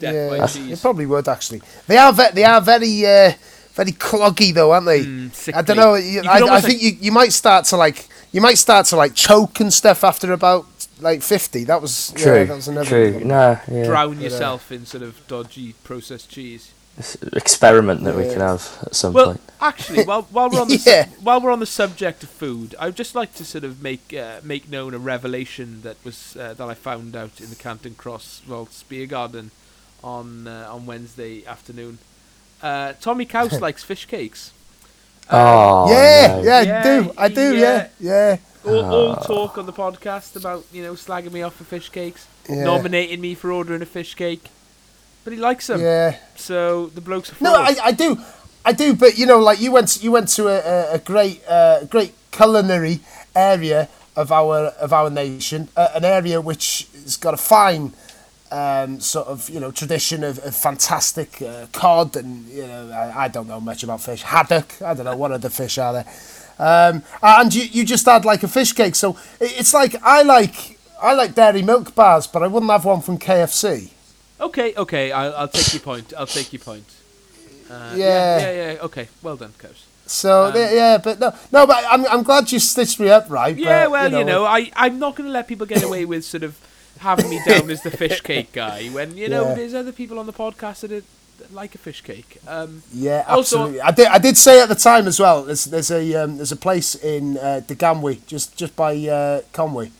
[0.00, 0.54] Least.
[0.54, 1.62] Death Yeah, it probably would actually.
[1.86, 3.32] They are ve- they are very uh,
[3.74, 5.04] very cloggy though, aren't they?
[5.04, 5.94] Mm, I don't know.
[5.94, 8.86] You, You I, I almost, think you, you might start to like you might start
[8.86, 10.66] to like choke and stuff after about
[11.00, 11.64] like fifty.
[11.64, 12.46] That was yeah, True.
[12.46, 13.12] that was another True.
[13.14, 13.28] one.
[13.28, 13.58] No.
[13.70, 13.84] Yeah.
[13.84, 16.72] drown But, uh, yourself in sort of dodgy processed cheese.
[17.34, 19.40] Experiment that we can have at some Well, point.
[19.60, 21.04] actually, while while we're on the Yeah.
[21.04, 24.14] su- while we're on the subject of food, I'd just like to sort of make
[24.14, 27.94] uh, make known a revelation that was uh, that I found out in the Canton
[27.96, 29.50] Cross World Spear Garden
[30.06, 31.98] on uh, on Wednesday afternoon.
[32.62, 34.52] Uh, Tommy Couse likes fish cakes.
[35.30, 35.90] oh.
[35.90, 36.42] yeah, no.
[36.42, 37.12] yeah, Yeah, I do.
[37.18, 37.56] I do.
[37.56, 38.36] Yeah, yeah.
[38.64, 39.22] All, all Ah.
[39.26, 42.64] talk on the podcast about you know slagging me off for fish cakes, Yeah.
[42.64, 44.44] nominating me for ordering a fish cake,
[45.24, 45.80] but he likes them.
[45.80, 46.16] Yeah.
[46.36, 48.18] So the blokes are No, I, I do,
[48.64, 48.94] I do.
[48.94, 52.12] But you know, like you went, you went to a, a, a great, uh, great
[52.30, 53.00] culinary
[53.34, 57.92] area, of our of our nation, uh, an area which has got a fine
[58.50, 63.24] um, sort of you know tradition of, of fantastic uh, cod and you know I,
[63.24, 66.06] I don't know much about fish haddock I don't know what other fish are there
[66.58, 70.78] um, and you, you just had like a fish cake so it's like I like
[71.02, 73.90] I like dairy milk bars but I wouldn't have one from KFC
[74.38, 76.12] Okay, okay, I'll, I'll take your point.
[76.14, 76.84] I'll take your point.
[77.70, 78.38] Uh, Yeah.
[78.38, 78.82] yeah, yeah.
[78.82, 82.50] Okay, well done, coach so Um, yeah, yeah but no no but I'm, I'm glad
[82.52, 85.32] you stitched me up right Yeah, but, well, you know, I I'm not going to
[85.32, 86.56] let people get away with sort of
[87.10, 89.54] having me down as the fish cake guy when you know Yeah.
[89.58, 91.02] there's other people on the podcast that, are,
[91.52, 92.30] like a fish cake.
[92.48, 93.80] Um, Yeah, Also- absolutely.
[93.80, 94.06] I did.
[94.08, 95.38] I did say at the time as well.
[95.48, 99.90] There's there's a um, there's a place in uh, Deganwy, just just by uh, Conwy.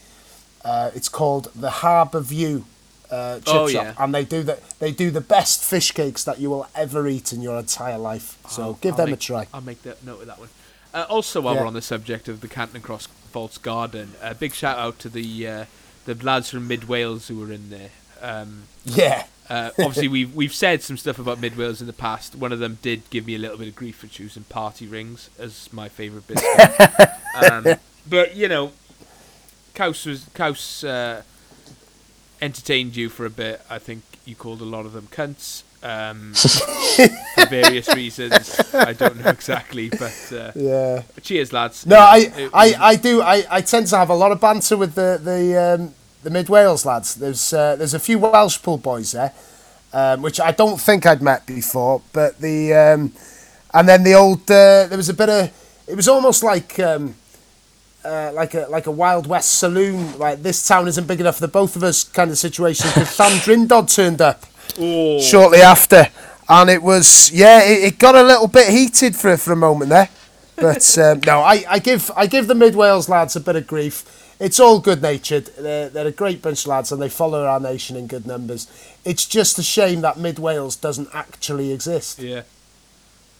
[0.64, 2.64] Uh, it's called the Harbour View
[3.10, 3.94] uh, chip Oh, shop, yeah.
[4.04, 7.32] and they do the they do the best fish cakes that you will ever eat
[7.32, 8.36] in your entire life.
[8.48, 9.46] So I'll- give I'll them make- a try.
[9.54, 10.48] I'll make that note of that one.
[10.94, 11.60] Uh, also, while Yeah.
[11.60, 15.08] we're on the subject of the Canton Cross Vaults Garden, a big shout out to
[15.10, 15.64] the uh,
[16.06, 17.90] the lads from Mid Wales who were in there.
[18.22, 22.34] Um, Yeah, uh, obviously, we've we've said some stuff about Mid Wales in the past.
[22.34, 25.30] One of them did give me a little bit of grief for choosing party rings
[25.38, 27.10] as my favourite biscuit.
[27.52, 27.78] um,
[28.08, 28.72] but you know,
[29.74, 31.22] Kaus was Kaus uh,
[32.40, 33.60] entertained you for a bit.
[33.70, 38.60] I think you called a lot of them cunts um, for various reasons.
[38.74, 41.02] I don't know exactly, but uh, yeah.
[41.22, 41.86] cheers, lads.
[41.86, 43.22] No, It- I, it I, I do.
[43.22, 46.48] I, I tend to have a lot of banter with the the um, the Mid
[46.48, 47.14] Wales lads.
[47.14, 49.32] There's uh, there's a few Welshpool boys there,
[49.92, 52.02] um, which I don't think I'd met before.
[52.12, 53.12] But the um,
[53.72, 55.50] and then the old uh, there was a bit of
[55.86, 57.14] it was almost like um,
[58.04, 60.18] uh, like a like a Wild West saloon.
[60.18, 62.88] Like this town isn't big enough for the both of us kind of situation.
[62.88, 64.44] Because Llandrindod turned up
[64.76, 66.08] Shortly after,
[66.48, 69.90] and it was yeah, it, it got a little bit heated for for a moment
[69.90, 70.08] there.
[70.56, 73.66] But um, no, I, I give I give the Mid Wales lads a bit of
[73.66, 74.34] grief.
[74.38, 75.46] It's all good natured.
[75.58, 78.66] They're, they're a great bunch of lads, and they follow our nation in good numbers.
[79.02, 82.18] It's just a shame that Mid Wales doesn't actually exist.
[82.18, 82.42] Yeah,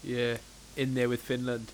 [0.03, 0.37] yeah,
[0.75, 1.71] in there with Finland.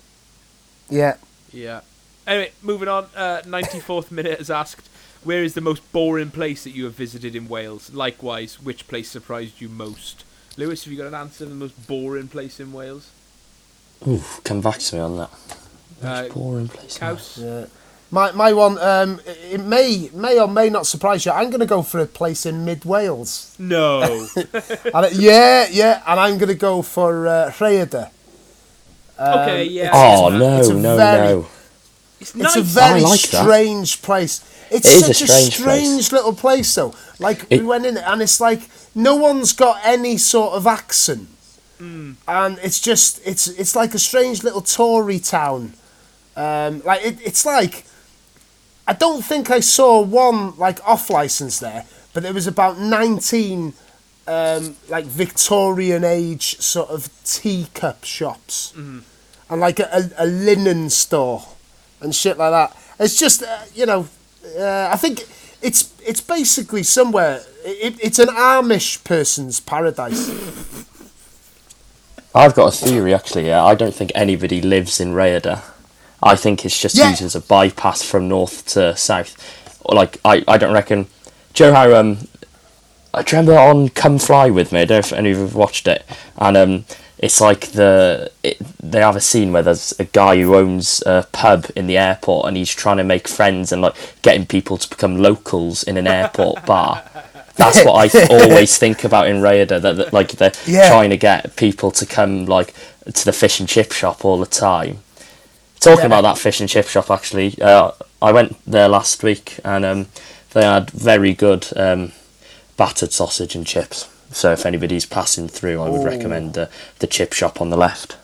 [0.90, 1.16] Yeah.
[1.52, 1.80] Yeah.
[2.26, 3.06] Anyway, moving on.
[3.14, 4.88] Uh, 94th minute has asked,
[5.24, 7.92] where is the most boring place that you have visited in Wales?
[7.92, 10.24] Likewise, which place surprised you most?
[10.56, 13.10] Lewis, have you got an answer for the most boring place in Wales?
[14.06, 15.30] Ooh, come back to me on that.
[16.02, 16.98] Uh, Most boring place.
[16.98, 17.38] Couse?
[17.38, 17.66] Yeah.
[18.10, 19.20] My my one um,
[19.50, 21.32] it may may or may not surprise you.
[21.32, 23.56] I'm going to go for a place in Mid Wales.
[23.58, 24.02] No.
[24.36, 28.10] And it- yeah, yeah, and I'm going to go for uh, Rhaeadr.
[29.18, 29.90] Um, Okay, yeah.
[29.92, 31.46] Oh It's no, it's no, very- no!
[32.34, 33.42] It's It's a very I like that.
[33.42, 34.40] strange place.
[34.70, 36.94] It's It is a such strange strange little place, though.
[37.18, 38.62] Like It- we went in, and it's like
[38.94, 41.28] no one's got any sort of accent,
[41.80, 45.74] and it's just it's it's like a strange little Tory town.
[46.36, 47.84] Um, like it, it's like
[48.86, 53.74] I don't think I saw one like off license there, but there was about nineteen
[54.26, 59.04] um, like Victorian age sort of teacup shops, and
[59.60, 61.44] like a, a, a linen store
[62.04, 62.76] and shit like that.
[63.00, 64.08] It's just uh, you know,
[64.58, 65.24] uh, I think
[65.62, 67.42] it's it's basically somewhere.
[67.64, 70.30] It, it's an Amish person's paradise.
[72.34, 73.46] I've got a theory actually.
[73.46, 75.62] Yeah, I don't think anybody lives in Rhaeadr.
[76.22, 77.10] I think it's just Yeah.
[77.10, 79.36] used as a bypass from north to south.
[79.88, 81.06] Like I, I don't reckon.
[81.52, 82.26] Joe, how um,
[83.12, 84.80] I remember on Come Fly with Me.
[84.80, 86.04] I don't know if any of you have watched it,
[86.38, 86.84] and um,
[87.24, 91.26] it's like the it, they have a scene where there's a guy who owns a
[91.32, 94.88] pub in the airport, and he's trying to make friends and like getting people to
[94.88, 97.02] become locals in an airport bar.
[97.56, 99.80] That's what I always think about in Rhaeadr.
[99.80, 100.88] That, that like they're Yeah.
[100.90, 102.74] trying to get people to come like
[103.18, 104.98] to the fish and chip shop all the time.
[105.80, 106.06] Talking Yeah.
[106.18, 110.06] about that fish and chip shop, actually, uh, I went there last week and um,
[110.52, 112.12] they had very good um,
[112.76, 114.08] battered sausage and chips.
[114.34, 116.04] So if anybody's passing through, I would Ooh.
[116.04, 118.16] recommend the the chip shop on the left.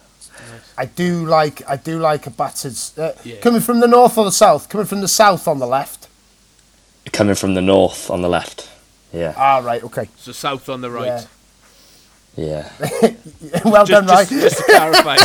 [0.77, 2.77] I do like I do like a battered.
[2.99, 3.37] Uh, Yeah.
[3.37, 4.69] Coming from the north or the south?
[4.69, 6.09] Coming from the south on the left.
[7.13, 8.69] Coming from the north on the left.
[9.13, 9.83] Yeah, Ah, right.
[9.85, 10.09] Okay.
[10.17, 11.27] So south on the right.
[12.37, 12.69] Yeah.
[13.03, 13.15] yeah.
[13.65, 14.29] well Just, done, right?
[14.29, 15.17] just, just to clarify.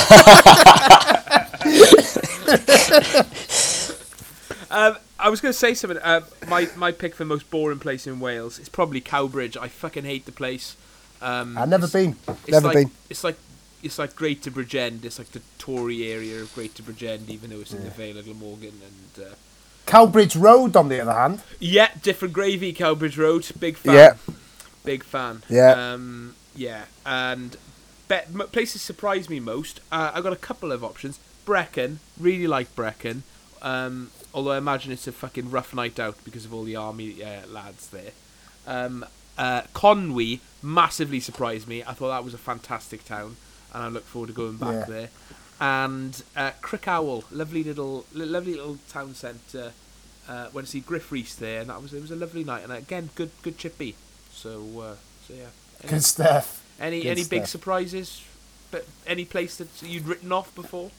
[4.71, 5.97] um, I was going to say something.
[5.97, 9.57] Uh, my my pick for the most boring place in Wales is probably Cowbridge.
[9.57, 10.77] I fucking hate the place.
[11.19, 12.15] Um, I've never been.
[12.27, 12.91] it's Never like, been.
[13.09, 13.37] It's like
[13.81, 15.03] it's like Greater Bridgend.
[15.03, 18.25] It's like the Tory area of Greater Bridgend, even though it's in the Vale of
[18.25, 18.73] Glamorgan.
[18.85, 19.33] And uh,
[19.87, 21.41] Cowbridge Road, on the other hand.
[21.59, 22.71] yeah, different gravy.
[22.71, 23.49] Cowbridge Road.
[23.59, 23.95] Big fan.
[23.95, 24.13] Yeah.
[24.83, 25.41] Big fan.
[25.49, 25.71] Yeah.
[25.71, 26.85] Um, yeah.
[27.03, 27.57] And
[28.51, 29.79] places surprise me most.
[29.91, 31.19] Uh, I got a couple of options.
[31.45, 31.99] Brecon.
[32.19, 33.23] Really like Brecon.
[33.63, 37.23] Um, although I imagine it's a fucking rough night out because of all the army
[37.23, 38.11] uh, lads there.
[38.67, 39.05] Um,
[39.37, 41.81] uh, Conwy massively surprised me.
[41.83, 43.37] I thought that was a fantastic town,
[43.73, 44.93] and I look forward to going back Yeah.
[44.93, 45.09] there.
[45.59, 46.51] And uh,
[47.31, 49.71] lovely little, lovely little town centre.
[50.27, 52.63] Uh, went to see Gruff Rhys there, and that was it was a lovely night.
[52.63, 53.95] And again, good good chippy.
[54.33, 54.95] So uh,
[55.27, 55.45] so yeah.
[55.83, 56.63] Any Good stuff.
[56.79, 58.21] any, good any big surprises?
[58.71, 60.91] But any place that you'd written off before?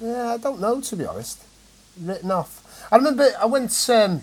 [0.00, 1.42] Yeah, I don't know to be honest.
[2.00, 2.86] Written off.
[2.90, 3.72] I remember I went.
[3.90, 4.22] Um,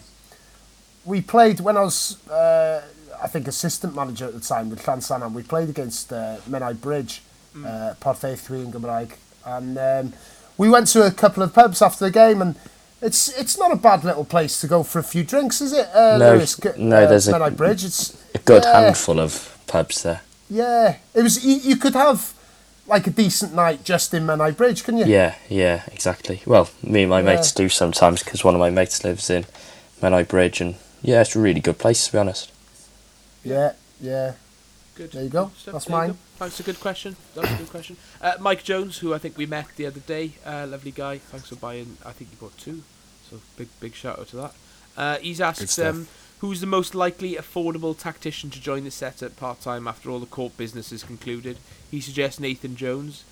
[1.05, 2.81] we played when I was, uh,
[3.23, 5.33] I think, assistant manager at the time with Llansannan.
[5.33, 7.21] We played against uh, Menai Bridge,
[7.55, 9.11] uh, Porthaethwy in Gymraeg,
[9.45, 10.13] and um,
[10.57, 12.55] we went to a couple of pubs after the game, and
[13.01, 15.87] it's it's not a bad little place to go for a few drinks, is it?
[15.93, 16.59] Uh, No, Lewis?
[16.77, 17.85] No, uh, there's a- Menai Bridge.
[17.85, 18.81] It's A good yeah.
[18.81, 20.21] handful of pubs there.
[20.49, 21.43] Yeah, it was.
[21.45, 22.33] You, you could have
[22.87, 25.05] like a decent night just in Menai Bridge, couldn't you?
[25.05, 26.41] Yeah, yeah, exactly.
[26.45, 27.35] Well, me and my Yeah.
[27.35, 29.45] mates do sometimes because one of my mates lives in
[30.01, 32.51] Menai Bridge, and yeah, it's a really good place to be honest.
[33.43, 34.33] yeah, yeah.
[34.95, 35.11] Good.
[35.11, 35.45] There you go.
[35.45, 35.73] Good stuff.
[35.73, 36.09] That's mine.
[36.11, 36.17] go.
[36.39, 37.15] That's a good question.
[37.35, 37.97] That's a good question.
[38.19, 41.19] Uh, Mike Jones, who I think we met the other day, uh, lovely guy.
[41.19, 41.97] Thanks for buying.
[42.03, 42.81] I think you bought two,
[43.29, 44.53] so big big shout out to that.
[44.97, 45.87] Uh, he's Good asked, stuff.
[45.93, 46.07] um,
[46.39, 50.19] who's the most likely affordable tactician to join the set at part time after all
[50.19, 51.57] the court business is concluded?
[51.89, 53.23] He suggests Nathan Jones.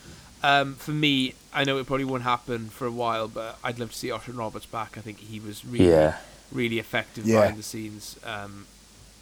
[0.44, 3.92] Um, for me, I know it probably won't happen for a while, but I'd love
[3.92, 4.98] to see Osian Roberts back.
[4.98, 6.18] I think he was really, Yeah,
[6.52, 7.42] really effective Yeah.
[7.42, 8.18] behind the scenes.
[8.24, 8.68] Um,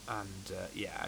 [0.08, 1.06] and uh, yeah,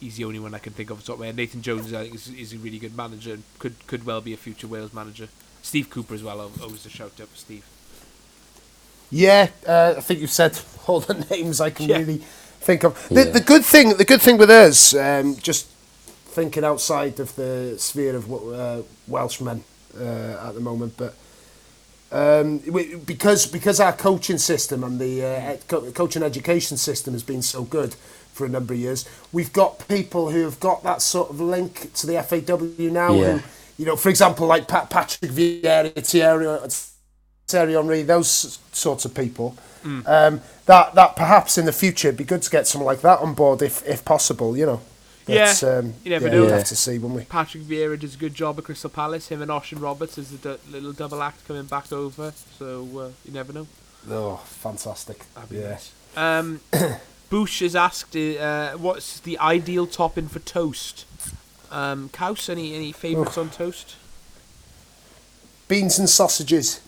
[0.00, 1.36] he's the only one I can think of off the top of my head.
[1.36, 4.32] Nathan Jones, I think, is, is a really good manager and could could well be
[4.32, 5.28] a future Wales manager.
[5.62, 6.40] Steve Cooper as well.
[6.40, 7.64] al- Always a shout out for Steve.
[9.10, 11.98] Yeah, uh, I think you've said all the names I can Yeah.
[11.98, 12.18] really
[12.60, 12.94] think of.
[13.08, 13.32] The, Yeah.
[13.32, 15.66] the good thing, the good thing with us, um, just
[16.34, 19.64] thinking outside of the sphere of uh, Welshmen
[19.98, 21.14] uh, at the moment, but
[22.12, 27.22] um, we, because because our coaching system and the uh, co- coaching education system has
[27.22, 27.94] been so good
[28.32, 31.92] for a number of years, we've got people who have got that sort of link
[31.94, 33.12] to the FAW now.
[33.14, 33.38] Yeah.
[33.38, 33.42] Who,
[33.78, 36.46] you know, for example, like Pat, Patrick Vieira, Thierry,
[37.50, 39.56] Thierry Henry, those sorts of people.
[39.84, 43.20] Um, that that perhaps in the future it'd be good to get someone like that
[43.20, 44.56] on board if if possible.
[44.56, 44.80] You know.
[45.26, 46.40] Yeah, um, you never yeah, know.
[46.40, 46.56] We'll Yeah.
[46.56, 47.24] have to see, won't we?
[47.24, 49.28] Patrick Vieira does a good job at Crystal Palace.
[49.28, 52.32] Him and Osian Roberts is the du- little double act coming back over.
[52.58, 53.66] So uh, you never know.
[54.10, 55.24] Oh, fantastic!
[55.34, 55.70] That'd be yeah.
[55.70, 55.92] nice.
[56.16, 56.60] Um,
[57.30, 61.04] Boosh has asked, uh, "What's the ideal topping for toast?"
[61.70, 63.96] Um, Kaus, any any favourites on toast?
[65.68, 66.80] Beans and sausages.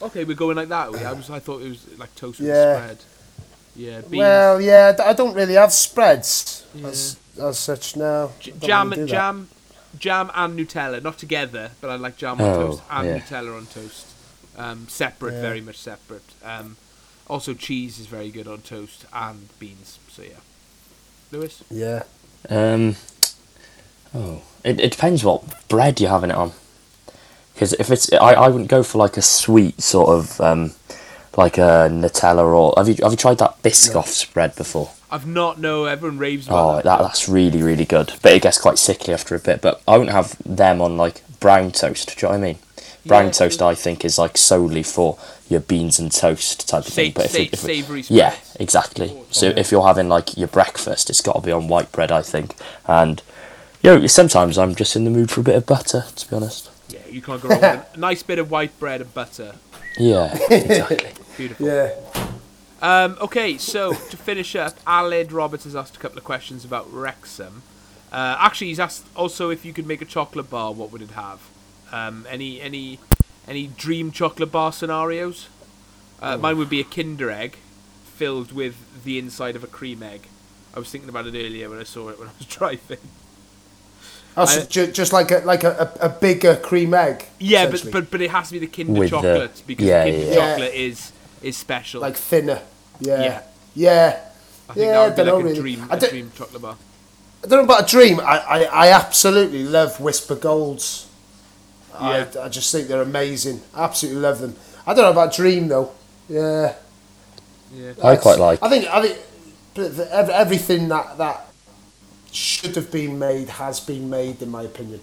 [0.00, 0.92] Okay, we're going like that.
[0.92, 0.98] we?
[1.00, 2.76] I was I thought it was like toast with Yeah.
[2.82, 2.98] spread.
[3.76, 4.16] Yeah, beans.
[4.18, 6.88] Well, yeah, I don't really have spreads Yeah.
[6.88, 8.30] as as such now.
[8.40, 9.10] J- I don't jam, really do that.
[9.12, 9.48] jam,
[9.98, 13.18] jam, and Nutella, not together, but I like jam on Oh, toast and yeah.
[13.18, 14.06] Nutella on toast.
[14.56, 15.40] Um, separate, Yeah.
[15.42, 16.24] very much separate.
[16.44, 16.76] Um,
[17.28, 19.98] also, cheese is very good on toast and beans.
[20.10, 20.40] So yeah,
[21.30, 21.62] Lewis.
[21.70, 22.02] Yeah.
[22.48, 22.96] Um,
[24.14, 26.52] oh, it, it depends what bread you're having it on.
[27.58, 30.74] Because if it's, I, I wouldn't go for like a sweet sort of, um,
[31.36, 34.90] like a Nutella or have you have you tried that Biscoff spread before?
[35.10, 36.84] I've not No, Everyone raves about Oh, that.
[36.84, 39.60] that that's really really good, but it gets quite sickly after a bit.
[39.60, 42.16] But I wouldn't have them on like brown toast.
[42.16, 42.58] Do you know what I mean?
[43.06, 43.60] Brown Yeah, toast.
[43.60, 45.18] I think, is like solely for
[45.48, 47.10] your beans and toast type of thing.
[47.12, 49.16] But if, sa- it, if it- yeah, exactly.
[49.32, 52.22] So if you're having like your breakfast, it's got to be on white bread, I
[52.22, 52.54] think.
[52.86, 53.20] And
[53.82, 56.36] you know, sometimes I'm just in the mood for a bit of butter, to be
[56.36, 56.70] honest.
[57.08, 59.56] Yeah, you can't go wrong with a nice bit of white bread and butter.
[59.98, 61.10] Yeah, exactly.
[61.36, 61.66] Beautiful.
[61.66, 61.94] Yeah.
[62.80, 66.92] Um, okay, so to finish up, Aled Roberts has asked a couple of questions about
[66.92, 67.62] Wrexham.
[68.12, 71.10] Uh, actually, he's asked also if you could make a chocolate bar, what would it
[71.10, 71.40] have?
[71.92, 72.98] Um, any any
[73.46, 75.48] any dream chocolate bar scenarios?
[76.20, 76.38] Uh, Oh.
[76.38, 77.56] Mine would be a Kinder egg
[78.16, 80.22] filled with the inside of a cream egg.
[80.74, 82.98] I was thinking about it earlier when I saw it when I was driving.
[84.40, 87.24] Oh, so I- ju- just like a like a, a, a bigger cream egg.
[87.38, 90.04] Yeah, but, but but it has to be the Kinder With the- chocolate because yeah,
[90.04, 90.34] Kinder yeah.
[90.34, 91.12] chocolate is
[91.42, 92.00] is special.
[92.00, 92.60] like thinner.
[93.00, 93.22] Yeah.
[93.22, 93.42] Yeah.
[93.74, 94.20] Yeah.
[94.70, 95.60] I think yeah, that would be don't like know, a really.
[95.60, 96.76] dream, I a don't- dream chocolate bar.
[97.44, 98.18] I don't know about a dream.
[98.20, 101.06] I, I, I absolutely love Wispa Golds.
[101.94, 102.26] Yeah.
[102.36, 103.60] I, I just think they're amazing.
[103.74, 104.56] I absolutely love them.
[104.86, 105.92] I don't know about dream though.
[106.28, 106.74] Yeah.
[107.72, 107.92] Yeah.
[108.02, 108.62] I quite like.
[108.62, 109.18] I think I think
[109.74, 111.47] but the, ev- everything that that
[112.32, 115.00] should have been made has been made in my opinion.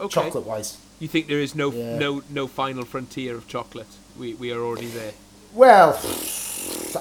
[0.00, 0.08] Okay.
[0.12, 0.78] Chocolate wise.
[0.98, 1.98] You think there is no Yeah.
[1.98, 3.88] no no final frontier of chocolate?
[4.18, 5.12] We we are already there.
[5.54, 5.98] Well,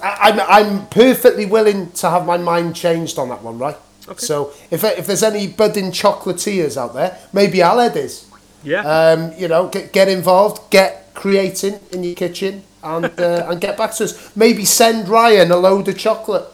[0.01, 3.77] I, I'm I'm perfectly willing to have my mind changed on that one, right?
[4.07, 4.25] Okay.
[4.25, 8.25] So if if there's any budding chocolatiers out there, maybe Aled is.
[8.63, 8.81] Yeah.
[8.81, 13.77] Um, you know, get, get involved, get creating in your kitchen and uh, and get
[13.77, 14.35] back to us.
[14.35, 16.45] Maybe send Ryan a load of chocolate.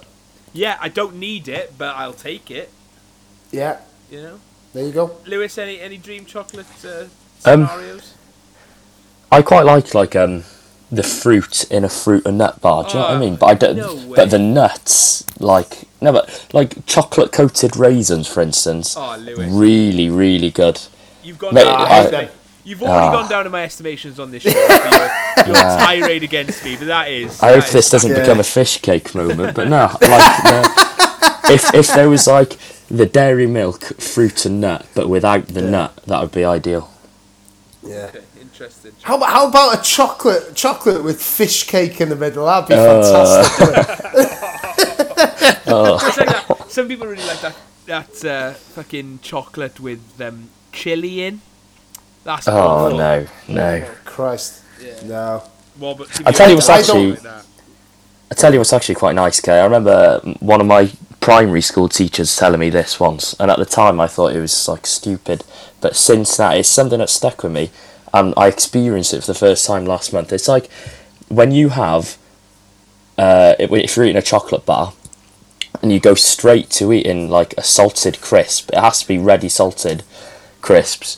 [0.54, 2.70] Yeah, I don't need it, but I'll take it.
[3.52, 3.78] Yeah,
[4.12, 4.40] You know,
[4.74, 5.18] there you go.
[5.26, 7.06] Lewis, any any dream chocolate uh,
[7.46, 8.14] Um, scenarios?
[9.32, 10.44] I quite like like um
[10.92, 12.84] the fruit in a fruit and nut bar.
[12.84, 13.36] Do you know what I Oh, mean?
[13.38, 13.78] But I don't.
[13.78, 19.50] no but the nuts, like no, but like chocolate coated raisins, for instance, Oh, Lewis,
[19.52, 20.80] really, really good.
[21.24, 21.54] you've gone.
[21.54, 22.30] Mate, down I hate my- them.
[22.68, 23.12] You've already Ah.
[23.22, 26.88] gone down in my estimations on this show for your, your tirade against me, but
[26.88, 27.40] that is.
[27.44, 28.22] I that hope is this doesn't Yeah.
[28.22, 30.95] become a fish cake moment, but no, like the,
[31.46, 32.58] if if there was like
[32.90, 35.70] the dairy milk fruit and nut, but without the Yeah.
[35.70, 36.92] nut, that would be ideal.
[37.84, 38.08] Yeah.
[38.10, 38.92] Okay, interesting.
[39.04, 42.46] How about, how about a chocolate chocolate with fish cake in the middle?
[42.46, 43.02] That'd be Uh.
[43.02, 43.68] fantastic.
[43.68, 43.88] wouldn't
[44.28, 44.36] it?
[45.68, 46.70] It's like.
[46.70, 51.42] Some people really like that that uh, fucking chocolate with um, chili in.
[52.24, 52.98] That's Oh awful.
[52.98, 53.86] no, no.
[54.04, 54.62] Christ,
[55.06, 55.44] no.
[55.80, 57.44] Well, but I'll tell you what's actually- like.
[58.32, 59.60] I tell you what's actually quite nice, Kay.
[59.60, 60.92] I remember one of my
[61.26, 64.68] primary school teachers telling me this once, and at the time I thought it was
[64.68, 65.44] like stupid,
[65.82, 67.72] but since that, it's something that stuck with me,
[68.14, 70.32] and I experienced it for the first time last month.
[70.32, 70.70] It's like
[71.28, 72.20] when you have,
[73.18, 74.94] uh, if you're eating a chocolate bar,
[75.82, 79.50] and you go straight to eating like a salted crisp, it has to be ready
[79.50, 80.04] salted
[80.62, 81.18] crisps.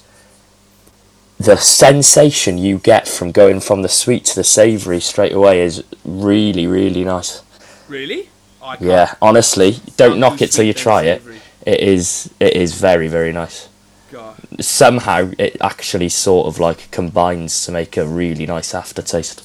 [1.37, 5.83] The sensation you get from going from the sweet to the savoury straight away is
[6.05, 7.41] really, really nice.
[7.89, 8.29] Really?
[8.67, 11.21] I can't- Yeah, honestly, don't can't knock it till you try it.
[11.65, 13.67] It is it is very very nice.
[14.11, 14.35] God.
[14.61, 19.41] Somehow it actually sort of like combines to make a really nice aftertaste.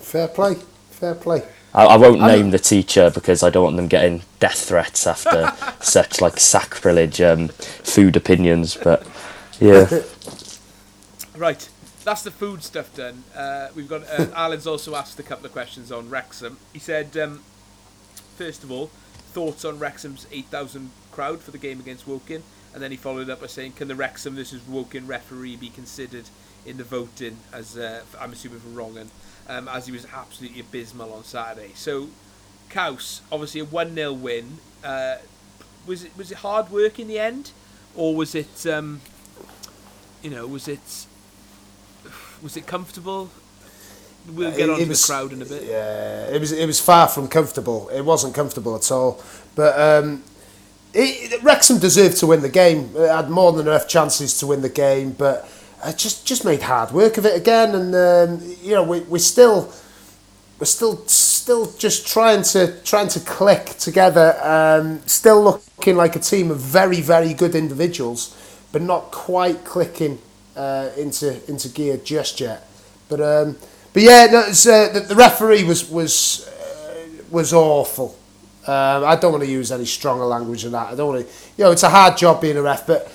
[0.00, 0.54] Fair play,
[0.90, 1.42] fair play.
[1.74, 5.06] I, I won't I'm- name the teacher because I don't want them getting death threats
[5.06, 8.76] after such like sacrilege um, food opinions.
[8.82, 9.06] But
[9.60, 9.88] yeah,
[11.36, 11.68] Right,
[12.04, 13.22] that's the food stuff done.
[13.34, 16.56] Uh, we've got uh, Alan's also asked a couple of questions on Wrexham.
[16.72, 17.42] He said, um,
[18.38, 18.86] first of all,
[19.32, 23.40] thoughts on Wrexham's 8,000 crowd for the game against Woking, and then he followed up
[23.40, 26.26] by saying, can the Wrexham versus Woking referee be considered
[26.64, 29.08] in the voting as uh, I'm assuming for Wrongan,
[29.48, 31.72] um, as he was absolutely abysmal on Saturday.
[31.74, 32.08] So,
[32.70, 34.58] Kaus, obviously a one 0 win.
[34.84, 35.16] Uh,
[35.86, 37.50] was it was it hard work in the end,
[37.96, 39.00] or was it um,
[40.22, 41.06] you know was it
[42.42, 43.30] was it comfortable?
[44.34, 45.64] We'll get It- on to was- the crowd in a bit.
[45.64, 47.88] Yeah, it was it was far from comfortable.
[47.92, 49.20] It wasn't comfortable at all.
[49.54, 50.22] But um,
[50.94, 52.90] it, Wrexham deserved to win the game.
[52.96, 55.48] It had more than enough chances to win the game, but
[55.82, 57.74] uh, just just made hard work of it again.
[57.74, 59.72] And um, you know we we still
[60.58, 64.36] we're still still just trying to trying to click together.
[64.42, 68.36] Um, still looking like a team of very very good individuals,
[68.72, 70.18] but not quite clicking
[70.56, 72.68] uh, into into gear just yet.
[73.08, 73.56] But um,
[73.98, 78.16] but yeah, uh, the, the referee was was uh, was awful.
[78.64, 80.92] Um, I don't want to use any stronger language than that.
[80.92, 81.32] I don't want to.
[81.56, 83.12] You know, it's a hard job being a ref, but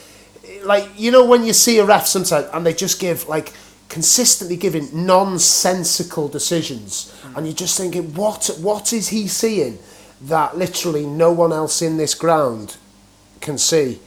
[0.66, 3.54] like you know when you see a ref sometimes and they just give like
[3.88, 9.80] consistently giving nonsensical decisions and you're just thinking what what is he seeing
[10.24, 12.76] that literally no one else in this ground
[13.40, 14.00] can see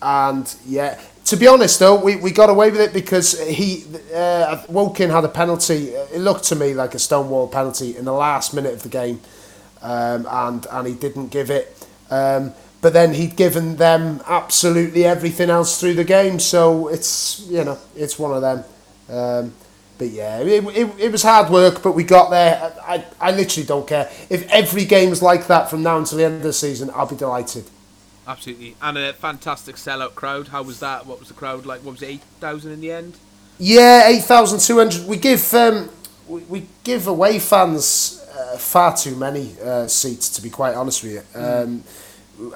[0.00, 3.84] and yeah to be honest though we, we got away with it because he
[4.14, 5.88] uh, Woking had a penalty.
[5.88, 9.20] It looked to me like a stonewall penalty in the last minute of the game
[9.82, 11.86] um, and and he didn't give it.
[12.10, 17.64] Um, but then he'd given them absolutely everything else through the game so it's you
[17.64, 18.64] know it's one of them.
[19.08, 19.52] Um,
[19.98, 22.72] but yeah it, it, it was hard work but we got there.
[22.82, 24.10] I, I, literally don't care.
[24.28, 27.16] If every game's like that from now until the end of the season I'll be
[27.16, 27.64] delighted
[28.28, 30.48] Absolutely, and a fantastic sellout crowd.
[30.48, 31.06] How was that?
[31.06, 31.84] What was the crowd like?
[31.84, 33.14] What was it, eight thousand in the end?
[33.58, 35.06] Yeah, eight thousand two hundred.
[35.06, 35.90] We give um,
[36.26, 40.28] we, we give away fans uh, far too many uh, seats.
[40.30, 41.84] To be quite honest with you, um,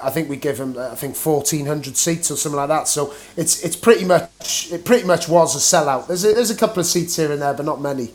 [0.02, 2.88] I think we give them I think fourteen hundred seats or something like that.
[2.88, 6.08] So it's it's pretty much it pretty much was a sellout.
[6.08, 8.10] There's a, there's a couple of seats here and there, but not many.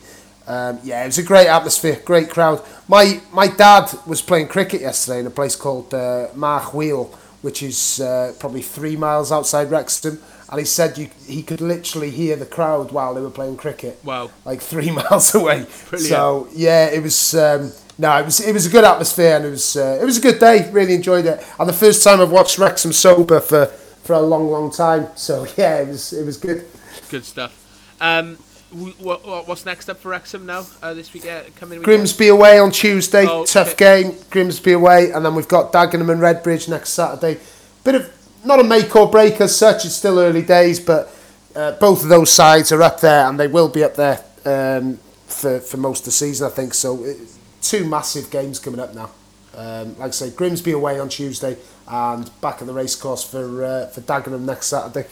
[0.45, 2.61] Um, yeah, it was a great atmosphere, great crowd.
[2.87, 8.01] My my dad was playing cricket yesterday in a place called uh, Marchwiel, which is
[8.01, 10.19] uh, probably three miles outside Wrexham,
[10.49, 13.99] and he said you, he could literally hear the crowd while they were playing cricket,
[14.03, 15.67] Wow, like three miles away.
[15.89, 16.09] Brilliant.
[16.09, 19.51] So yeah, it was um, no, it was it was a good atmosphere and it
[19.51, 20.67] was uh, it was a good day.
[20.71, 24.49] Really enjoyed it, and the first time I've watched Wrexham sober for, for a long,
[24.49, 25.07] long time.
[25.15, 26.65] So yeah, it was it was good.
[27.11, 27.53] good stuff.
[28.01, 28.39] Um,
[28.75, 30.65] what, what, what's next up for Wrexham now?
[30.81, 31.83] Uh, this week, uh, coming weekend?
[31.85, 34.03] Grimsby away on Tuesday, Oh, tough okay.
[34.03, 34.15] game.
[34.29, 37.39] Grimsby away, and then we've got Dagenham and Redbridge next Saturday.
[37.83, 38.11] Bit of
[38.43, 39.85] not a make or break as such.
[39.85, 41.11] It's still early days, but
[41.55, 44.97] uh, both of those sides are up there, and they will be up there um,
[45.27, 46.47] for for most of the season.
[46.47, 47.03] I think so.
[47.03, 47.17] It,
[47.61, 49.09] two massive games coming up now.
[49.55, 51.57] Um, like I say, Grimsby away on Tuesday
[51.87, 55.07] and back at the racecourse for uh, for Dagenham next Saturday.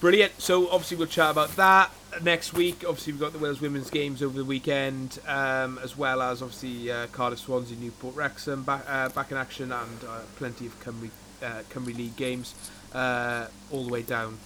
[0.00, 0.32] Brilliant.
[0.40, 2.84] So obviously we'll chat about that next week.
[2.86, 6.90] Obviously we've got the Wales women's games over the weekend, um, as well as obviously
[6.90, 11.10] uh, Cardiff, Swansea, Newport, Wrexham back uh, back in action, and uh, plenty of Cymru
[11.42, 12.54] uh, Cymru League games
[12.94, 14.38] uh, all the way down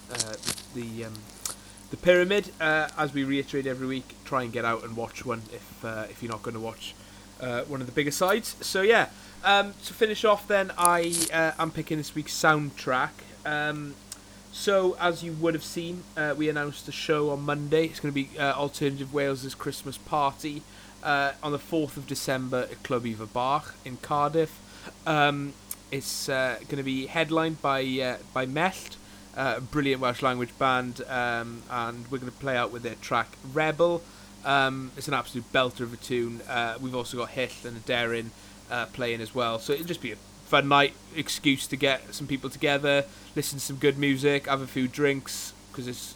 [0.73, 1.13] the um,
[1.89, 2.51] the pyramid.
[2.59, 6.31] As we reiterate every week, try and get out and watch one if if you're
[6.31, 6.95] not going to watch
[7.39, 8.55] one of the bigger sides.
[8.61, 9.09] So yeah.
[9.43, 11.13] Um, to finish off, then I
[11.59, 13.11] am picking this week's soundtrack.
[14.51, 17.85] So, as you would have seen, uh, we announced a show on Monday.
[17.85, 20.63] It's going to be uh, Alternative Wales' Christmas party
[21.03, 24.59] uh, on the 4th of December at Clwb Ifor Bach in Cardiff.
[25.05, 25.53] Um,
[25.91, 28.97] it's uh, going to be headlined by uh, by Mellt,
[29.37, 32.95] uh, a brilliant Welsh language band, um, and we're going to play out with their
[32.95, 34.01] track Rebel.
[34.43, 36.41] Um, it's an absolute belter of a tune.
[36.81, 38.29] We've also got Hill and Darren
[38.93, 40.17] playing as well, so it'll just be a
[40.47, 43.05] fun night excuse to get some people together,
[43.35, 46.15] listen to some good music, have a few drinks because it's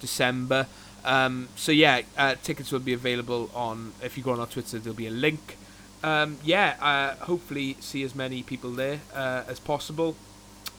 [0.00, 0.66] December.
[1.04, 3.92] Um, so yeah, uh, tickets will be available on.
[4.02, 5.56] If you go on our Twitter, there'll be a link.
[6.02, 10.16] Um, yeah, uh, hopefully see as many people there uh, as possible.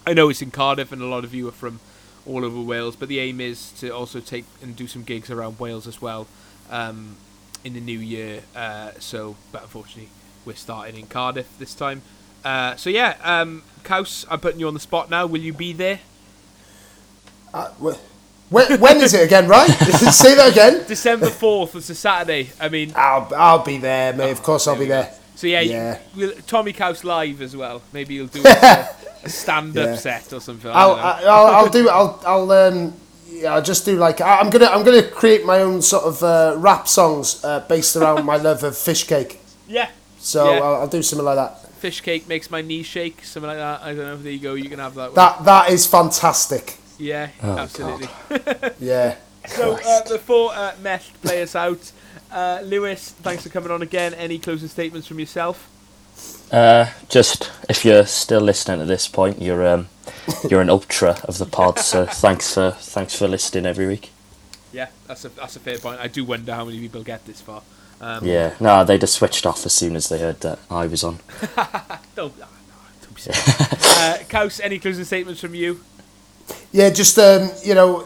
[0.05, 1.79] I know it's in Cardiff, and a lot of you are from
[2.25, 5.59] all over Wales, but the aim is to also take and do some gigs around
[5.59, 6.27] Wales as well
[6.69, 7.15] um,
[7.63, 8.41] in the new year.
[8.55, 10.09] Uh, so, but unfortunately,
[10.45, 12.01] we're starting in Cardiff this time.
[12.43, 15.25] Uh, so yeah, um, Kaus, I'm putting you on the spot now.
[15.25, 15.99] Will you be there?
[17.53, 19.67] Uh, wh- when, when is it again, right?
[20.11, 20.85] Say that again.
[20.87, 22.49] December 4th, it's a Saturday.
[22.59, 24.31] I mean, I'll, I'll be there, mate.
[24.31, 25.13] Of course, I'll be there.
[25.35, 25.99] So yeah, Yeah.
[26.15, 27.81] You, we'll, Tommy Kaus live as well.
[27.93, 28.87] Maybe you'll do a,
[29.23, 29.95] a stand-up Yeah.
[29.95, 30.69] set or something.
[30.69, 30.91] I I'll.
[30.95, 31.89] I- I'll, I'll do.
[31.89, 32.93] I'll, I'll, um,
[33.29, 36.21] yeah, I'll just do like I- I'm gonna, I'm gonna create my own sort of
[36.21, 39.39] uh, rap songs uh, based around my love of fish cake.
[39.67, 39.89] yeah,
[40.23, 40.59] So Yeah.
[40.59, 41.67] I'll, I'll do something like that.
[41.73, 43.81] fish cake makes my knee shake, something like that.
[43.81, 44.17] I don't know.
[44.17, 44.53] There you go.
[44.53, 45.07] You can have that.
[45.09, 45.15] one.
[45.15, 46.77] That, that is fantastic.
[46.99, 48.07] yeah, Oh, absolutely.
[48.79, 49.15] Yeah.
[49.47, 51.91] So uh, before uh, Mellt play us out,
[52.31, 54.13] uh, Lewis, thanks for coming on again.
[54.13, 55.67] Any closing statements from yourself?
[56.51, 59.87] Uh, just if you're still listening at this point, you're um,
[60.47, 61.79] you're an ultra of the pod.
[61.79, 64.11] So thanks for thanks for listening every week.
[64.71, 65.99] Yeah, that's a that's a fair point.
[65.99, 67.63] I do wonder how many people get this far.
[68.01, 71.03] Um, Yeah, no, they just switched off as soon as they heard that I was
[71.03, 71.19] on.
[72.15, 73.35] Don't, ah, no, don't be silly.
[73.37, 75.79] uh, Kaus, any closing statements from you?
[76.71, 78.05] Yeah, just um, you know,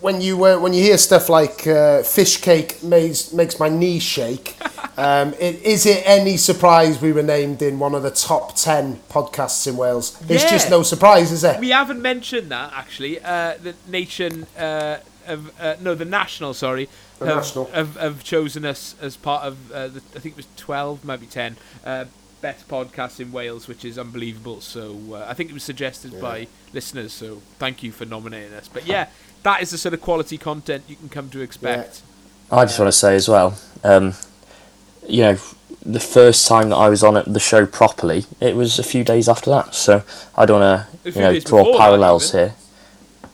[0.00, 3.98] when you uh, when you hear stuff like uh, fish cake makes makes my knee
[3.98, 4.56] shake.
[4.94, 9.00] Um, it, is it any surprise we were named in one of the top ten
[9.08, 10.20] podcasts in Wales?
[10.28, 10.50] It's Yeah.
[10.50, 11.58] just no surprise, is it?
[11.60, 13.18] We haven't mentioned that actually.
[13.18, 16.88] Uh, the nation, uh, of, uh, no, the national, sorry,
[17.18, 17.64] The have, National.
[17.66, 19.72] have, have chosen us as part of.
[19.72, 21.56] Uh, the, I think it was twelve, maybe ten.
[21.84, 22.06] Uh,
[22.40, 24.60] best podcasts in Wales, which is unbelievable.
[24.60, 27.12] So uh, I think it was suggested by listeners.
[27.12, 28.66] So thank you for nominating us.
[28.68, 29.08] But yeah,
[29.44, 32.02] that is the sort of quality content you can come to expect.
[32.50, 34.14] I just want to say as well, um,
[35.08, 35.38] you know,
[35.86, 39.04] the first time that I was on it, the show properly, it was a few
[39.04, 39.74] days after that.
[39.74, 40.02] So
[40.36, 42.54] I don't want to, you know, draw before that, parallels here.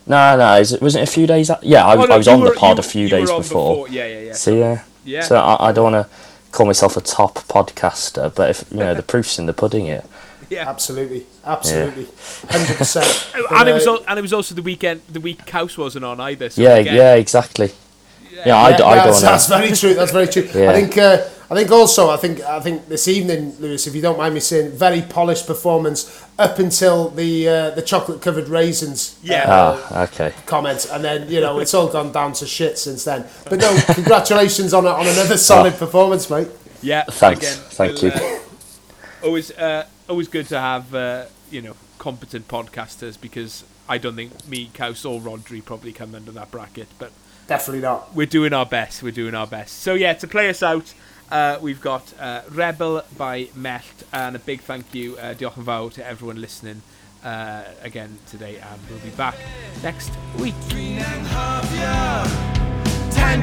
[0.08, 1.50] No, no, is it, wasn't it a few days?
[1.50, 3.28] A- yeah, I, Oh, no, I was you on the pod you- a few days
[3.28, 3.88] were on before.
[3.88, 4.32] Yeah, yeah, yeah.
[4.32, 5.20] So yeah, yeah.
[5.22, 6.14] so I, I don't want to
[6.50, 10.04] call myself a top podcaster, but if you know the proof's in the pudding, here.
[10.48, 10.68] yeah.
[10.68, 12.06] Absolutely, absolutely,
[12.48, 13.30] hundred percent.
[13.50, 16.48] and it was and it was also the weekend the week Kaus wasn't on either.
[16.48, 17.72] So Yeah, again, yeah, exactly.
[18.46, 19.94] Yeah, I, d- I don't that's, that's very true.
[19.94, 20.48] That's very true.
[20.54, 20.70] Yeah.
[20.70, 20.96] I think.
[20.98, 22.10] Uh, I think also.
[22.10, 22.40] I think.
[22.42, 26.58] I think this evening, Lewis, if you don't mind me saying, very polished performance up
[26.58, 29.18] until the uh, the chocolate covered raisins.
[29.22, 29.44] Yeah.
[29.50, 30.32] uh, Ah, okay.
[30.46, 33.24] comments, and then you know it's all gone down to shit since then.
[33.48, 36.48] But no, congratulations on a, on another solid performance, mate.
[36.82, 37.40] Yeah, Thanks.
[37.40, 38.20] Again, Thank we'll, you.
[38.20, 38.38] uh,
[39.24, 44.46] always, uh, always good to have uh, you know competent podcasters because I don't think
[44.46, 47.10] me, Kaus, or Rodri probably come under that bracket, but
[47.48, 48.14] Definitely not.
[48.14, 49.02] we're doing our best.
[49.02, 49.78] We're doing our best.
[49.78, 50.92] So yeah, to play us out,
[51.30, 55.90] uh, we've got uh, Rebel by Mellt, and a big thank you, uh, diolch yn
[55.92, 56.82] to everyone listening
[57.24, 59.34] uh, again today, and we'll be back
[59.82, 60.54] next week.
[60.68, 62.28] Dwi'n anghofio
[63.14, 63.42] Tan